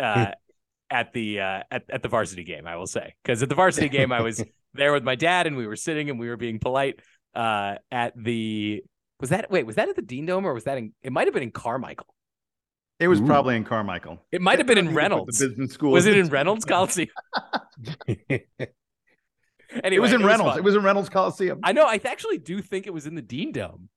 uh, 0.00 0.32
at 0.90 1.12
the 1.12 1.40
uh, 1.40 1.62
at, 1.70 1.84
at 1.90 2.02
the 2.02 2.08
varsity 2.08 2.44
game. 2.44 2.66
I 2.66 2.76
will 2.76 2.86
say 2.86 3.14
because 3.22 3.42
at 3.42 3.48
the 3.48 3.54
varsity 3.54 3.88
game 3.88 4.12
I 4.12 4.22
was 4.22 4.42
there 4.74 4.92
with 4.92 5.04
my 5.04 5.14
dad 5.14 5.46
and 5.46 5.56
we 5.56 5.66
were 5.66 5.76
sitting 5.76 6.10
and 6.10 6.18
we 6.18 6.28
were 6.28 6.36
being 6.36 6.58
polite. 6.58 7.00
Uh, 7.34 7.76
at 7.92 8.14
the 8.16 8.82
was 9.20 9.30
that 9.30 9.50
wait 9.50 9.66
was 9.66 9.76
that 9.76 9.88
at 9.88 9.96
the 9.96 10.02
Dean 10.02 10.26
Dome 10.26 10.46
or 10.46 10.54
was 10.54 10.64
that 10.64 10.78
in, 10.78 10.92
it 11.02 11.12
might 11.12 11.26
have 11.26 11.34
been 11.34 11.42
in 11.42 11.50
Carmichael. 11.50 12.06
It 13.00 13.08
was 13.08 13.20
Ooh. 13.20 13.26
probably 13.26 13.56
in 13.56 13.64
Carmichael. 13.64 14.20
It 14.32 14.42
might 14.42 14.58
have 14.58 14.66
been 14.66 14.78
in 14.78 14.94
Reynolds. 14.94 15.38
The 15.38 15.48
business 15.48 15.72
school. 15.72 15.92
Was 15.92 16.06
it 16.06 16.18
in 16.18 16.28
Reynolds 16.30 16.64
Coliseum? 16.64 17.10
anyway, 18.06 18.44
it 19.70 20.00
was 20.00 20.12
in 20.12 20.22
it 20.22 20.24
Reynolds. 20.24 20.48
Was 20.50 20.56
it 20.56 20.64
was 20.64 20.74
in 20.74 20.82
Reynolds 20.82 21.08
Coliseum. 21.08 21.60
I 21.62 21.72
know. 21.72 21.84
I 21.84 22.00
actually 22.04 22.38
do 22.38 22.60
think 22.60 22.86
it 22.86 22.92
was 22.92 23.06
in 23.06 23.14
the 23.14 23.22
Dean 23.22 23.52
Dome. 23.52 23.88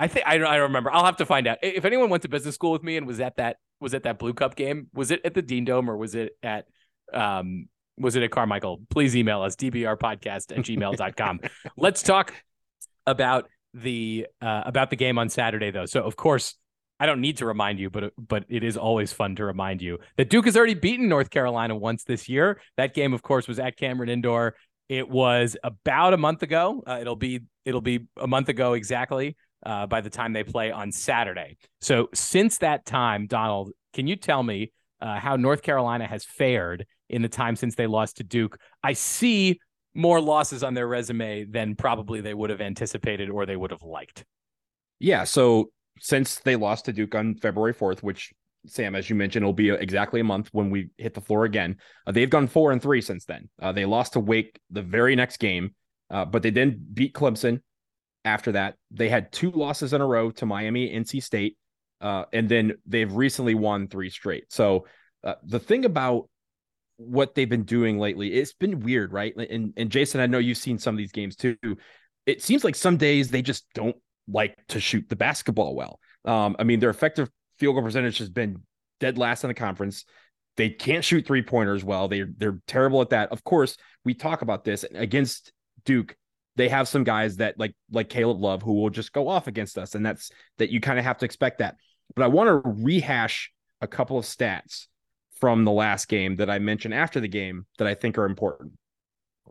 I 0.00 0.08
think 0.08 0.26
I 0.26 0.38
don't. 0.38 0.48
I 0.48 0.56
remember. 0.56 0.90
I'll 0.90 1.04
have 1.04 1.18
to 1.18 1.26
find 1.26 1.46
out. 1.46 1.58
If 1.62 1.84
anyone 1.84 2.10
went 2.10 2.24
to 2.24 2.28
business 2.28 2.56
school 2.56 2.72
with 2.72 2.82
me 2.82 2.96
and 2.96 3.06
was 3.06 3.20
at 3.20 3.36
that 3.36 3.58
was 3.80 3.94
at 3.94 4.02
that 4.02 4.18
Blue 4.18 4.34
Cup 4.34 4.56
game, 4.56 4.88
was 4.92 5.12
it 5.12 5.20
at 5.24 5.34
the 5.34 5.42
Dean 5.42 5.64
Dome 5.64 5.88
or 5.88 5.96
was 5.96 6.16
it 6.16 6.32
at 6.42 6.66
um 7.12 7.68
was 7.96 8.16
it 8.16 8.24
at 8.24 8.32
Carmichael? 8.32 8.80
Please 8.90 9.14
email 9.16 9.42
us 9.42 9.54
dbrpodcast 9.54 10.50
at 10.50 10.64
gmail.com. 10.64 11.40
Let's 11.76 12.02
talk 12.02 12.34
about 13.06 13.48
the 13.72 14.26
uh, 14.42 14.62
about 14.66 14.90
the 14.90 14.96
game 14.96 15.16
on 15.16 15.28
Saturday 15.28 15.70
though. 15.70 15.86
So 15.86 16.02
of 16.02 16.16
course 16.16 16.56
I 17.04 17.06
don't 17.06 17.20
need 17.20 17.36
to 17.36 17.44
remind 17.44 17.78
you, 17.78 17.90
but 17.90 18.14
but 18.16 18.46
it 18.48 18.64
is 18.64 18.78
always 18.78 19.12
fun 19.12 19.36
to 19.36 19.44
remind 19.44 19.82
you 19.82 19.98
that 20.16 20.30
Duke 20.30 20.46
has 20.46 20.56
already 20.56 20.72
beaten 20.72 21.06
North 21.06 21.28
Carolina 21.28 21.76
once 21.76 22.02
this 22.02 22.30
year. 22.30 22.58
That 22.78 22.94
game, 22.94 23.12
of 23.12 23.20
course, 23.20 23.46
was 23.46 23.58
at 23.58 23.76
Cameron 23.76 24.08
Indoor. 24.08 24.54
It 24.88 25.06
was 25.06 25.54
about 25.62 26.14
a 26.14 26.16
month 26.16 26.42
ago. 26.42 26.82
Uh, 26.86 26.96
it'll 27.02 27.14
be 27.14 27.40
it'll 27.66 27.82
be 27.82 28.06
a 28.18 28.26
month 28.26 28.48
ago 28.48 28.72
exactly 28.72 29.36
uh, 29.66 29.86
by 29.86 30.00
the 30.00 30.08
time 30.08 30.32
they 30.32 30.44
play 30.44 30.72
on 30.72 30.92
Saturday. 30.92 31.58
So 31.82 32.08
since 32.14 32.56
that 32.58 32.86
time, 32.86 33.26
Donald, 33.26 33.72
can 33.92 34.06
you 34.06 34.16
tell 34.16 34.42
me 34.42 34.72
uh, 35.02 35.20
how 35.20 35.36
North 35.36 35.60
Carolina 35.60 36.06
has 36.06 36.24
fared 36.24 36.86
in 37.10 37.20
the 37.20 37.28
time 37.28 37.54
since 37.54 37.74
they 37.74 37.86
lost 37.86 38.16
to 38.16 38.24
Duke? 38.24 38.56
I 38.82 38.94
see 38.94 39.60
more 39.94 40.22
losses 40.22 40.62
on 40.62 40.72
their 40.72 40.88
resume 40.88 41.44
than 41.44 41.76
probably 41.76 42.22
they 42.22 42.32
would 42.32 42.48
have 42.48 42.62
anticipated 42.62 43.28
or 43.28 43.44
they 43.44 43.56
would 43.56 43.72
have 43.72 43.82
liked. 43.82 44.24
Yeah. 45.00 45.24
So 45.24 45.68
since 46.00 46.36
they 46.40 46.56
lost 46.56 46.86
to 46.86 46.92
Duke 46.92 47.14
on 47.14 47.36
February 47.36 47.74
4th, 47.74 48.02
which 48.02 48.32
Sam, 48.66 48.94
as 48.94 49.08
you 49.08 49.16
mentioned, 49.16 49.44
will 49.44 49.52
be 49.52 49.70
exactly 49.70 50.20
a 50.20 50.24
month 50.24 50.48
when 50.52 50.70
we 50.70 50.90
hit 50.98 51.14
the 51.14 51.20
floor 51.20 51.44
again. 51.44 51.76
Uh, 52.06 52.12
they've 52.12 52.30
gone 52.30 52.46
four 52.46 52.72
and 52.72 52.80
three 52.80 53.00
since 53.00 53.24
then. 53.24 53.48
Uh, 53.60 53.72
they 53.72 53.84
lost 53.84 54.14
to 54.14 54.20
Wake 54.20 54.58
the 54.70 54.82
very 54.82 55.16
next 55.16 55.38
game, 55.38 55.74
uh, 56.10 56.24
but 56.24 56.42
they 56.42 56.50
then 56.50 56.84
beat 56.92 57.14
Clemson. 57.14 57.60
After 58.24 58.52
that, 58.52 58.76
they 58.90 59.08
had 59.08 59.32
two 59.32 59.50
losses 59.50 59.92
in 59.92 60.00
a 60.00 60.06
row 60.06 60.30
to 60.32 60.46
Miami, 60.46 60.88
NC 60.88 61.22
State, 61.22 61.58
uh, 62.00 62.24
and 62.32 62.48
then 62.48 62.74
they've 62.86 63.12
recently 63.12 63.54
won 63.54 63.86
three 63.86 64.08
straight. 64.08 64.44
So 64.50 64.86
uh, 65.22 65.34
the 65.44 65.58
thing 65.60 65.84
about 65.84 66.28
what 66.96 67.34
they've 67.34 67.48
been 67.48 67.64
doing 67.64 67.98
lately, 67.98 68.32
it's 68.32 68.54
been 68.54 68.80
weird, 68.80 69.12
right? 69.12 69.34
And 69.36 69.74
and 69.76 69.90
Jason, 69.90 70.20
I 70.20 70.26
know 70.26 70.38
you've 70.38 70.56
seen 70.56 70.78
some 70.78 70.94
of 70.94 70.98
these 70.98 71.12
games 71.12 71.36
too. 71.36 71.56
It 72.24 72.42
seems 72.42 72.64
like 72.64 72.76
some 72.76 72.96
days 72.96 73.28
they 73.28 73.42
just 73.42 73.66
don't 73.74 73.96
like 74.28 74.56
to 74.68 74.80
shoot 74.80 75.08
the 75.08 75.16
basketball 75.16 75.74
well. 75.74 75.98
Um, 76.24 76.56
I 76.58 76.64
mean, 76.64 76.80
their 76.80 76.90
effective 76.90 77.28
field 77.58 77.74
goal 77.74 77.84
percentage 77.84 78.18
has 78.18 78.30
been 78.30 78.62
dead 79.00 79.18
last 79.18 79.44
in 79.44 79.48
the 79.48 79.54
conference. 79.54 80.04
They 80.56 80.70
can't 80.70 81.04
shoot 81.04 81.26
three 81.26 81.42
pointers 81.42 81.84
well. 81.84 82.08
They 82.08 82.22
they're 82.22 82.60
terrible 82.66 83.00
at 83.02 83.10
that. 83.10 83.32
Of 83.32 83.44
course, 83.44 83.76
we 84.04 84.14
talk 84.14 84.42
about 84.42 84.64
this 84.64 84.84
against 84.94 85.52
Duke. 85.84 86.16
They 86.56 86.68
have 86.68 86.86
some 86.86 87.04
guys 87.04 87.36
that 87.36 87.58
like 87.58 87.74
like 87.90 88.08
Caleb 88.08 88.40
Love 88.40 88.62
who 88.62 88.74
will 88.74 88.90
just 88.90 89.12
go 89.12 89.28
off 89.28 89.46
against 89.46 89.76
us, 89.76 89.94
and 89.94 90.06
that's 90.06 90.30
that 90.58 90.70
you 90.70 90.80
kind 90.80 90.98
of 90.98 91.04
have 91.04 91.18
to 91.18 91.24
expect 91.24 91.58
that. 91.58 91.76
But 92.14 92.22
I 92.24 92.28
want 92.28 92.48
to 92.48 92.70
rehash 92.82 93.50
a 93.80 93.86
couple 93.86 94.18
of 94.18 94.24
stats 94.24 94.86
from 95.40 95.64
the 95.64 95.72
last 95.72 96.08
game 96.08 96.36
that 96.36 96.48
I 96.48 96.58
mentioned 96.60 96.94
after 96.94 97.20
the 97.20 97.28
game 97.28 97.66
that 97.78 97.88
I 97.88 97.94
think 97.94 98.16
are 98.16 98.24
important. 98.24 98.72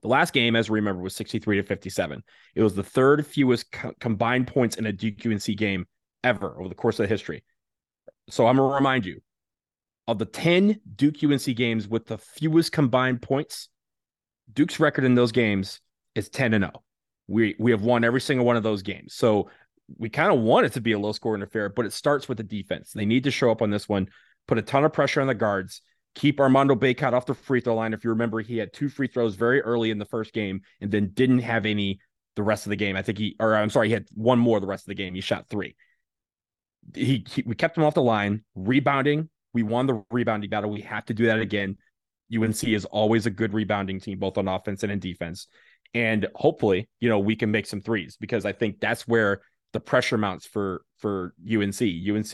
The 0.03 0.09
last 0.09 0.33
game, 0.33 0.55
as 0.55 0.69
we 0.69 0.79
remember, 0.79 1.01
was 1.01 1.15
63 1.15 1.57
to 1.57 1.63
57. 1.63 2.23
It 2.55 2.61
was 2.61 2.75
the 2.75 2.83
third 2.83 3.25
fewest 3.25 3.71
co- 3.71 3.93
combined 3.99 4.47
points 4.47 4.75
in 4.75 4.85
a 4.85 4.91
Duke 4.91 5.25
UNC 5.25 5.45
game 5.57 5.85
ever 6.23 6.59
over 6.59 6.69
the 6.69 6.75
course 6.75 6.99
of 6.99 7.05
the 7.05 7.07
history. 7.07 7.43
So 8.29 8.45
I'm 8.45 8.57
going 8.57 8.69
to 8.69 8.75
remind 8.75 9.05
you 9.05 9.21
of 10.07 10.19
the 10.19 10.25
10 10.25 10.79
Duke 10.95 11.23
UNC 11.23 11.55
games 11.55 11.87
with 11.87 12.05
the 12.05 12.17
fewest 12.17 12.73
combined 12.73 13.21
points, 13.21 13.69
Duke's 14.51 14.79
record 14.79 15.05
in 15.05 15.15
those 15.15 15.31
games 15.31 15.79
is 16.15 16.29
10 16.29 16.53
and 16.53 16.63
0. 16.65 16.83
We 17.27 17.55
we 17.57 17.71
have 17.71 17.81
won 17.81 18.03
every 18.03 18.19
single 18.19 18.45
one 18.45 18.57
of 18.57 18.63
those 18.63 18.81
games. 18.81 19.13
So 19.13 19.49
we 19.97 20.09
kind 20.09 20.33
of 20.33 20.39
want 20.39 20.65
it 20.65 20.73
to 20.73 20.81
be 20.81 20.91
a 20.91 20.99
low 20.99 21.13
scoring 21.13 21.41
affair, 21.41 21.69
but 21.69 21.85
it 21.85 21.93
starts 21.93 22.27
with 22.27 22.37
the 22.37 22.43
defense. 22.43 22.91
They 22.91 23.05
need 23.05 23.23
to 23.23 23.31
show 23.31 23.49
up 23.49 23.61
on 23.61 23.69
this 23.69 23.87
one, 23.87 24.09
put 24.47 24.57
a 24.57 24.61
ton 24.61 24.83
of 24.83 24.91
pressure 24.91 25.21
on 25.21 25.27
the 25.27 25.33
guards, 25.33 25.81
keep 26.15 26.39
Armando 26.39 26.75
Bacot 26.75 27.13
off 27.13 27.25
the 27.25 27.33
free 27.33 27.61
throw 27.61 27.75
line. 27.75 27.93
If 27.93 28.03
you 28.03 28.11
remember, 28.11 28.41
he 28.41 28.57
had 28.57 28.73
two 28.73 28.89
free 28.89 29.07
throws 29.07 29.35
very 29.35 29.61
early 29.61 29.91
in 29.91 29.97
the 29.97 30.05
first 30.05 30.33
game 30.33 30.61
and 30.81 30.91
then 30.91 31.11
didn't 31.13 31.39
have 31.39 31.65
any 31.65 31.99
the 32.35 32.43
rest 32.43 32.65
of 32.65 32.71
the 32.71 32.75
game. 32.75 32.95
I 32.95 33.01
think 33.01 33.17
he, 33.17 33.35
or 33.39 33.55
I'm 33.55 33.69
sorry, 33.69 33.87
he 33.87 33.93
had 33.93 34.07
one 34.13 34.39
more 34.39 34.59
the 34.59 34.67
rest 34.67 34.83
of 34.83 34.87
the 34.87 34.95
game. 34.95 35.13
He 35.15 35.21
shot 35.21 35.47
three. 35.49 35.75
He, 36.93 37.25
he 37.29 37.43
we 37.45 37.55
kept 37.55 37.77
him 37.77 37.83
off 37.83 37.93
the 37.93 38.01
line, 38.01 38.43
rebounding. 38.55 39.29
We 39.53 39.63
won 39.63 39.85
the 39.85 40.03
rebounding 40.11 40.49
battle. 40.49 40.69
We 40.69 40.81
have 40.81 41.05
to 41.05 41.13
do 41.13 41.27
that 41.27 41.39
again. 41.39 41.77
UNC 42.35 42.63
is 42.63 42.85
always 42.85 43.25
a 43.25 43.29
good 43.29 43.53
rebounding 43.53 43.99
team, 43.99 44.17
both 44.17 44.37
on 44.37 44.47
offense 44.47 44.83
and 44.83 44.91
in 44.91 44.99
defense. 44.99 45.47
And 45.93 46.27
hopefully, 46.33 46.89
you 46.99 47.09
know, 47.09 47.19
we 47.19 47.35
can 47.35 47.51
make 47.51 47.67
some 47.67 47.81
threes 47.81 48.17
because 48.19 48.45
I 48.45 48.51
think 48.51 48.79
that's 48.79 49.07
where 49.07 49.41
the 49.73 49.79
pressure 49.79 50.17
mounts 50.17 50.45
for 50.45 50.83
for 50.97 51.33
UNC. 51.47 51.81
UNC 51.81 52.33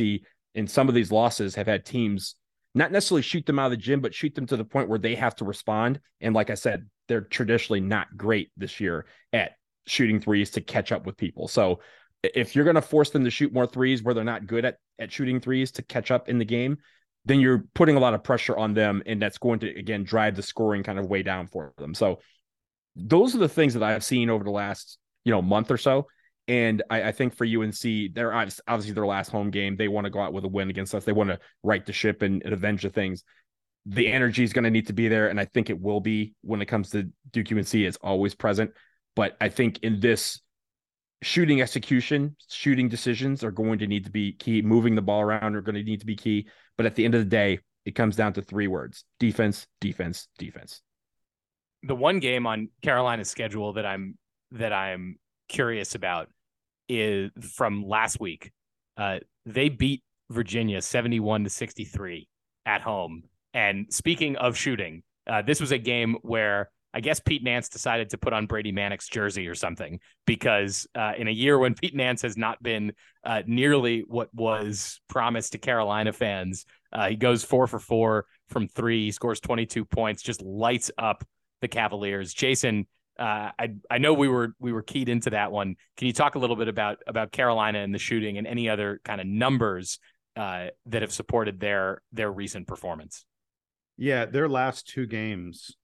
in 0.55 0.67
some 0.67 0.87
of 0.87 0.95
these 0.95 1.11
losses 1.11 1.55
have 1.55 1.67
had 1.67 1.85
teams 1.85 2.35
not 2.79 2.93
necessarily 2.93 3.21
shoot 3.21 3.45
them 3.45 3.59
out 3.59 3.65
of 3.65 3.71
the 3.71 3.77
gym, 3.77 3.99
but 3.99 4.15
shoot 4.15 4.33
them 4.33 4.47
to 4.47 4.55
the 4.55 4.63
point 4.63 4.87
where 4.87 4.97
they 4.97 5.13
have 5.13 5.35
to 5.35 5.45
respond. 5.45 5.99
And 6.21 6.33
like 6.33 6.49
I 6.49 6.53
said, 6.53 6.87
they're 7.09 7.21
traditionally 7.21 7.81
not 7.81 8.15
great 8.15 8.51
this 8.55 8.79
year 8.79 9.05
at 9.33 9.51
shooting 9.85 10.21
threes 10.21 10.51
to 10.51 10.61
catch 10.61 10.93
up 10.93 11.05
with 11.05 11.17
people. 11.17 11.49
So 11.49 11.81
if 12.23 12.55
you're 12.55 12.63
going 12.63 12.75
to 12.75 12.81
force 12.81 13.09
them 13.09 13.25
to 13.25 13.29
shoot 13.29 13.51
more 13.51 13.67
threes 13.67 14.01
where 14.01 14.13
they're 14.13 14.23
not 14.23 14.47
good 14.47 14.63
at, 14.63 14.77
at 14.97 15.11
shooting 15.11 15.41
threes 15.41 15.71
to 15.73 15.81
catch 15.81 16.09
up 16.09 16.29
in 16.29 16.39
the 16.39 16.45
game, 16.45 16.77
then 17.25 17.41
you're 17.41 17.65
putting 17.75 17.97
a 17.97 17.99
lot 17.99 18.13
of 18.13 18.23
pressure 18.23 18.57
on 18.57 18.73
them, 18.73 19.03
and 19.05 19.21
that's 19.21 19.37
going 19.37 19.59
to 19.59 19.77
again 19.77 20.05
drive 20.05 20.37
the 20.37 20.41
scoring 20.41 20.81
kind 20.81 20.97
of 20.97 21.07
way 21.07 21.21
down 21.21 21.47
for 21.47 21.73
them. 21.77 21.93
So 21.93 22.21
those 22.95 23.35
are 23.35 23.39
the 23.39 23.49
things 23.49 23.73
that 23.73 23.83
I've 23.83 24.05
seen 24.05 24.29
over 24.29 24.43
the 24.43 24.51
last 24.51 24.97
you 25.25 25.31
know 25.31 25.41
month 25.41 25.69
or 25.69 25.77
so. 25.77 26.07
And 26.49 26.81
I, 26.89 27.03
I, 27.03 27.11
think 27.11 27.35
for 27.35 27.45
UNC, 27.45 28.15
they're 28.15 28.33
obviously 28.33 28.93
their 28.93 29.05
last 29.05 29.29
home 29.29 29.51
game. 29.51 29.75
They 29.75 29.87
want 29.87 30.05
to 30.05 30.09
go 30.09 30.19
out 30.19 30.33
with 30.33 30.45
a 30.45 30.47
win 30.47 30.71
against 30.71 30.95
us. 30.95 31.05
They 31.05 31.11
want 31.11 31.29
to 31.29 31.39
right 31.61 31.85
the 31.85 31.93
ship 31.93 32.23
and, 32.23 32.41
and 32.43 32.53
avenge 32.53 32.81
the 32.81 32.89
things. 32.89 33.23
The 33.85 34.07
energy 34.07 34.43
is 34.43 34.51
going 34.51 34.63
to 34.63 34.71
need 34.71 34.87
to 34.87 34.93
be 34.93 35.07
there, 35.07 35.29
and 35.29 35.39
I 35.39 35.45
think 35.45 35.69
it 35.69 35.79
will 35.79 36.01
be 36.01 36.33
when 36.41 36.59
it 36.59 36.65
comes 36.65 36.89
to 36.89 37.07
Duke 37.29 37.51
UNC. 37.51 37.75
It's 37.75 37.97
always 37.97 38.33
present, 38.33 38.71
but 39.15 39.37
I 39.39 39.49
think 39.49 39.79
in 39.83 39.99
this 39.99 40.41
shooting 41.21 41.61
execution, 41.61 42.35
shooting 42.49 42.89
decisions 42.89 43.43
are 43.43 43.51
going 43.51 43.77
to 43.79 43.87
need 43.87 44.05
to 44.05 44.11
be 44.11 44.33
key. 44.33 44.63
Moving 44.63 44.95
the 44.95 45.03
ball 45.03 45.21
around 45.21 45.55
are 45.55 45.61
going 45.61 45.75
to 45.75 45.83
need 45.83 45.99
to 45.99 46.05
be 46.07 46.15
key. 46.15 46.47
But 46.77 46.87
at 46.87 46.95
the 46.95 47.05
end 47.05 47.13
of 47.13 47.21
the 47.21 47.29
day, 47.29 47.59
it 47.85 47.91
comes 47.91 48.15
down 48.15 48.33
to 48.33 48.41
three 48.41 48.67
words: 48.67 49.05
defense, 49.19 49.67
defense, 49.79 50.27
defense. 50.39 50.81
The 51.83 51.95
one 51.95 52.19
game 52.19 52.47
on 52.47 52.69
Carolina's 52.81 53.29
schedule 53.29 53.73
that 53.73 53.85
I'm 53.85 54.17
that 54.51 54.73
I'm 54.73 55.19
curious 55.47 55.93
about 55.93 56.29
is 56.89 57.31
from 57.55 57.85
last 57.87 58.19
week. 58.19 58.51
Uh, 58.97 59.19
they 59.45 59.69
beat 59.69 60.03
Virginia 60.29 60.81
71 60.81 61.45
to 61.45 61.49
63 61.49 62.27
at 62.65 62.81
home. 62.81 63.23
And 63.53 63.91
speaking 63.93 64.35
of 64.35 64.57
shooting, 64.57 65.03
uh, 65.27 65.41
this 65.41 65.61
was 65.61 65.71
a 65.71 65.77
game 65.77 66.17
where 66.21 66.69
I 66.93 67.01
guess 67.01 67.19
Pete 67.19 67.43
Nance 67.43 67.69
decided 67.69 68.09
to 68.09 68.17
put 68.17 68.33
on 68.33 68.47
Brady 68.47 68.71
Manek's 68.71 69.07
jersey 69.07 69.47
or 69.47 69.53
something 69.53 69.99
because 70.25 70.87
uh, 70.95 71.13
in 71.17 71.27
a 71.27 71.31
year 71.31 71.57
when 71.57 71.75
Pete 71.81 71.95
Nance 71.95 72.21
has 72.23 72.35
not 72.35 72.61
been 72.63 72.93
uh, 73.23 73.43
nearly 73.45 74.03
what 74.07 74.33
was 74.33 74.99
promised 75.07 75.51
to 75.51 75.57
Carolina 75.57 76.13
fans, 76.13 76.65
uh, 76.91 77.09
he 77.09 77.15
goes 77.15 77.43
four 77.43 77.67
for 77.67 77.79
four 77.79 78.25
from 78.47 78.67
three, 78.67 79.11
scores 79.11 79.39
22 79.39 79.85
points, 79.85 80.23
just 80.23 80.41
lights 80.41 80.89
up 80.97 81.23
the 81.61 81.67
Cavaliers. 81.67 82.33
Jason, 82.33 82.87
uh, 83.19 83.51
I 83.59 83.75
I 83.91 83.97
know 83.97 84.13
we 84.13 84.29
were 84.29 84.53
we 84.59 84.71
were 84.71 84.81
keyed 84.81 85.09
into 85.09 85.31
that 85.31 85.51
one. 85.51 85.75
Can 85.97 86.07
you 86.07 86.13
talk 86.13 86.35
a 86.35 86.39
little 86.39 86.55
bit 86.55 86.69
about 86.69 86.99
about 87.05 87.31
Carolina 87.31 87.79
and 87.79 87.93
the 87.93 87.99
shooting 87.99 88.37
and 88.37 88.47
any 88.47 88.69
other 88.69 89.01
kind 89.03 89.19
of 89.19 89.27
numbers 89.27 89.99
uh, 90.37 90.67
that 90.85 91.01
have 91.01 91.11
supported 91.11 91.59
their 91.59 92.01
their 92.13 92.31
recent 92.31 92.65
performance? 92.65 93.25
Yeah, 93.97 94.25
their 94.25 94.47
last 94.47 94.87
two 94.87 95.05
games, 95.05 95.75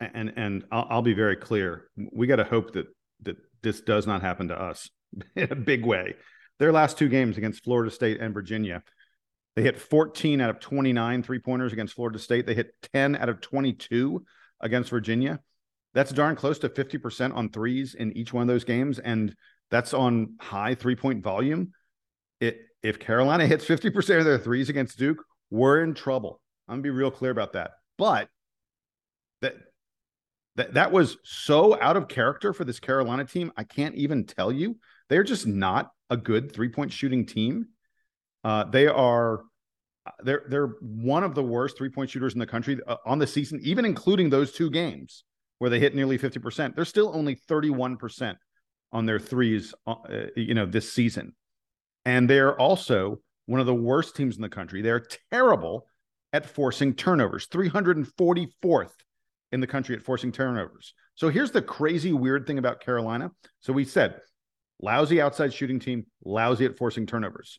and 0.00 0.32
and 0.36 0.64
I'll, 0.70 0.86
I'll 0.88 1.02
be 1.02 1.14
very 1.14 1.36
clear. 1.36 1.88
We 1.96 2.28
got 2.28 2.36
to 2.36 2.44
hope 2.44 2.74
that 2.74 2.86
that 3.22 3.36
this 3.62 3.80
does 3.80 4.06
not 4.06 4.22
happen 4.22 4.48
to 4.48 4.60
us 4.60 4.88
in 5.36 5.50
a 5.50 5.56
big 5.56 5.84
way. 5.84 6.14
Their 6.60 6.70
last 6.70 6.96
two 6.96 7.08
games 7.08 7.36
against 7.36 7.64
Florida 7.64 7.90
State 7.90 8.20
and 8.20 8.32
Virginia, 8.32 8.84
they 9.56 9.62
hit 9.62 9.80
14 9.80 10.40
out 10.40 10.50
of 10.50 10.60
29 10.60 11.24
three 11.24 11.40
pointers 11.40 11.72
against 11.72 11.94
Florida 11.94 12.20
State. 12.20 12.46
They 12.46 12.54
hit 12.54 12.72
10 12.92 13.16
out 13.16 13.28
of 13.28 13.40
22 13.40 14.24
against 14.60 14.90
Virginia 14.90 15.40
that's 15.94 16.10
darn 16.12 16.34
close 16.36 16.58
to 16.58 16.68
50% 16.68 17.34
on 17.34 17.48
threes 17.48 17.94
in 17.94 18.16
each 18.16 18.32
one 18.32 18.42
of 18.42 18.48
those 18.48 18.64
games. 18.64 18.98
And 18.98 19.34
that's 19.70 19.94
on 19.94 20.34
high 20.40 20.74
three 20.74 20.96
point 20.96 21.22
volume. 21.22 21.72
It, 22.40 22.58
if 22.82 22.98
Carolina 22.98 23.46
hits 23.48 23.64
50% 23.64 24.18
of 24.18 24.24
their 24.24 24.38
threes 24.38 24.68
against 24.68 24.98
Duke, 24.98 25.24
we're 25.50 25.82
in 25.82 25.94
trouble. 25.94 26.40
I'm 26.68 26.74
gonna 26.74 26.82
be 26.82 26.90
real 26.90 27.10
clear 27.10 27.30
about 27.30 27.52
that. 27.52 27.72
But 27.96 28.28
that 29.40 29.54
that 30.56 30.74
that 30.74 30.92
was 30.92 31.16
so 31.24 31.80
out 31.80 31.96
of 31.96 32.08
character 32.08 32.52
for 32.52 32.64
this 32.64 32.80
Carolina 32.80 33.24
team. 33.24 33.52
I 33.56 33.64
can't 33.64 33.94
even 33.94 34.24
tell 34.24 34.50
you. 34.50 34.76
They're 35.08 35.22
just 35.22 35.46
not 35.46 35.90
a 36.10 36.16
good 36.16 36.52
three 36.52 36.70
point 36.70 36.92
shooting 36.92 37.26
team. 37.26 37.68
Uh, 38.42 38.64
they 38.64 38.86
are 38.88 39.42
they're 40.22 40.44
they're 40.48 40.74
one 40.80 41.22
of 41.22 41.34
the 41.34 41.42
worst 41.42 41.76
three 41.76 41.90
point 41.90 42.10
shooters 42.10 42.32
in 42.32 42.40
the 42.40 42.46
country 42.46 42.78
uh, 42.86 42.96
on 43.06 43.18
the 43.18 43.26
season, 43.26 43.60
even 43.62 43.84
including 43.84 44.30
those 44.30 44.52
two 44.52 44.70
games 44.70 45.24
where 45.64 45.70
they 45.70 45.80
hit 45.80 45.94
nearly 45.94 46.18
50%. 46.18 46.74
They're 46.74 46.84
still 46.84 47.10
only 47.14 47.36
31% 47.36 48.36
on 48.92 49.06
their 49.06 49.18
threes, 49.18 49.72
uh, 49.86 49.94
you 50.36 50.52
know, 50.52 50.66
this 50.66 50.92
season. 50.92 51.34
And 52.04 52.28
they're 52.28 52.54
also 52.60 53.22
one 53.46 53.60
of 53.60 53.66
the 53.66 53.74
worst 53.74 54.14
teams 54.14 54.36
in 54.36 54.42
the 54.42 54.50
country. 54.50 54.82
They're 54.82 55.06
terrible 55.32 55.86
at 56.34 56.44
forcing 56.44 56.92
turnovers, 56.92 57.46
344th 57.46 58.90
in 59.52 59.60
the 59.60 59.66
country 59.66 59.96
at 59.96 60.02
forcing 60.02 60.32
turnovers. 60.32 60.92
So 61.14 61.30
here's 61.30 61.50
the 61.50 61.62
crazy 61.62 62.12
weird 62.12 62.46
thing 62.46 62.58
about 62.58 62.82
Carolina. 62.82 63.30
So 63.60 63.72
we 63.72 63.86
said 63.86 64.20
lousy 64.82 65.18
outside 65.18 65.54
shooting 65.54 65.80
team, 65.80 66.04
lousy 66.26 66.66
at 66.66 66.76
forcing 66.76 67.06
turnovers. 67.06 67.58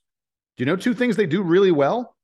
Do 0.58 0.62
you 0.62 0.68
know 0.68 0.76
two 0.76 0.94
things 0.94 1.16
they 1.16 1.26
do 1.26 1.42
really 1.42 1.72
well? 1.72 2.16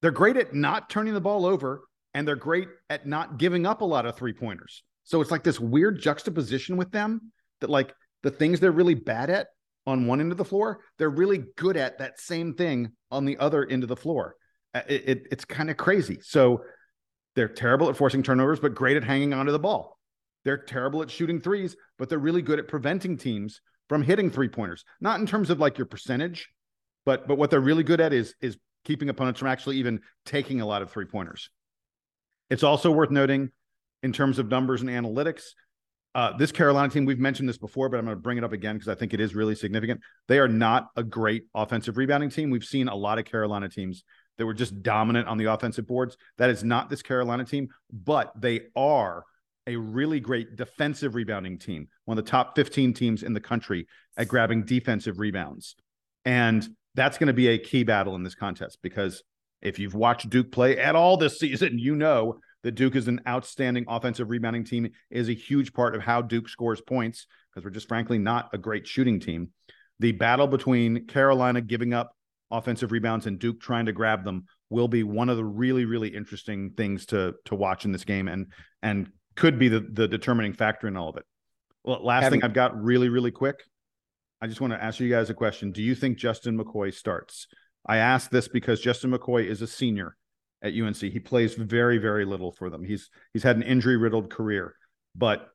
They're 0.00 0.12
great 0.12 0.38
at 0.38 0.54
not 0.54 0.88
turning 0.88 1.12
the 1.12 1.20
ball 1.20 1.44
over 1.44 1.82
and 2.18 2.26
they're 2.26 2.34
great 2.34 2.66
at 2.90 3.06
not 3.06 3.38
giving 3.38 3.64
up 3.64 3.80
a 3.80 3.84
lot 3.84 4.04
of 4.04 4.16
three 4.16 4.32
pointers. 4.32 4.82
So 5.04 5.20
it's 5.20 5.30
like 5.30 5.44
this 5.44 5.60
weird 5.60 6.00
juxtaposition 6.00 6.76
with 6.76 6.90
them 6.90 7.30
that 7.60 7.70
like 7.70 7.94
the 8.24 8.30
things 8.32 8.58
they're 8.58 8.72
really 8.72 8.96
bad 8.96 9.30
at 9.30 9.46
on 9.86 10.08
one 10.08 10.20
end 10.20 10.32
of 10.32 10.36
the 10.36 10.44
floor, 10.44 10.80
they're 10.98 11.10
really 11.10 11.44
good 11.56 11.76
at 11.76 11.98
that 11.98 12.18
same 12.18 12.54
thing 12.54 12.90
on 13.12 13.24
the 13.24 13.38
other 13.38 13.64
end 13.64 13.84
of 13.84 13.88
the 13.88 13.94
floor. 13.94 14.34
Uh, 14.74 14.80
it, 14.88 15.08
it, 15.08 15.28
it's 15.30 15.44
kind 15.44 15.70
of 15.70 15.76
crazy. 15.76 16.18
So 16.20 16.64
they're 17.36 17.46
terrible 17.46 17.88
at 17.88 17.96
forcing 17.96 18.24
turnovers, 18.24 18.58
but 18.58 18.74
great 18.74 18.96
at 18.96 19.04
hanging 19.04 19.32
onto 19.32 19.52
the 19.52 19.60
ball. 19.60 19.96
They're 20.44 20.58
terrible 20.58 21.02
at 21.02 21.12
shooting 21.12 21.40
threes, 21.40 21.76
but 22.00 22.08
they're 22.08 22.18
really 22.18 22.42
good 22.42 22.58
at 22.58 22.66
preventing 22.66 23.16
teams 23.16 23.60
from 23.88 24.02
hitting 24.02 24.28
three 24.28 24.48
pointers. 24.48 24.84
Not 25.00 25.20
in 25.20 25.26
terms 25.26 25.50
of 25.50 25.60
like 25.60 25.78
your 25.78 25.86
percentage, 25.86 26.48
but 27.06 27.28
but 27.28 27.38
what 27.38 27.50
they're 27.50 27.60
really 27.60 27.84
good 27.84 28.00
at 28.00 28.12
is 28.12 28.34
is 28.40 28.58
keeping 28.84 29.08
opponents 29.08 29.38
from 29.38 29.48
actually 29.48 29.76
even 29.76 30.00
taking 30.26 30.60
a 30.60 30.66
lot 30.66 30.82
of 30.82 30.90
three 30.90 31.04
pointers. 31.04 31.48
It's 32.50 32.62
also 32.62 32.90
worth 32.90 33.10
noting 33.10 33.50
in 34.02 34.12
terms 34.12 34.38
of 34.38 34.48
numbers 34.48 34.80
and 34.80 34.90
analytics. 34.90 35.42
Uh, 36.14 36.36
this 36.36 36.50
Carolina 36.50 36.90
team, 36.90 37.04
we've 37.04 37.18
mentioned 37.18 37.48
this 37.48 37.58
before, 37.58 37.88
but 37.88 37.98
I'm 37.98 38.04
going 38.04 38.16
to 38.16 38.20
bring 38.20 38.38
it 38.38 38.44
up 38.44 38.52
again 38.52 38.76
because 38.76 38.88
I 38.88 38.94
think 38.94 39.14
it 39.14 39.20
is 39.20 39.34
really 39.34 39.54
significant. 39.54 40.00
They 40.26 40.38
are 40.38 40.48
not 40.48 40.88
a 40.96 41.04
great 41.04 41.44
offensive 41.54 41.96
rebounding 41.96 42.30
team. 42.30 42.50
We've 42.50 42.64
seen 42.64 42.88
a 42.88 42.94
lot 42.94 43.18
of 43.18 43.24
Carolina 43.24 43.68
teams 43.68 44.04
that 44.38 44.46
were 44.46 44.54
just 44.54 44.82
dominant 44.82 45.28
on 45.28 45.36
the 45.36 45.46
offensive 45.46 45.86
boards. 45.86 46.16
That 46.38 46.50
is 46.50 46.64
not 46.64 46.88
this 46.88 47.02
Carolina 47.02 47.44
team, 47.44 47.68
but 47.92 48.32
they 48.40 48.62
are 48.74 49.24
a 49.66 49.76
really 49.76 50.18
great 50.18 50.56
defensive 50.56 51.14
rebounding 51.14 51.58
team, 51.58 51.88
one 52.06 52.18
of 52.18 52.24
the 52.24 52.30
top 52.30 52.56
15 52.56 52.94
teams 52.94 53.22
in 53.22 53.34
the 53.34 53.40
country 53.40 53.86
at 54.16 54.26
grabbing 54.26 54.64
defensive 54.64 55.18
rebounds. 55.18 55.76
And 56.24 56.66
that's 56.94 57.18
going 57.18 57.26
to 57.26 57.34
be 57.34 57.48
a 57.48 57.58
key 57.58 57.84
battle 57.84 58.16
in 58.16 58.22
this 58.22 58.34
contest 58.34 58.78
because 58.82 59.22
if 59.62 59.78
you've 59.78 59.94
watched 59.94 60.30
Duke 60.30 60.52
play 60.52 60.78
at 60.78 60.96
all 60.96 61.16
this 61.16 61.38
season, 61.38 61.78
you 61.78 61.94
know 61.94 62.38
that 62.62 62.72
Duke 62.72 62.96
is 62.96 63.08
an 63.08 63.20
outstanding 63.26 63.84
offensive 63.88 64.30
rebounding 64.30 64.64
team, 64.64 64.90
is 65.10 65.28
a 65.28 65.34
huge 65.34 65.72
part 65.72 65.94
of 65.94 66.02
how 66.02 66.22
Duke 66.22 66.48
scores 66.48 66.80
points 66.80 67.26
because 67.50 67.64
we're 67.64 67.70
just 67.70 67.88
frankly 67.88 68.18
not 68.18 68.50
a 68.52 68.58
great 68.58 68.86
shooting 68.86 69.20
team. 69.20 69.50
The 70.00 70.12
battle 70.12 70.46
between 70.46 71.06
Carolina 71.06 71.60
giving 71.60 71.92
up 71.92 72.12
offensive 72.50 72.92
rebounds 72.92 73.26
and 73.26 73.38
Duke 73.38 73.60
trying 73.60 73.86
to 73.86 73.92
grab 73.92 74.24
them 74.24 74.46
will 74.70 74.88
be 74.88 75.02
one 75.02 75.28
of 75.28 75.36
the 75.36 75.44
really 75.44 75.84
really 75.84 76.08
interesting 76.08 76.70
things 76.76 77.06
to 77.06 77.34
to 77.46 77.54
watch 77.54 77.84
in 77.84 77.92
this 77.92 78.04
game 78.04 78.28
and 78.28 78.46
and 78.82 79.10
could 79.34 79.58
be 79.58 79.68
the 79.68 79.80
the 79.80 80.08
determining 80.08 80.52
factor 80.52 80.88
in 80.88 80.96
all 80.96 81.08
of 81.08 81.16
it. 81.16 81.24
Well, 81.84 82.04
last 82.04 82.24
Having, 82.24 82.40
thing 82.40 82.44
I've 82.44 82.54
got 82.54 82.80
really 82.80 83.08
really 83.08 83.30
quick. 83.30 83.62
I 84.40 84.46
just 84.46 84.60
want 84.60 84.72
to 84.72 84.82
ask 84.82 85.00
you 85.00 85.10
guys 85.10 85.30
a 85.30 85.34
question. 85.34 85.72
Do 85.72 85.82
you 85.82 85.94
think 85.94 86.16
Justin 86.16 86.56
McCoy 86.58 86.94
starts? 86.94 87.48
I 87.88 87.96
ask 87.96 88.30
this 88.30 88.46
because 88.46 88.80
Justin 88.80 89.10
McCoy 89.10 89.46
is 89.46 89.62
a 89.62 89.66
senior 89.66 90.16
at 90.62 90.74
UNC. 90.74 90.96
He 90.96 91.18
plays 91.18 91.54
very, 91.54 91.98
very 91.98 92.24
little 92.24 92.52
for 92.52 92.68
them. 92.68 92.84
He's 92.84 93.10
he's 93.32 93.42
had 93.42 93.56
an 93.56 93.62
injury 93.62 93.96
riddled 93.96 94.30
career, 94.30 94.74
but 95.14 95.48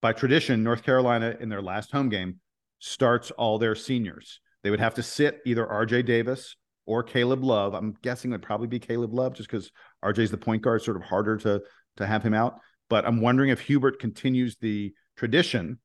by 0.00 0.12
tradition, 0.12 0.62
North 0.62 0.82
Carolina 0.82 1.36
in 1.40 1.48
their 1.48 1.62
last 1.62 1.92
home 1.92 2.08
game 2.08 2.40
starts 2.78 3.30
all 3.32 3.58
their 3.58 3.74
seniors. 3.74 4.40
They 4.62 4.70
would 4.70 4.80
have 4.80 4.94
to 4.94 5.02
sit 5.02 5.40
either 5.44 5.66
RJ 5.66 6.06
Davis 6.06 6.56
or 6.86 7.02
Caleb 7.02 7.44
Love. 7.44 7.74
I'm 7.74 7.96
guessing 8.02 8.30
it'd 8.30 8.42
probably 8.42 8.68
be 8.68 8.78
Caleb 8.78 9.12
Love 9.12 9.34
just 9.34 9.50
because 9.50 9.70
RJ's 10.04 10.30
the 10.30 10.36
point 10.38 10.62
guard, 10.62 10.82
sort 10.82 10.96
of 10.96 11.02
harder 11.02 11.36
to 11.38 11.62
to 11.98 12.06
have 12.06 12.22
him 12.22 12.34
out. 12.34 12.60
But 12.88 13.06
I'm 13.06 13.20
wondering 13.20 13.50
if 13.50 13.60
Hubert 13.60 13.98
continues 13.98 14.56
the 14.56 14.94
tradition 15.16 15.78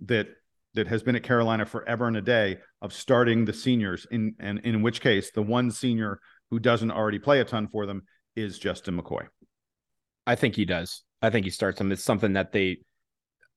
that 0.00 0.28
that 0.74 0.88
has 0.88 1.02
been 1.02 1.16
at 1.16 1.22
Carolina 1.22 1.64
forever 1.64 2.06
and 2.06 2.16
a 2.16 2.22
day 2.22 2.58
of 2.82 2.92
starting 2.92 3.44
the 3.44 3.52
seniors 3.52 4.06
in 4.10 4.34
and 4.40 4.60
in 4.60 4.82
which 4.82 5.00
case 5.00 5.30
the 5.30 5.42
one 5.42 5.70
senior 5.70 6.20
who 6.50 6.58
doesn't 6.58 6.90
already 6.90 7.18
play 7.18 7.40
a 7.40 7.44
ton 7.44 7.68
for 7.68 7.86
them 7.86 8.02
is 8.36 8.58
Justin 8.58 9.00
McCoy. 9.00 9.26
I 10.26 10.34
think 10.34 10.56
he 10.56 10.64
does. 10.64 11.02
I 11.22 11.30
think 11.30 11.44
he 11.44 11.50
starts 11.50 11.78
them. 11.78 11.92
It's 11.92 12.04
something 12.04 12.34
that 12.34 12.52
they 12.52 12.78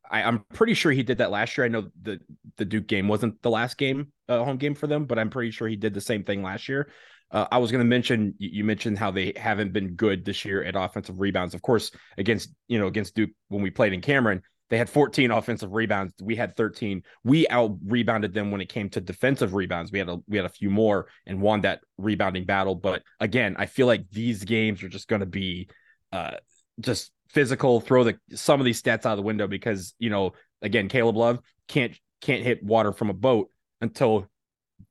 I, 0.10 0.22
am 0.22 0.46
pretty 0.54 0.74
sure 0.74 0.92
he 0.92 1.04
did 1.04 1.18
that 1.20 1.32
last 1.32 1.58
year. 1.58 1.66
I 1.66 1.70
know 1.70 1.90
the 2.02 2.20
the 2.58 2.66
Duke 2.66 2.88
game 2.88 3.08
wasn't 3.08 3.42
the 3.42 3.50
last 3.50 3.78
game, 3.78 4.12
uh, 4.30 4.44
home 4.44 4.58
game 4.58 4.76
for 4.76 4.88
them, 4.88 5.06
but 5.06 5.20
I'm 5.20 5.30
pretty 5.30 5.52
sure 5.52 5.68
he 5.68 5.76
did 5.76 5.94
the 5.94 6.02
same 6.02 6.24
thing 6.24 6.44
last 6.44 6.70
year. 6.70 6.90
Uh, 7.30 7.46
I 7.52 7.58
was 7.58 7.72
going 7.72 7.84
to 7.84 7.90
mention 7.90 8.36
you 8.38 8.64
mentioned 8.64 8.98
how 8.98 9.12
they 9.12 9.34
haven't 9.36 9.74
been 9.74 9.96
good 9.96 10.24
this 10.24 10.46
year 10.46 10.64
at 10.64 10.76
offensive 10.78 11.20
rebounds. 11.20 11.54
Of 11.54 11.62
course, 11.62 11.92
against 12.18 12.50
you 12.68 12.80
know 12.80 12.88
against 12.88 13.16
Duke 13.16 13.32
when 13.50 13.62
we 13.62 13.70
played 13.70 13.94
in 13.94 14.02
Cameron, 14.02 14.42
They 14.70 14.78
had 14.78 14.90
14 14.90 15.32
offensive 15.32 15.74
rebounds. 15.74 16.14
We 16.22 16.36
had 16.36 16.56
13. 16.56 17.04
We 17.24 17.48
out 17.48 17.78
rebounded 17.86 18.34
them 18.34 18.52
when 18.52 18.62
it 18.62 18.70
came 18.70 18.90
to 18.90 19.02
defensive 19.02 19.54
rebounds. 19.54 19.92
We 19.92 20.00
had 20.00 20.10
a 20.10 20.18
we 20.28 20.38
had 20.38 20.46
a 20.46 20.50
few 20.50 20.70
more 20.70 21.08
and 21.26 21.42
won 21.42 21.62
that 21.62 21.82
rebounding 21.98 22.46
battle. 22.46 22.76
But 22.76 23.04
again, 23.20 23.56
I 23.58 23.66
feel 23.66 23.88
like 23.88 24.10
these 24.12 24.44
games 24.44 24.84
are 24.84 24.90
just 24.90 25.08
going 25.08 25.22
to 25.22 25.26
be 25.26 25.70
uh, 26.12 26.38
just 26.80 27.12
physical. 27.30 27.80
Throw 27.80 28.04
the 28.04 28.20
some 28.34 28.60
of 28.60 28.66
these 28.66 28.82
stats 28.82 29.06
out 29.06 29.14
of 29.14 29.18
the 29.18 29.24
window 29.24 29.48
because 29.48 29.94
you 30.00 30.10
know 30.10 30.34
again, 30.62 30.90
Caleb 30.90 31.16
Love 31.16 31.40
can't 31.68 31.98
can't 32.22 32.44
hit 32.44 32.64
water 32.64 32.92
from 32.92 33.10
a 33.10 33.14
boat 33.14 33.50
until 33.82 34.28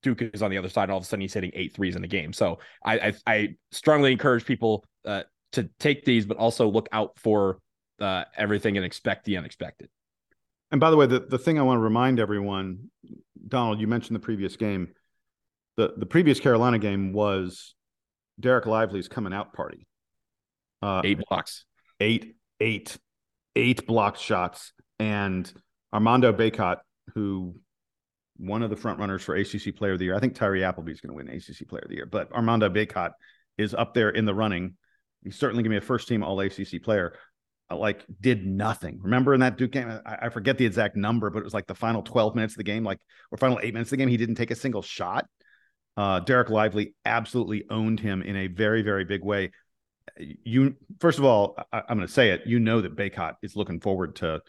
Duke 0.02 0.22
is 0.22 0.42
on 0.42 0.50
the 0.50 0.58
other 0.58 0.68
side. 0.68 0.84
and 0.84 0.92
All 0.92 0.98
of 0.98 1.04
a 1.04 1.06
sudden, 1.06 1.20
he's 1.20 1.34
hitting 1.34 1.50
eight 1.54 1.74
threes 1.74 1.96
in 1.96 2.02
the 2.02 2.08
game. 2.08 2.32
So 2.32 2.60
I 2.84 2.98
I, 2.98 3.14
I 3.26 3.48
strongly 3.72 4.12
encourage 4.12 4.44
people 4.44 4.84
uh, 5.04 5.22
to 5.52 5.68
take 5.78 6.04
these, 6.04 6.26
but 6.26 6.36
also 6.36 6.68
look 6.68 6.88
out 6.92 7.18
for 7.18 7.58
uh, 8.00 8.24
everything 8.36 8.76
and 8.76 8.84
expect 8.84 9.24
the 9.24 9.36
unexpected. 9.36 9.88
And 10.70 10.80
by 10.80 10.90
the 10.90 10.96
way, 10.96 11.06
the, 11.06 11.20
the 11.20 11.38
thing 11.38 11.58
I 11.58 11.62
want 11.62 11.78
to 11.78 11.82
remind 11.82 12.18
everyone, 12.18 12.90
Donald, 13.46 13.80
you 13.80 13.86
mentioned 13.86 14.16
the 14.16 14.20
previous 14.20 14.56
game. 14.56 14.88
The 15.76 15.92
the 15.96 16.06
previous 16.06 16.40
Carolina 16.40 16.78
game 16.78 17.12
was 17.12 17.74
Dereck 18.40 18.66
Lively's 18.66 19.08
coming 19.08 19.32
out 19.32 19.52
party. 19.52 19.86
Uh, 20.82 21.02
eight 21.04 21.20
blocks. 21.28 21.64
Eight, 22.00 22.36
eight, 22.60 22.96
eight 23.54 23.86
blocked 23.86 24.18
shots. 24.18 24.72
And 24.98 25.50
Armando 25.92 26.32
Bacot, 26.32 26.78
who 27.14 27.56
one 28.38 28.62
of 28.62 28.70
the 28.70 28.76
front 28.76 28.98
runners 28.98 29.22
for 29.22 29.34
ACC 29.34 29.74
Player 29.76 29.92
of 29.92 29.98
the 29.98 30.06
Year. 30.06 30.14
I 30.14 30.20
think 30.20 30.34
Tyree 30.34 30.64
Appleby 30.64 30.92
is 30.92 31.00
going 31.00 31.10
to 31.10 31.16
win 31.16 31.34
ACC 31.34 31.68
Player 31.68 31.82
of 31.82 31.88
the 31.88 31.96
Year, 31.96 32.06
but 32.06 32.30
Armando 32.32 32.68
Bacot 32.68 33.12
is 33.58 33.74
up 33.74 33.94
there 33.94 34.10
in 34.10 34.24
the 34.24 34.34
running. 34.34 34.74
He's 35.24 35.38
certainly 35.38 35.62
going 35.62 35.74
to 35.74 35.80
be 35.80 35.84
a 35.84 35.86
first 35.86 36.08
team 36.08 36.22
All 36.22 36.38
ACC 36.40 36.82
player. 36.82 37.14
Uh, 37.70 37.76
like 37.76 38.04
did 38.20 38.46
nothing. 38.46 39.00
Remember 39.02 39.34
in 39.34 39.40
that 39.40 39.58
Duke 39.58 39.72
game, 39.72 39.88
I, 40.06 40.18
I, 40.22 40.28
forget 40.28 40.56
the 40.56 40.64
exact 40.64 40.94
number, 40.94 41.30
but 41.30 41.40
it 41.40 41.44
was 41.44 41.54
like 41.54 41.66
the 41.66 41.74
final 41.74 42.00
12 42.00 42.36
minutes 42.36 42.54
of 42.54 42.58
the 42.58 42.64
game, 42.64 42.84
like 42.84 43.00
or 43.32 43.38
final 43.38 43.58
eight 43.60 43.74
minutes 43.74 43.88
of 43.88 43.90
the 43.92 43.96
game, 43.96 44.08
he 44.08 44.16
didn't 44.16 44.36
take 44.36 44.52
a 44.52 44.56
single 44.56 44.82
shot. 44.82 45.26
Uh, 45.96 46.20
Dereck 46.20 46.48
Lively 46.48 46.94
absolutely 47.04 47.64
owned 47.68 47.98
him 47.98 48.22
in 48.22 48.36
a 48.36 48.46
very, 48.46 48.82
very 48.82 49.04
big 49.04 49.24
way. 49.24 49.50
You 50.18 50.76
first 51.00 51.18
of 51.18 51.24
all, 51.24 51.56
I, 51.72 51.78
am 51.88 51.96
going 51.96 52.06
to 52.06 52.12
say 52.12 52.30
it. 52.30 52.42
You 52.46 52.60
know 52.60 52.80
that 52.80 52.94
Bacot 52.94 53.34
is 53.42 53.56
looking 53.56 53.80
forward 53.80 54.14
to 54.16 54.42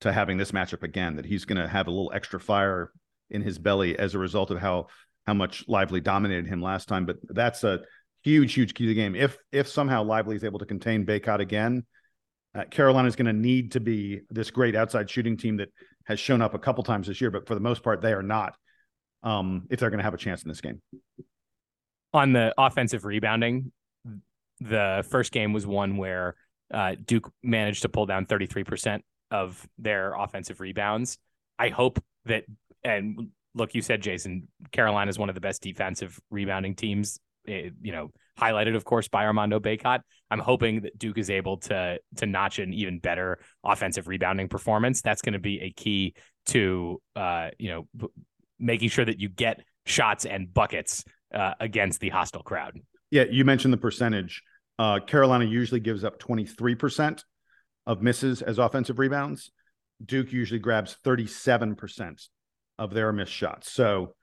to 0.00 0.12
having 0.12 0.36
this 0.36 0.50
matchup 0.50 0.82
again. 0.82 1.16
That 1.16 1.26
he's 1.26 1.44
going 1.44 1.62
to 1.62 1.68
have 1.68 1.86
a 1.86 1.90
little 1.90 2.10
extra 2.12 2.40
fire 2.40 2.90
in 3.30 3.42
his 3.42 3.58
belly 3.58 3.96
as 3.98 4.14
a 4.14 4.18
result 4.18 4.50
of 4.50 4.58
how 4.58 4.88
how 5.26 5.34
much 5.34 5.64
Lively 5.68 6.00
dominated 6.00 6.46
him 6.48 6.60
last 6.60 6.88
time. 6.88 7.06
But 7.06 7.18
that's 7.28 7.62
a 7.62 7.80
huge, 8.24 8.54
huge 8.54 8.74
key 8.74 8.84
to 8.84 8.88
the 8.88 8.94
game. 8.94 9.14
If 9.14 9.38
if 9.52 9.68
somehow 9.68 10.02
Lively 10.02 10.34
is 10.34 10.44
able 10.44 10.58
to 10.58 10.66
contain 10.66 11.06
Bacot 11.06 11.40
again, 11.40 11.84
uh, 12.54 12.64
Carolina 12.64 13.08
is 13.08 13.16
going 13.16 13.26
to 13.26 13.32
need 13.32 13.72
to 13.72 13.80
be 13.80 14.20
this 14.30 14.50
great 14.50 14.74
outside 14.74 15.08
shooting 15.08 15.36
team 15.36 15.56
that 15.58 15.68
has 16.04 16.18
shown 16.18 16.40
up 16.40 16.54
a 16.54 16.58
couple 16.58 16.82
times 16.82 17.06
this 17.06 17.20
year, 17.20 17.30
but 17.30 17.46
for 17.46 17.54
the 17.54 17.60
most 17.60 17.82
part, 17.82 18.00
they 18.00 18.12
are 18.12 18.22
not. 18.22 18.54
Um, 19.22 19.66
if 19.68 19.80
they're 19.80 19.90
going 19.90 19.98
to 19.98 20.04
have 20.04 20.14
a 20.14 20.18
chance 20.18 20.44
in 20.44 20.48
this 20.48 20.60
game. 20.60 20.80
On 22.14 22.32
the 22.32 22.54
offensive 22.56 23.04
rebounding, 23.04 23.72
the 24.60 25.04
first 25.10 25.32
game 25.32 25.52
was 25.52 25.66
one 25.66 25.96
where 25.96 26.36
uh, 26.72 26.94
Duke 27.04 27.30
managed 27.42 27.82
to 27.82 27.88
pull 27.88 28.06
down 28.06 28.26
33% 28.26 29.00
of 29.32 29.66
their 29.76 30.14
offensive 30.14 30.60
rebounds. 30.60 31.18
I 31.58 31.70
hope 31.70 32.02
that, 32.26 32.44
and 32.84 33.30
look, 33.56 33.74
you 33.74 33.82
said, 33.82 34.02
Jason, 34.02 34.46
Carolina 34.70 35.08
is 35.08 35.18
one 35.18 35.28
of 35.28 35.34
the 35.34 35.40
best 35.40 35.62
defensive 35.62 36.18
rebounding 36.30 36.76
teams 36.76 37.18
Eh, 37.48 37.70
you 37.80 37.92
know, 37.92 38.10
highlighted, 38.38 38.76
of 38.76 38.84
course, 38.84 39.08
by 39.08 39.24
Armando 39.24 39.60
Bacot. 39.60 40.00
I'm 40.30 40.38
hoping 40.38 40.82
that 40.82 40.98
Duke 40.98 41.18
is 41.18 41.30
able 41.30 41.58
to 41.58 41.98
to 42.16 42.26
notch 42.26 42.58
an 42.58 42.72
even 42.72 42.98
better 42.98 43.38
offensive 43.64 44.08
rebounding 44.08 44.48
performance. 44.48 45.02
That's 45.02 45.22
going 45.22 45.32
to 45.32 45.38
be 45.38 45.60
a 45.60 45.70
key 45.70 46.14
to 46.46 47.00
uh, 47.16 47.50
you 47.58 47.70
know 47.70 47.88
b- 47.96 48.08
making 48.58 48.90
sure 48.90 49.04
that 49.04 49.18
you 49.18 49.28
get 49.28 49.62
shots 49.86 50.26
and 50.26 50.52
buckets 50.52 51.04
uh, 51.34 51.54
against 51.60 52.00
the 52.00 52.08
hostile 52.10 52.42
crowd. 52.42 52.78
Yeah, 53.10 53.24
you 53.30 53.44
mentioned 53.44 53.72
the 53.72 53.78
percentage. 53.78 54.42
Uh, 54.78 55.00
Carolina 55.00 55.44
usually 55.44 55.80
gives 55.80 56.04
up 56.04 56.20
23% 56.20 57.22
of 57.86 58.02
misses 58.02 58.42
as 58.42 58.58
offensive 58.58 58.98
rebounds. 58.98 59.50
Duke 60.04 60.32
usually 60.32 60.60
grabs 60.60 60.96
37% 61.04 62.28
of 62.78 62.94
their 62.94 63.12
missed 63.12 63.32
shots. 63.32 63.72
So 63.72 64.14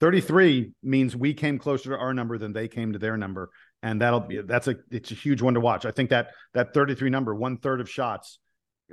33 0.00 0.72
means 0.82 1.16
we 1.16 1.34
came 1.34 1.58
closer 1.58 1.90
to 1.90 1.98
our 1.98 2.12
number 2.12 2.38
than 2.38 2.52
they 2.52 2.68
came 2.68 2.92
to 2.92 2.98
their 2.98 3.16
number. 3.16 3.50
And 3.82 4.00
that'll 4.00 4.20
be 4.20 4.40
that's 4.40 4.68
a 4.68 4.76
it's 4.90 5.10
a 5.10 5.14
huge 5.14 5.42
one 5.42 5.54
to 5.54 5.60
watch. 5.60 5.84
I 5.84 5.90
think 5.90 6.10
that 6.10 6.28
that 6.54 6.74
33 6.74 7.10
number 7.10 7.34
one 7.34 7.58
third 7.58 7.80
of 7.80 7.88
shots 7.88 8.38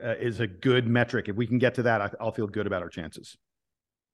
uh, 0.04 0.16
is 0.16 0.40
a 0.40 0.48
good 0.48 0.88
metric. 0.88 1.30
If 1.30 1.36
we 1.36 1.48
can 1.48 1.58
get 1.58 1.76
to 1.76 1.84
that 1.84 2.02
I, 2.02 2.24
will 2.24 2.32
feel 2.32 2.48
good 2.48 2.68
about 2.68 2.82
our 2.82 2.90
chances. 2.90 3.38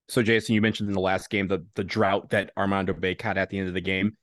So 0.09 0.21
jason 0.21 0.55
you 0.55 0.61
mentioned 0.61 0.88
in 0.88 0.93
the 0.93 1.01
last 1.01 1.29
game 1.29 1.47
the 1.47 1.65
the 1.75 1.83
drought 1.83 2.29
that 2.29 2.51
armando 2.55 2.93
bacot 2.93 3.21
had 3.21 3.38
at 3.38 3.49
the 3.49 3.59
end 3.59 3.67
of 3.67 3.73
the 3.73 3.81
game. 3.81 4.15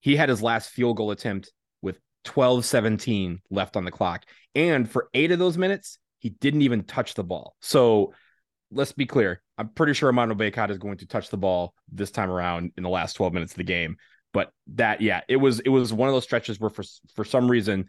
He 0.00 0.16
had 0.16 0.28
his 0.28 0.42
last 0.42 0.70
field 0.70 0.96
goal 0.96 1.10
attempt 1.10 1.52
with 1.82 1.98
12 2.24 2.64
17 2.64 3.40
left 3.50 3.76
on 3.76 3.84
the 3.84 3.90
clock. 3.90 4.24
And 4.54 4.88
for 4.88 5.08
eight 5.14 5.32
of 5.32 5.38
those 5.38 5.58
minutes 5.58 5.98
he 6.20 6.30
didn't 6.30 6.62
even 6.62 6.84
touch 6.84 7.14
the 7.14 7.24
ball. 7.24 7.56
So 7.60 8.14
let's 8.70 8.92
be 8.92 9.06
clear. 9.06 9.42
I'm 9.58 9.68
pretty 9.68 9.94
sure 9.94 10.08
Armando 10.08 10.34
Bacot 10.34 10.70
is 10.70 10.78
going 10.78 10.98
to 10.98 11.06
touch 11.06 11.30
the 11.30 11.36
ball 11.36 11.74
this 11.90 12.10
time 12.10 12.30
around 12.30 12.72
in 12.76 12.82
the 12.82 12.88
last 12.88 13.14
12 13.14 13.32
minutes 13.32 13.52
of 13.52 13.58
the 13.58 13.64
game. 13.64 13.96
But 14.32 14.52
that, 14.74 15.00
yeah, 15.00 15.22
it 15.28 15.36
was 15.36 15.60
it 15.60 15.68
was 15.68 15.92
one 15.92 16.08
of 16.08 16.14
those 16.14 16.24
stretches 16.24 16.60
where 16.60 16.70
for 16.70 16.84
for 17.14 17.24
some 17.24 17.50
reason, 17.50 17.86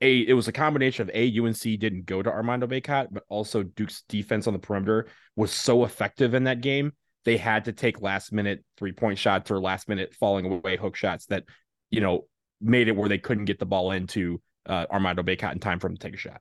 a 0.00 0.18
it 0.18 0.32
was 0.32 0.48
a 0.48 0.52
combination 0.52 1.08
of 1.08 1.14
a 1.14 1.38
UNC 1.38 1.60
didn't 1.60 2.06
go 2.06 2.22
to 2.22 2.30
Armando 2.30 2.66
Bacot, 2.66 3.08
but 3.12 3.22
also 3.28 3.62
Duke's 3.62 4.02
defense 4.08 4.46
on 4.46 4.52
the 4.52 4.58
perimeter 4.58 5.06
was 5.36 5.52
so 5.52 5.84
effective 5.84 6.34
in 6.34 6.44
that 6.44 6.60
game. 6.60 6.92
They 7.24 7.36
had 7.36 7.66
to 7.66 7.72
take 7.72 8.02
last 8.02 8.32
minute 8.32 8.64
three 8.76 8.92
point 8.92 9.18
shots 9.18 9.50
or 9.50 9.60
last 9.60 9.88
minute 9.88 10.14
falling 10.14 10.44
away 10.46 10.76
hook 10.76 10.96
shots 10.96 11.26
that 11.26 11.44
you 11.90 12.00
know 12.00 12.26
made 12.60 12.88
it 12.88 12.96
where 12.96 13.08
they 13.08 13.18
couldn't 13.18 13.44
get 13.44 13.58
the 13.58 13.66
ball 13.66 13.92
into 13.92 14.40
uh, 14.66 14.86
Armando 14.90 15.22
Bacot 15.22 15.52
in 15.52 15.60
time 15.60 15.78
for 15.78 15.86
him 15.86 15.96
to 15.96 16.00
take 16.00 16.14
a 16.14 16.18
shot. 16.18 16.40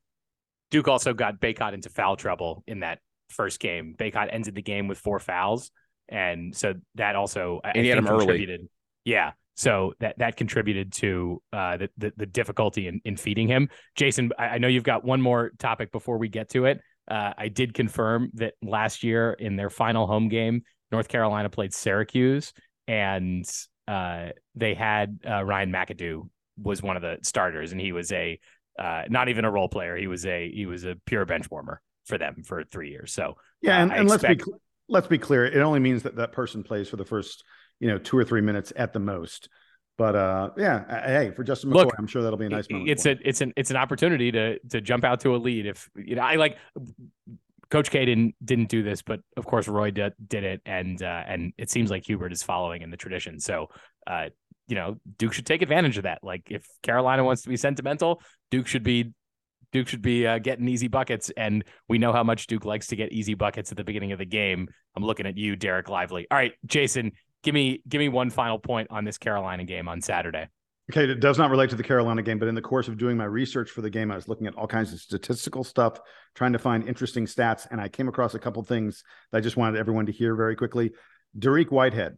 Duke 0.72 0.88
also 0.88 1.14
got 1.14 1.40
Bacot 1.40 1.74
into 1.74 1.90
foul 1.90 2.16
trouble 2.16 2.64
in 2.66 2.80
that 2.80 3.00
first 3.30 3.60
game. 3.60 3.96
Bacot 3.98 4.30
ended 4.32 4.56
the 4.56 4.62
game 4.62 4.88
with 4.88 4.98
four 4.98 5.20
fouls, 5.20 5.72
and 6.10 6.56
so 6.56 6.74
that 6.96 7.16
also 7.16 7.62
and 7.64 7.78
I 7.78 7.82
he 7.82 7.90
had 7.90 7.98
him 7.98 8.06
contributed. 8.06 8.62
Early. 8.62 8.70
Yeah, 9.06 9.32
so 9.56 9.94
that 10.00 10.18
that 10.20 10.36
contributed 10.36 10.92
to 10.94 11.42
uh, 11.52 11.78
the, 11.78 11.90
the, 11.98 12.14
the 12.18 12.26
difficulty 12.26 12.88
in 12.88 13.02
in 13.06 13.18
feeding 13.18 13.48
him. 13.48 13.70
Jason, 13.96 14.32
I, 14.38 14.46
I, 14.46 14.58
know 14.58 14.68
you've 14.68 14.84
got 14.84 15.04
one 15.04 15.22
more 15.22 15.52
topic 15.60 15.92
before 15.92 16.18
we 16.18 16.30
get 16.30 16.50
to 16.50 16.66
it. 16.66 16.82
Uh, 17.08 17.34
I 17.38 17.50
did 17.50 17.74
confirm 17.74 18.32
that 18.36 18.54
last 18.62 19.04
year 19.04 19.34
in 19.34 19.56
their 19.56 19.70
final 19.70 20.08
home 20.08 20.30
game, 20.30 20.64
North 20.92 21.08
Carolina 21.08 21.50
played 21.50 21.74
Syracuse, 21.74 22.54
and 22.88 23.46
uh, 23.88 24.30
they 24.56 24.74
had 24.74 25.20
uh, 25.28 25.44
Ryan 25.44 25.72
McAdoo 25.72 26.30
was 26.58 26.82
one 26.82 26.96
of 26.96 27.02
the 27.02 27.18
starters, 27.22 27.72
and 27.72 27.82
he 27.82 27.92
was 27.92 28.12
a 28.12 28.40
uh, 28.80 29.04
not 29.10 29.30
even 29.30 29.46
a 29.46 29.52
role 29.52 29.70
player. 29.70 29.96
He 29.96 30.08
was 30.08 30.26
a 30.26 30.52
he 30.52 30.66
was 30.66 30.84
a 30.84 30.96
pure 31.06 31.26
bench 31.26 31.50
warmer 31.52 31.82
for 32.06 32.18
them 32.18 32.44
for 32.44 32.64
three 32.64 32.90
years. 32.90 33.14
So 33.14 33.36
yeah, 33.62 33.82
and, 33.82 33.92
uh, 33.92 33.96
and 33.96 34.10
let's 34.10 34.24
be 34.24 34.40
let's 34.90 35.08
be 35.08 35.18
clear. 35.18 35.46
It 35.46 35.58
only 35.58 35.80
means 35.80 36.04
that 36.04 36.16
that 36.18 36.32
person 36.32 36.64
plays 36.64 36.90
for 36.90 36.98
the 36.98 37.06
first 37.06 37.44
you 37.80 37.88
know 37.88 37.98
two 37.98 38.18
or 38.18 38.24
three 38.24 38.42
minutes 38.42 38.74
at 38.76 38.94
the 38.94 39.00
most. 39.00 39.50
But 39.98 40.16
uh, 40.16 40.50
yeah, 40.58 41.06
hey, 41.06 41.32
for 41.36 41.44
Justin 41.44 41.70
McCoy, 41.70 41.86
Look, 41.86 41.96
I'm 42.00 42.08
sure 42.08 42.24
that'll 42.24 42.38
be 42.38 42.48
a 42.48 42.50
nice 42.50 42.70
moment. 42.70 42.90
It's 42.90 43.06
a 43.06 43.16
it's 43.24 43.42
an 43.42 43.54
it's 43.56 43.70
an 43.70 43.78
opportunity 43.78 44.32
to 44.32 44.60
to 44.70 44.82
jump 44.82 45.04
out 45.04 45.20
to 45.22 45.36
a 45.36 45.38
lead. 45.38 45.68
If 45.68 45.90
you 45.96 46.16
know, 46.16 46.24
I 46.24 46.36
like 46.36 46.58
Coach 47.70 47.92
K 47.92 48.06
didn't 48.06 48.36
didn't 48.44 48.70
do 48.70 48.84
this, 48.84 49.02
but 49.02 49.20
of 49.38 49.46
course 49.46 49.68
Roy 49.68 49.92
did, 49.92 50.14
did 50.28 50.44
it, 50.44 50.62
and 50.66 51.02
uh, 51.02 51.24
and 51.28 51.54
it 51.58 51.70
seems 51.70 51.92
like 51.92 52.06
Hubert 52.06 52.32
is 52.32 52.42
following 52.42 52.82
in 52.82 52.90
the 52.90 52.98
tradition. 52.98 53.40
So, 53.40 53.70
uh, 54.08 54.30
you 54.68 54.76
know, 54.76 54.98
Duke 55.18 55.34
should 55.34 55.46
take 55.46 55.62
advantage 55.62 55.98
of 55.98 56.04
that. 56.04 56.20
Like 56.24 56.44
if 56.50 56.68
Carolina 56.82 57.24
wants 57.24 57.44
to 57.44 57.50
be 57.50 57.58
sentimental, 57.58 58.22
Duke 58.50 58.68
should 58.68 58.84
be 58.84 59.14
Duke 59.74 59.88
should 59.88 60.04
be 60.04 60.26
uh, 60.26 60.38
getting 60.38 60.68
easy 60.68 60.88
buckets, 60.88 61.32
and 61.36 61.64
we 61.90 61.98
know 61.98 62.14
how 62.14 62.24
much 62.24 62.48
Duke 62.48 62.64
likes 62.64 62.88
to 62.88 62.96
get 62.96 63.12
easy 63.12 63.34
buckets 63.34 63.72
at 63.72 63.78
the 63.78 63.84
beginning 63.84 64.12
of 64.12 64.20
the 64.20 64.26
game. 64.26 64.70
I'm 64.96 65.04
looking 65.04 65.26
at 65.26 65.36
you, 65.36 65.58
Dereck 65.58 65.90
Lively. 65.90 66.28
All 66.30 66.38
right, 66.38 66.54
Jason, 66.66 67.12
give 67.42 67.56
me 67.56 67.82
give 67.90 68.00
me 68.00 68.08
one 68.08 68.30
final 68.30 68.60
point 68.60 68.88
on 68.92 69.04
this 69.04 69.18
Carolina 69.18 69.64
game 69.66 69.88
on 69.88 70.00
Saturday. 70.00 70.48
Okay, 70.92 71.10
it 71.10 71.20
does 71.22 71.38
not 71.38 71.50
relate 71.50 71.72
to 71.72 71.76
the 71.76 71.84
Carolina 71.84 72.22
game, 72.22 72.38
but 72.38 72.48
in 72.48 72.56
the 72.56 72.62
course 72.62 72.88
of 72.88 72.98
doing 72.98 73.18
my 73.18 73.24
research 73.24 73.72
for 73.72 73.82
the 73.82 73.90
game, 73.90 74.12
I 74.12 74.16
was 74.16 74.28
looking 74.28 74.48
at 74.48 74.56
all 74.56 74.68
kinds 74.68 74.94
of 74.94 75.00
statistical 75.00 75.64
stuff, 75.64 76.00
trying 76.36 76.54
to 76.54 76.60
find 76.60 76.88
interesting 76.88 77.26
stats, 77.26 77.66
and 77.72 77.82
I 77.82 77.88
came 77.88 78.08
across 78.08 78.36
a 78.36 78.40
couple 78.40 78.62
things 78.64 79.04
that 79.32 79.40
I 79.40 79.42
just 79.42 79.58
wanted 79.58 79.80
everyone 79.80 80.06
to 80.06 80.12
hear 80.12 80.36
very 80.36 80.56
quickly. 80.56 80.92
Dariq 81.40 81.72
Whitehead. 81.72 82.18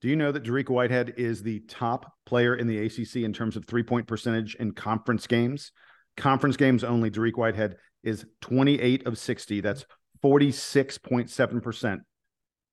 Do 0.00 0.08
you 0.08 0.16
know 0.16 0.32
that 0.32 0.44
Dariq 0.44 0.70
Whitehead 0.70 1.14
is 1.18 1.42
the 1.42 1.60
top 1.60 2.12
player 2.24 2.54
in 2.54 2.66
the 2.66 2.78
ACC 2.86 3.16
in 3.16 3.32
terms 3.32 3.56
of 3.56 3.66
three 3.66 3.82
point 3.82 4.08
percentage 4.08 4.54
in 4.56 4.72
conference 4.72 5.26
games? 5.26 5.70
Conference 6.18 6.56
games 6.56 6.84
only, 6.84 7.10
Dariq 7.10 7.36
Whitehead 7.36 7.76
is 8.02 8.26
28 8.42 9.06
of 9.06 9.18
60. 9.18 9.60
That's 9.60 9.86
46.7% 10.22 11.98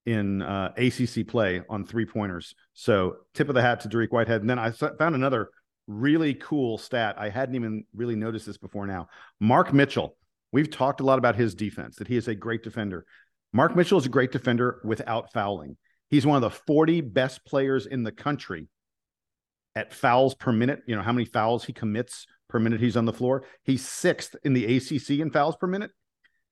in 0.05 0.41
uh, 0.41 0.73
ACC 0.77 1.27
play 1.27 1.61
on 1.69 1.85
three 1.85 2.05
pointers. 2.05 2.53
So 2.73 3.17
tip 3.33 3.47
of 3.49 3.55
the 3.55 3.61
hat 3.61 3.79
to 3.81 3.89
Dariq 3.89 4.09
Whitehead. 4.09 4.41
And 4.41 4.49
then 4.49 4.59
I 4.59 4.71
found 4.71 5.15
another 5.15 5.49
really 5.87 6.33
cool 6.33 6.77
stat. 6.77 7.15
I 7.17 7.29
hadn't 7.29 7.55
even 7.55 7.85
really 7.95 8.15
noticed 8.15 8.45
this 8.45 8.57
before 8.57 8.85
now. 8.85 9.07
Mark 9.39 9.73
Mitchell 9.73 10.17
We've 10.55 10.71
talked 10.71 11.01
a 11.01 11.03
lot 11.03 11.19
about 11.19 11.35
his 11.35 11.53
defense, 11.53 11.97
that 11.97 12.07
he 12.07 12.15
is 12.15 12.29
a 12.29 12.33
great 12.33 12.63
defender. 12.63 13.05
Mark 13.51 13.75
Mitchell 13.75 13.97
is 13.97 14.05
a 14.05 14.09
great 14.09 14.31
defender 14.31 14.79
without 14.85 15.33
fouling. 15.33 15.75
He's 16.09 16.25
one 16.25 16.41
of 16.41 16.49
the 16.49 16.57
40 16.65 17.01
best 17.01 17.43
players 17.43 17.85
in 17.85 18.03
the 18.03 18.13
country 18.13 18.69
at 19.75 19.93
fouls 19.93 20.35
per 20.35 20.51
minute. 20.51 20.81
You 20.87 20.95
know, 20.95 21.01
how 21.01 21.13
many 21.13 21.25
fouls 21.25 21.65
he 21.65 21.73
commits 21.73 22.25
per 22.49 22.59
minute 22.59 22.79
he's 22.79 22.97
on 22.97 23.05
the 23.05 23.13
floor. 23.13 23.43
He's 23.63 23.87
sixth 23.87 24.35
in 24.43 24.53
the 24.53 24.77
ACC 24.77 25.21
in 25.21 25.31
fouls 25.31 25.55
per 25.57 25.67
minute. 25.67 25.91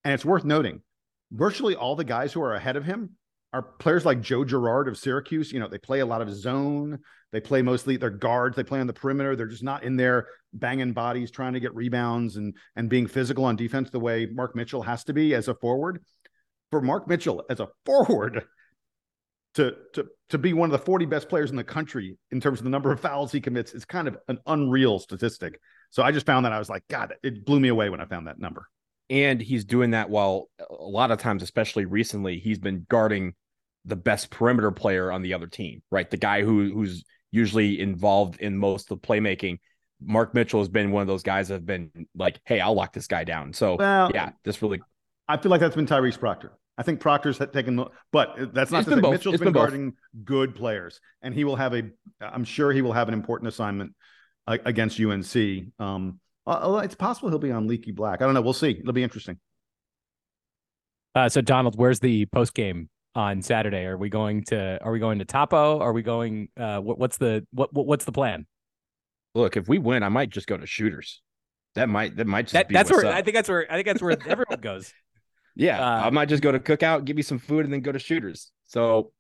And 0.04 0.14
it's 0.14 0.26
worth 0.26 0.44
noting 0.44 0.82
virtually 1.32 1.76
all 1.76 1.96
the 1.96 2.04
guys 2.04 2.32
who 2.32 2.42
are 2.42 2.54
ahead 2.54 2.76
of 2.76 2.86
him 2.86 3.12
are 3.52 3.62
players 3.62 4.06
like 4.06 4.22
Joe 4.22 4.44
Girard 4.44 4.88
of 4.88 4.98
Syracuse. 4.98 5.52
You 5.52 5.60
know, 5.60 5.68
they 5.68 5.78
play 5.78 6.00
a 6.00 6.06
lot 6.06 6.22
of 6.22 6.34
zone. 6.34 7.00
They 7.32 7.40
play 7.40 7.62
mostly 7.62 7.98
their 7.98 8.10
guards. 8.10 8.56
They 8.56 8.64
play 8.64 8.80
on 8.80 8.88
the 8.88 8.94
perimeter. 8.94 9.36
They're 9.36 9.48
just 9.48 9.64
not 9.64 9.84
in 9.84 9.96
there 9.96 10.28
banging 10.54 10.94
bodies, 10.94 11.32
trying 11.32 11.54
to 11.54 11.60
get 11.60 11.76
rebounds 11.76 12.36
and 12.38 12.56
and 12.76 12.90
being 12.90 13.08
physical 13.08 13.46
on 13.46 13.56
defense 13.56 13.90
the 13.90 14.00
way 14.00 14.28
Mark 14.28 14.56
Mitchell 14.56 14.84
has 14.84 15.04
to 15.06 15.14
be 15.14 15.36
as 15.36 15.48
a 15.48 15.56
forward. 15.56 16.04
For 16.72 16.82
Mark 16.82 17.08
Mitchell 17.08 17.44
as 17.50 17.60
a 17.60 17.70
forward 17.86 18.44
to 19.56 19.76
to 19.94 20.08
to 20.30 20.38
be 20.38 20.54
one 20.54 20.68
of 20.68 20.72
the 20.72 20.86
40 20.86 21.06
best 21.06 21.30
players 21.30 21.52
in 21.52 21.56
the 21.56 21.64
country 21.64 22.18
in 22.32 22.42
terms 22.42 22.60
of 22.60 22.64
the 22.64 22.70
number 22.70 22.92
of 22.92 23.00
fouls 23.00 23.32
he 23.32 23.42
commits 23.42 23.74
is 23.74 23.86
kind 23.86 24.08
of 24.08 24.18
an 24.28 24.40
unreal 24.48 25.00
statistic. 25.00 25.60
So 25.92 26.02
I 26.02 26.12
just 26.12 26.26
found 26.26 26.46
that 26.46 26.54
I 26.54 26.60
was 26.60 26.70
like, 26.70 26.84
God, 26.90 27.14
it 27.24 27.46
blew 27.46 27.60
me 27.60 27.70
away 27.70 27.90
when 27.90 28.02
I 28.02 28.06
found 28.06 28.28
that 28.28 28.40
number. 28.40 28.68
And 29.10 29.40
he's 29.40 29.66
doing 29.66 29.92
that 29.92 30.10
while 30.10 30.50
a 30.60 30.84
lot 30.84 31.12
of 31.12 31.20
times, 31.20 31.44
especially 31.44 31.86
recently, 31.86 32.40
he's 32.40 32.58
been 32.58 32.86
guarding 32.90 33.34
the 33.86 33.96
best 33.96 34.32
perimeter 34.32 34.72
player 34.72 35.12
on 35.12 35.22
the 35.22 35.34
other 35.34 35.48
team, 35.48 35.84
right? 35.92 36.10
The 36.10 36.18
guy 36.18 36.42
who 36.42 36.74
who's 36.74 37.04
usually 37.32 37.80
involved 37.80 38.40
in 38.40 38.58
most 38.58 38.92
of 38.92 39.02
the 39.02 39.08
playmaking. 39.08 39.60
Mark 40.06 40.34
Mitchell 40.34 40.60
has 40.60 40.70
been 40.70 40.92
one 40.92 41.02
of 41.02 41.08
those 41.08 41.24
guys 41.24 41.48
that 41.48 41.56
have 41.56 41.66
been 41.66 41.90
like, 42.16 42.40
hey, 42.46 42.60
I'll 42.60 42.74
lock 42.74 42.94
this 42.94 43.08
guy 43.08 43.24
down. 43.24 43.54
So 43.54 43.76
well, 43.76 44.12
yeah, 44.14 44.32
this 44.44 44.62
really 44.62 44.82
I 45.28 45.38
feel 45.38 45.50
like 45.50 45.62
that's 45.62 45.76
been 45.76 45.86
Tyrese 45.86 46.20
Proctor. 46.20 46.54
I 46.78 46.84
think 46.84 47.00
Proctor's 47.00 47.38
had 47.38 47.54
taken, 47.54 47.86
but 48.12 48.54
that's 48.54 48.72
not 48.72 48.80
It's 48.80 48.86
to 48.86 48.96
been 48.96 48.98
say 48.98 49.02
both. 49.02 49.12
Mitchell's 49.12 49.36
It's 49.36 49.40
been, 49.44 49.54
been 49.54 49.62
guarding 49.62 49.94
good 50.24 50.56
players, 50.56 51.00
and 51.22 51.34
he 51.34 51.44
will 51.44 51.56
have 51.56 51.74
a. 51.76 51.84
I'm 52.20 52.44
sure 52.44 52.72
he 52.72 52.82
will 52.82 52.94
have 52.94 53.08
an 53.08 53.14
important 53.14 53.48
assignment 53.48 53.94
uh, 54.48 54.58
against 54.66 55.00
UNC. 55.00 55.36
Um, 55.80 56.20
uh, 56.48 56.82
it's 56.84 56.96
possible 56.96 57.30
he'll 57.30 57.38
be 57.40 57.52
on 57.52 57.68
Leaky 57.68 57.92
Black. 57.92 58.22
I 58.22 58.26
don't 58.26 58.34
know. 58.34 58.42
We'll 58.42 58.54
see. 58.54 58.72
It'll 58.72 58.92
be 58.94 59.04
interesting. 59.04 59.40
Uh, 61.16 61.30
so 61.30 61.42
Donald, 61.42 61.78
where's 61.78 62.00
the 62.00 62.26
post 62.28 62.54
game 62.56 62.90
on 63.14 63.42
Saturday? 63.44 63.86
Are 63.86 63.98
we 63.98 64.10
going 64.10 64.44
to 64.46 64.84
Are 64.84 64.92
we 64.92 65.00
going 65.00 65.20
to 65.20 65.26
Topo? 65.26 65.80
Are 65.80 65.94
we 65.94 66.02
going? 66.02 66.50
Uh, 66.60 66.80
what, 66.80 66.98
what's 66.98 67.18
the 67.18 67.46
what, 67.52 67.72
what 67.74 67.86
What's 67.86 68.06
the 68.06 68.12
plan? 68.12 68.48
look. 69.36 69.58
If 69.58 69.68
we 69.68 69.78
win, 69.78 70.02
I 70.04 70.10
might 70.10 70.30
just 70.30 70.48
go 70.48 70.58
to 70.58 70.66
shooters. 70.66 71.22
That 71.76 71.90
might 71.90 72.16
that 72.18 72.28
might 72.28 72.44
just 72.44 72.54
That, 72.54 72.68
be 72.68 72.74
that's 72.74 72.90
what's 72.90 73.04
where 73.04 73.12
up. 73.12 73.18
I 73.18 73.22
think 73.22 73.36
that's 73.36 73.50
where 73.50 73.72
I 73.72 73.76
think 73.76 73.86
that's 73.88 74.02
where 74.02 74.18
everyone 74.28 74.60
goes. 74.62 74.92
Yeah, 75.56 75.80
Uh, 75.80 76.08
I 76.08 76.10
might 76.10 76.30
just 76.30 76.42
go 76.44 76.52
to 76.52 76.60
cookout, 76.60 77.06
give 77.06 77.16
me 77.16 77.22
some 77.22 77.40
food, 77.40 77.66
and 77.66 77.74
then 77.74 77.82
go 77.82 77.92
to 77.92 78.00
shooters. 78.00 78.52
So 78.66 79.12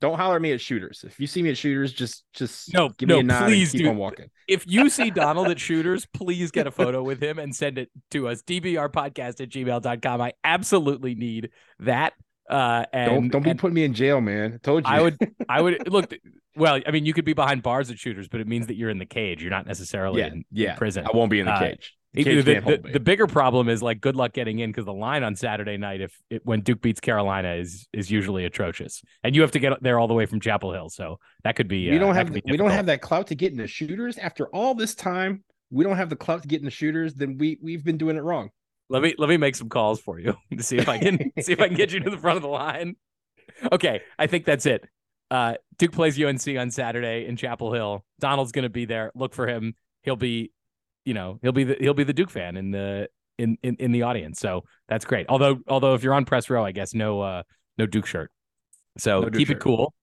don't 0.00 0.16
holler 0.18 0.36
at 0.36 0.42
me 0.42 0.52
at 0.52 0.60
shooters. 0.60 1.04
If 1.06 1.18
you 1.20 1.26
see 1.26 1.42
me 1.42 1.50
at 1.50 1.58
shooters, 1.58 1.92
just 1.92 2.24
just 2.34 2.72
No, 2.72 2.88
give 2.90 3.08
no, 3.08 3.16
me 3.16 3.20
a 3.20 3.24
nod 3.24 3.46
please 3.46 3.72
keep 3.72 3.82
do- 3.82 3.88
on 3.90 3.96
walking. 3.96 4.30
If 4.48 4.64
you 4.66 4.88
see 4.90 5.10
Donald 5.10 5.48
at 5.48 5.60
Shooters, 5.60 6.06
please 6.12 6.50
get 6.50 6.66
a 6.66 6.70
photo 6.72 7.02
with 7.04 7.22
him 7.22 7.38
and 7.38 7.54
send 7.54 7.78
it 7.78 7.88
to 8.10 8.26
us. 8.28 8.42
DBRpodcast 8.42 9.40
at 9.40 9.48
gmail.com. 9.48 10.20
I 10.20 10.32
absolutely 10.42 11.14
need 11.14 11.50
that. 11.78 12.14
Uh, 12.48 12.84
and 12.92 13.10
don't 13.10 13.28
don't 13.28 13.42
be 13.44 13.50
and 13.50 13.58
putting 13.60 13.74
me 13.74 13.84
in 13.84 13.94
jail, 13.94 14.20
man. 14.20 14.54
I 14.54 14.56
told 14.58 14.84
you. 14.84 14.92
I 14.92 15.00
would 15.02 15.16
I 15.48 15.60
would 15.62 15.88
look. 15.92 16.12
Well, 16.56 16.80
I 16.84 16.90
mean, 16.90 17.06
you 17.06 17.12
could 17.14 17.24
be 17.24 17.32
behind 17.32 17.62
bars 17.62 17.90
at 17.92 17.98
Shooters, 17.98 18.26
but 18.26 18.40
it 18.40 18.48
means 18.48 18.66
that 18.66 18.74
you're 18.74 18.90
in 18.90 18.98
the 18.98 19.06
cage. 19.06 19.40
You're 19.40 19.52
not 19.52 19.66
necessarily 19.68 20.20
yeah, 20.20 20.26
in, 20.28 20.44
in 20.52 20.74
prison. 20.76 21.06
I 21.06 21.16
won't 21.16 21.30
be 21.30 21.38
in 21.38 21.46
the 21.46 21.52
Uh, 21.52 21.60
cage. 21.60 21.94
The 22.12 22.24
The, 22.24 22.34
the, 22.36 22.42
the- 22.42 22.60
hold 22.60 22.84
me. 22.84 22.92
the 22.92 23.00
bigger 23.00 23.26
problem 23.26 23.68
is 23.68 23.82
like 23.82 24.00
good 24.00 24.16
luck 24.16 24.32
getting 24.32 24.58
in 24.58 24.70
because 24.70 24.84
the 24.84 24.92
line 24.92 25.22
on 25.22 25.36
Saturday 25.36 25.76
night, 25.76 26.00
if 26.00 26.16
it, 26.28 26.42
when 26.44 26.60
Duke 26.60 26.80
beats 26.80 27.00
Carolina, 27.00 27.54
is 27.54 27.86
is 27.92 28.10
usually 28.10 28.44
atrocious, 28.44 29.02
and 29.22 29.34
you 29.36 29.42
have 29.42 29.52
to 29.52 29.58
get 29.60 29.80
there 29.82 29.98
all 29.98 30.08
the 30.08 30.14
way 30.14 30.26
from 30.26 30.40
Chapel 30.40 30.72
Hill, 30.72 30.88
so 30.88 31.18
that 31.44 31.54
could 31.56 31.68
be. 31.68 31.88
we 31.88 31.96
uh, 31.96 32.00
don't 32.00 32.14
that 32.14 32.26
have 32.26 32.32
could 32.32 32.42
we 32.46 32.56
don't 32.56 32.70
have 32.70 32.86
that 32.86 33.00
clout 33.00 33.28
to 33.28 33.34
get 33.34 33.52
into 33.52 33.66
shooters 33.66 34.18
after 34.18 34.48
all 34.48 34.74
this 34.74 34.94
time. 34.94 35.44
We 35.70 35.84
don't 35.84 35.96
have 35.96 36.10
the 36.10 36.16
clout 36.16 36.42
to 36.42 36.48
get 36.48 36.58
into 36.60 36.70
shooters. 36.72 37.14
Then 37.14 37.38
we 37.38 37.58
we've 37.62 37.84
been 37.84 37.96
doing 37.98 38.16
it 38.16 38.22
wrong. 38.22 38.50
Let 38.88 39.02
me 39.02 39.14
let 39.16 39.28
me 39.28 39.36
make 39.36 39.54
some 39.54 39.68
calls 39.68 40.00
for 40.00 40.18
you 40.18 40.34
to 40.56 40.62
see 40.64 40.78
if 40.78 40.88
I 40.88 40.98
can 40.98 41.30
see 41.40 41.52
if 41.52 41.60
I 41.60 41.68
can 41.68 41.76
get 41.76 41.92
you 41.92 42.00
to 42.00 42.10
the 42.10 42.18
front 42.18 42.36
of 42.36 42.42
the 42.42 42.48
line. 42.48 42.96
Okay, 43.70 44.00
I 44.18 44.26
think 44.26 44.44
that's 44.44 44.66
it. 44.66 44.84
Uh, 45.30 45.54
Duke 45.78 45.92
plays 45.92 46.20
UNC 46.20 46.44
on 46.58 46.72
Saturday 46.72 47.26
in 47.26 47.36
Chapel 47.36 47.72
Hill. 47.72 48.04
Donald's 48.18 48.50
going 48.50 48.64
to 48.64 48.68
be 48.68 48.84
there. 48.84 49.12
Look 49.14 49.32
for 49.32 49.46
him. 49.46 49.74
He'll 50.02 50.16
be, 50.16 50.50
you 51.04 51.14
know, 51.14 51.38
he'll 51.42 51.52
be 51.52 51.64
the 51.64 51.76
he'll 51.80 51.94
be 51.94 52.04
the 52.04 52.12
Duke 52.12 52.30
fan 52.30 52.56
in 52.56 52.70
the 52.70 53.08
in 53.38 53.58
in, 53.62 53.76
in 53.76 53.92
the 53.92 54.02
audience. 54.02 54.38
So 54.38 54.64
that's 54.88 55.04
great. 55.04 55.26
Although 55.28 55.58
although 55.66 55.94
if 55.94 56.02
you're 56.02 56.14
on 56.14 56.24
press 56.24 56.50
row, 56.50 56.64
I 56.64 56.72
guess 56.72 56.94
no 56.94 57.20
uh 57.20 57.42
no 57.78 57.86
Duke 57.86 58.06
shirt. 58.06 58.30
So 58.98 59.20
No 59.20 59.30
Duke 59.30 59.38
keep 59.38 59.50
it 59.50 59.60
cool. 59.60 59.94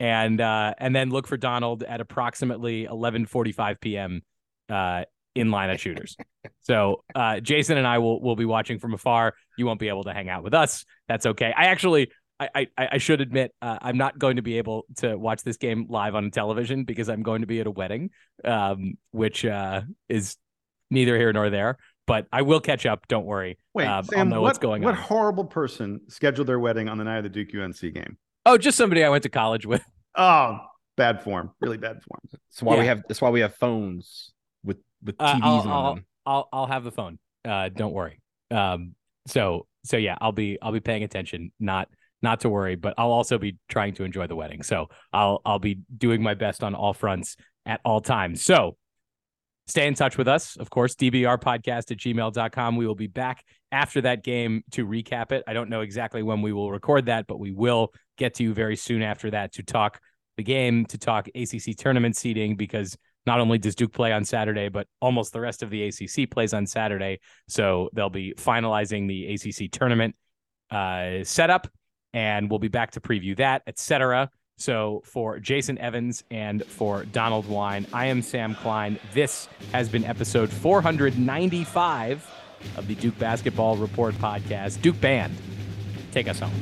And 0.00 0.40
uh 0.40 0.74
and 0.78 0.94
then 0.94 1.10
look 1.10 1.26
for 1.26 1.36
Donald 1.36 1.82
at 1.82 2.00
approximately 2.00 2.86
11:45 2.86 3.80
p.m. 3.80 4.22
uh 4.68 5.04
in 5.34 5.50
line 5.50 5.70
at 5.70 5.80
shooters. 5.80 6.16
So 6.60 7.04
uh, 7.14 7.40
Jason 7.40 7.76
and 7.76 7.86
I 7.86 7.98
will 7.98 8.22
will 8.22 8.36
be 8.36 8.46
watching 8.46 8.78
from 8.78 8.94
afar. 8.94 9.34
You 9.58 9.66
won't 9.66 9.80
be 9.80 9.88
able 9.88 10.04
to 10.04 10.14
hang 10.14 10.30
out 10.30 10.42
with 10.42 10.54
us. 10.54 10.86
That's 11.08 11.26
okay. 11.26 11.52
I 11.54 11.64
actually 11.66 12.10
I 12.40 12.48
I, 12.78 12.88
I 12.92 12.98
should 12.98 13.20
admit 13.20 13.52
uh, 13.60 13.78
I'm 13.82 13.98
not 13.98 14.18
going 14.18 14.36
to 14.36 14.42
be 14.42 14.56
able 14.56 14.86
to 14.96 15.16
watch 15.16 15.42
this 15.42 15.58
game 15.58 15.86
live 15.90 16.14
on 16.14 16.30
television 16.30 16.84
because 16.84 17.10
I'm 17.10 17.22
going 17.22 17.42
to 17.42 17.46
be 17.46 17.60
at 17.60 17.66
a 17.66 17.70
wedding, 17.70 18.10
um, 18.44 18.94
which 19.10 19.44
uh, 19.44 19.82
is 20.08 20.36
neither 20.90 21.16
here 21.16 21.32
nor 21.32 21.50
there. 21.50 21.76
But 22.06 22.26
I 22.32 22.42
will 22.42 22.60
catch 22.60 22.84
up. 22.84 23.08
Don't 23.08 23.24
worry. 23.24 23.58
Wait, 23.72 23.86
Um, 23.86 23.92
I'll 23.92 24.02
Sam, 24.04 24.28
know 24.28 24.36
what, 24.42 24.48
what's 24.48 24.58
going 24.58 24.82
what 24.82 24.94
on. 24.94 25.00
horrible 25.00 25.44
person 25.46 26.00
scheduled 26.08 26.46
their 26.46 26.58
wedding 26.60 26.88
on 26.88 26.98
the 26.98 27.04
night 27.04 27.18
of 27.18 27.22
the 27.24 27.28
Duke 27.30 27.54
UNC 27.54 27.80
game? 27.94 28.18
Oh, 28.44 28.58
just 28.58 28.76
somebody 28.76 29.02
I 29.02 29.08
went 29.08 29.22
to 29.22 29.30
college 29.30 29.64
with. 29.64 29.82
Oh, 30.16 30.58
bad 30.96 31.22
form. 31.22 31.50
Really 31.60 31.78
bad 31.78 32.02
form. 32.02 32.20
That's 32.30 32.62
why 32.62 32.78
we 32.78 32.86
have. 32.86 33.02
That's 33.08 33.20
why 33.22 33.30
we 33.30 33.40
have 33.40 33.54
phones 33.56 34.32
with 34.62 34.76
with 35.02 35.16
Uh, 35.18 35.34
TVs 35.34 35.40
I'll- 35.42 35.60
on 35.60 35.68
I'll- 35.68 35.94
them. 35.94 36.04
I'll 36.26 36.48
I'll 36.52 36.66
have 36.66 36.84
the 36.84 36.92
phone. 36.92 37.18
Uh, 37.44 37.68
don't 37.70 37.92
worry. 37.92 38.20
Um, 38.50 38.94
so 39.26 39.66
so 39.84 39.96
yeah, 39.96 40.16
I'll 40.20 40.32
be 40.32 40.58
I'll 40.62 40.72
be 40.72 40.80
paying 40.80 41.02
attention. 41.04 41.52
Not 41.58 41.88
not 42.22 42.40
to 42.40 42.48
worry, 42.48 42.74
but 42.76 42.94
I'll 42.96 43.10
also 43.12 43.38
be 43.38 43.56
trying 43.68 43.94
to 43.94 44.04
enjoy 44.04 44.26
the 44.26 44.36
wedding. 44.36 44.62
So 44.62 44.88
I'll 45.12 45.40
I'll 45.44 45.58
be 45.58 45.80
doing 45.96 46.22
my 46.22 46.34
best 46.34 46.62
on 46.62 46.74
all 46.74 46.92
fronts 46.94 47.36
at 47.66 47.80
all 47.84 48.00
times. 48.00 48.42
So 48.44 48.76
stay 49.66 49.86
in 49.86 49.94
touch 49.94 50.18
with 50.18 50.28
us, 50.28 50.56
of 50.56 50.70
course. 50.70 50.94
DBR 50.94 51.40
podcast 51.40 51.90
at 51.90 51.98
gmail.com. 51.98 52.76
We 52.76 52.86
will 52.86 52.94
be 52.94 53.06
back 53.06 53.44
after 53.72 54.00
that 54.02 54.22
game 54.22 54.62
to 54.72 54.86
recap 54.86 55.32
it. 55.32 55.42
I 55.46 55.52
don't 55.52 55.70
know 55.70 55.80
exactly 55.80 56.22
when 56.22 56.42
we 56.42 56.52
will 56.52 56.70
record 56.70 57.06
that, 57.06 57.26
but 57.26 57.38
we 57.38 57.50
will 57.50 57.92
get 58.16 58.34
to 58.34 58.42
you 58.42 58.54
very 58.54 58.76
soon 58.76 59.02
after 59.02 59.30
that 59.30 59.52
to 59.54 59.62
talk 59.62 60.00
the 60.36 60.42
game, 60.42 60.84
to 60.86 60.98
talk 60.98 61.28
ACC 61.34 61.76
tournament 61.76 62.16
seeding, 62.16 62.56
because 62.56 62.96
not 63.26 63.40
only 63.40 63.58
does 63.58 63.74
Duke 63.74 63.92
play 63.92 64.12
on 64.12 64.24
Saturday, 64.24 64.68
but 64.68 64.86
almost 65.00 65.32
the 65.32 65.40
rest 65.40 65.62
of 65.62 65.70
the 65.70 65.84
ACC 65.84 66.30
plays 66.30 66.52
on 66.52 66.66
Saturday. 66.66 67.20
So 67.48 67.88
they'll 67.94 68.10
be 68.10 68.34
finalizing 68.36 69.08
the 69.08 69.34
ACC 69.34 69.70
tournament 69.70 70.14
uh, 70.70 71.24
setup, 71.24 71.68
and 72.12 72.50
we'll 72.50 72.58
be 72.58 72.68
back 72.68 72.92
to 72.92 73.00
preview 73.00 73.36
that, 73.38 73.62
etc. 73.66 74.28
So 74.56 75.02
for 75.04 75.38
Jason 75.40 75.78
Evans 75.78 76.24
and 76.30 76.64
for 76.64 77.04
Donald 77.06 77.48
Wine, 77.48 77.86
I 77.92 78.06
am 78.06 78.22
Sam 78.22 78.54
Klein. 78.54 78.98
This 79.12 79.48
has 79.72 79.88
been 79.88 80.04
episode 80.04 80.50
495 80.50 82.30
of 82.76 82.86
the 82.86 82.94
Duke 82.94 83.18
Basketball 83.18 83.76
Report 83.76 84.14
podcast. 84.14 84.80
Duke 84.80 85.00
Band, 85.00 85.36
take 86.12 86.28
us 86.28 86.38
home. 86.38 86.52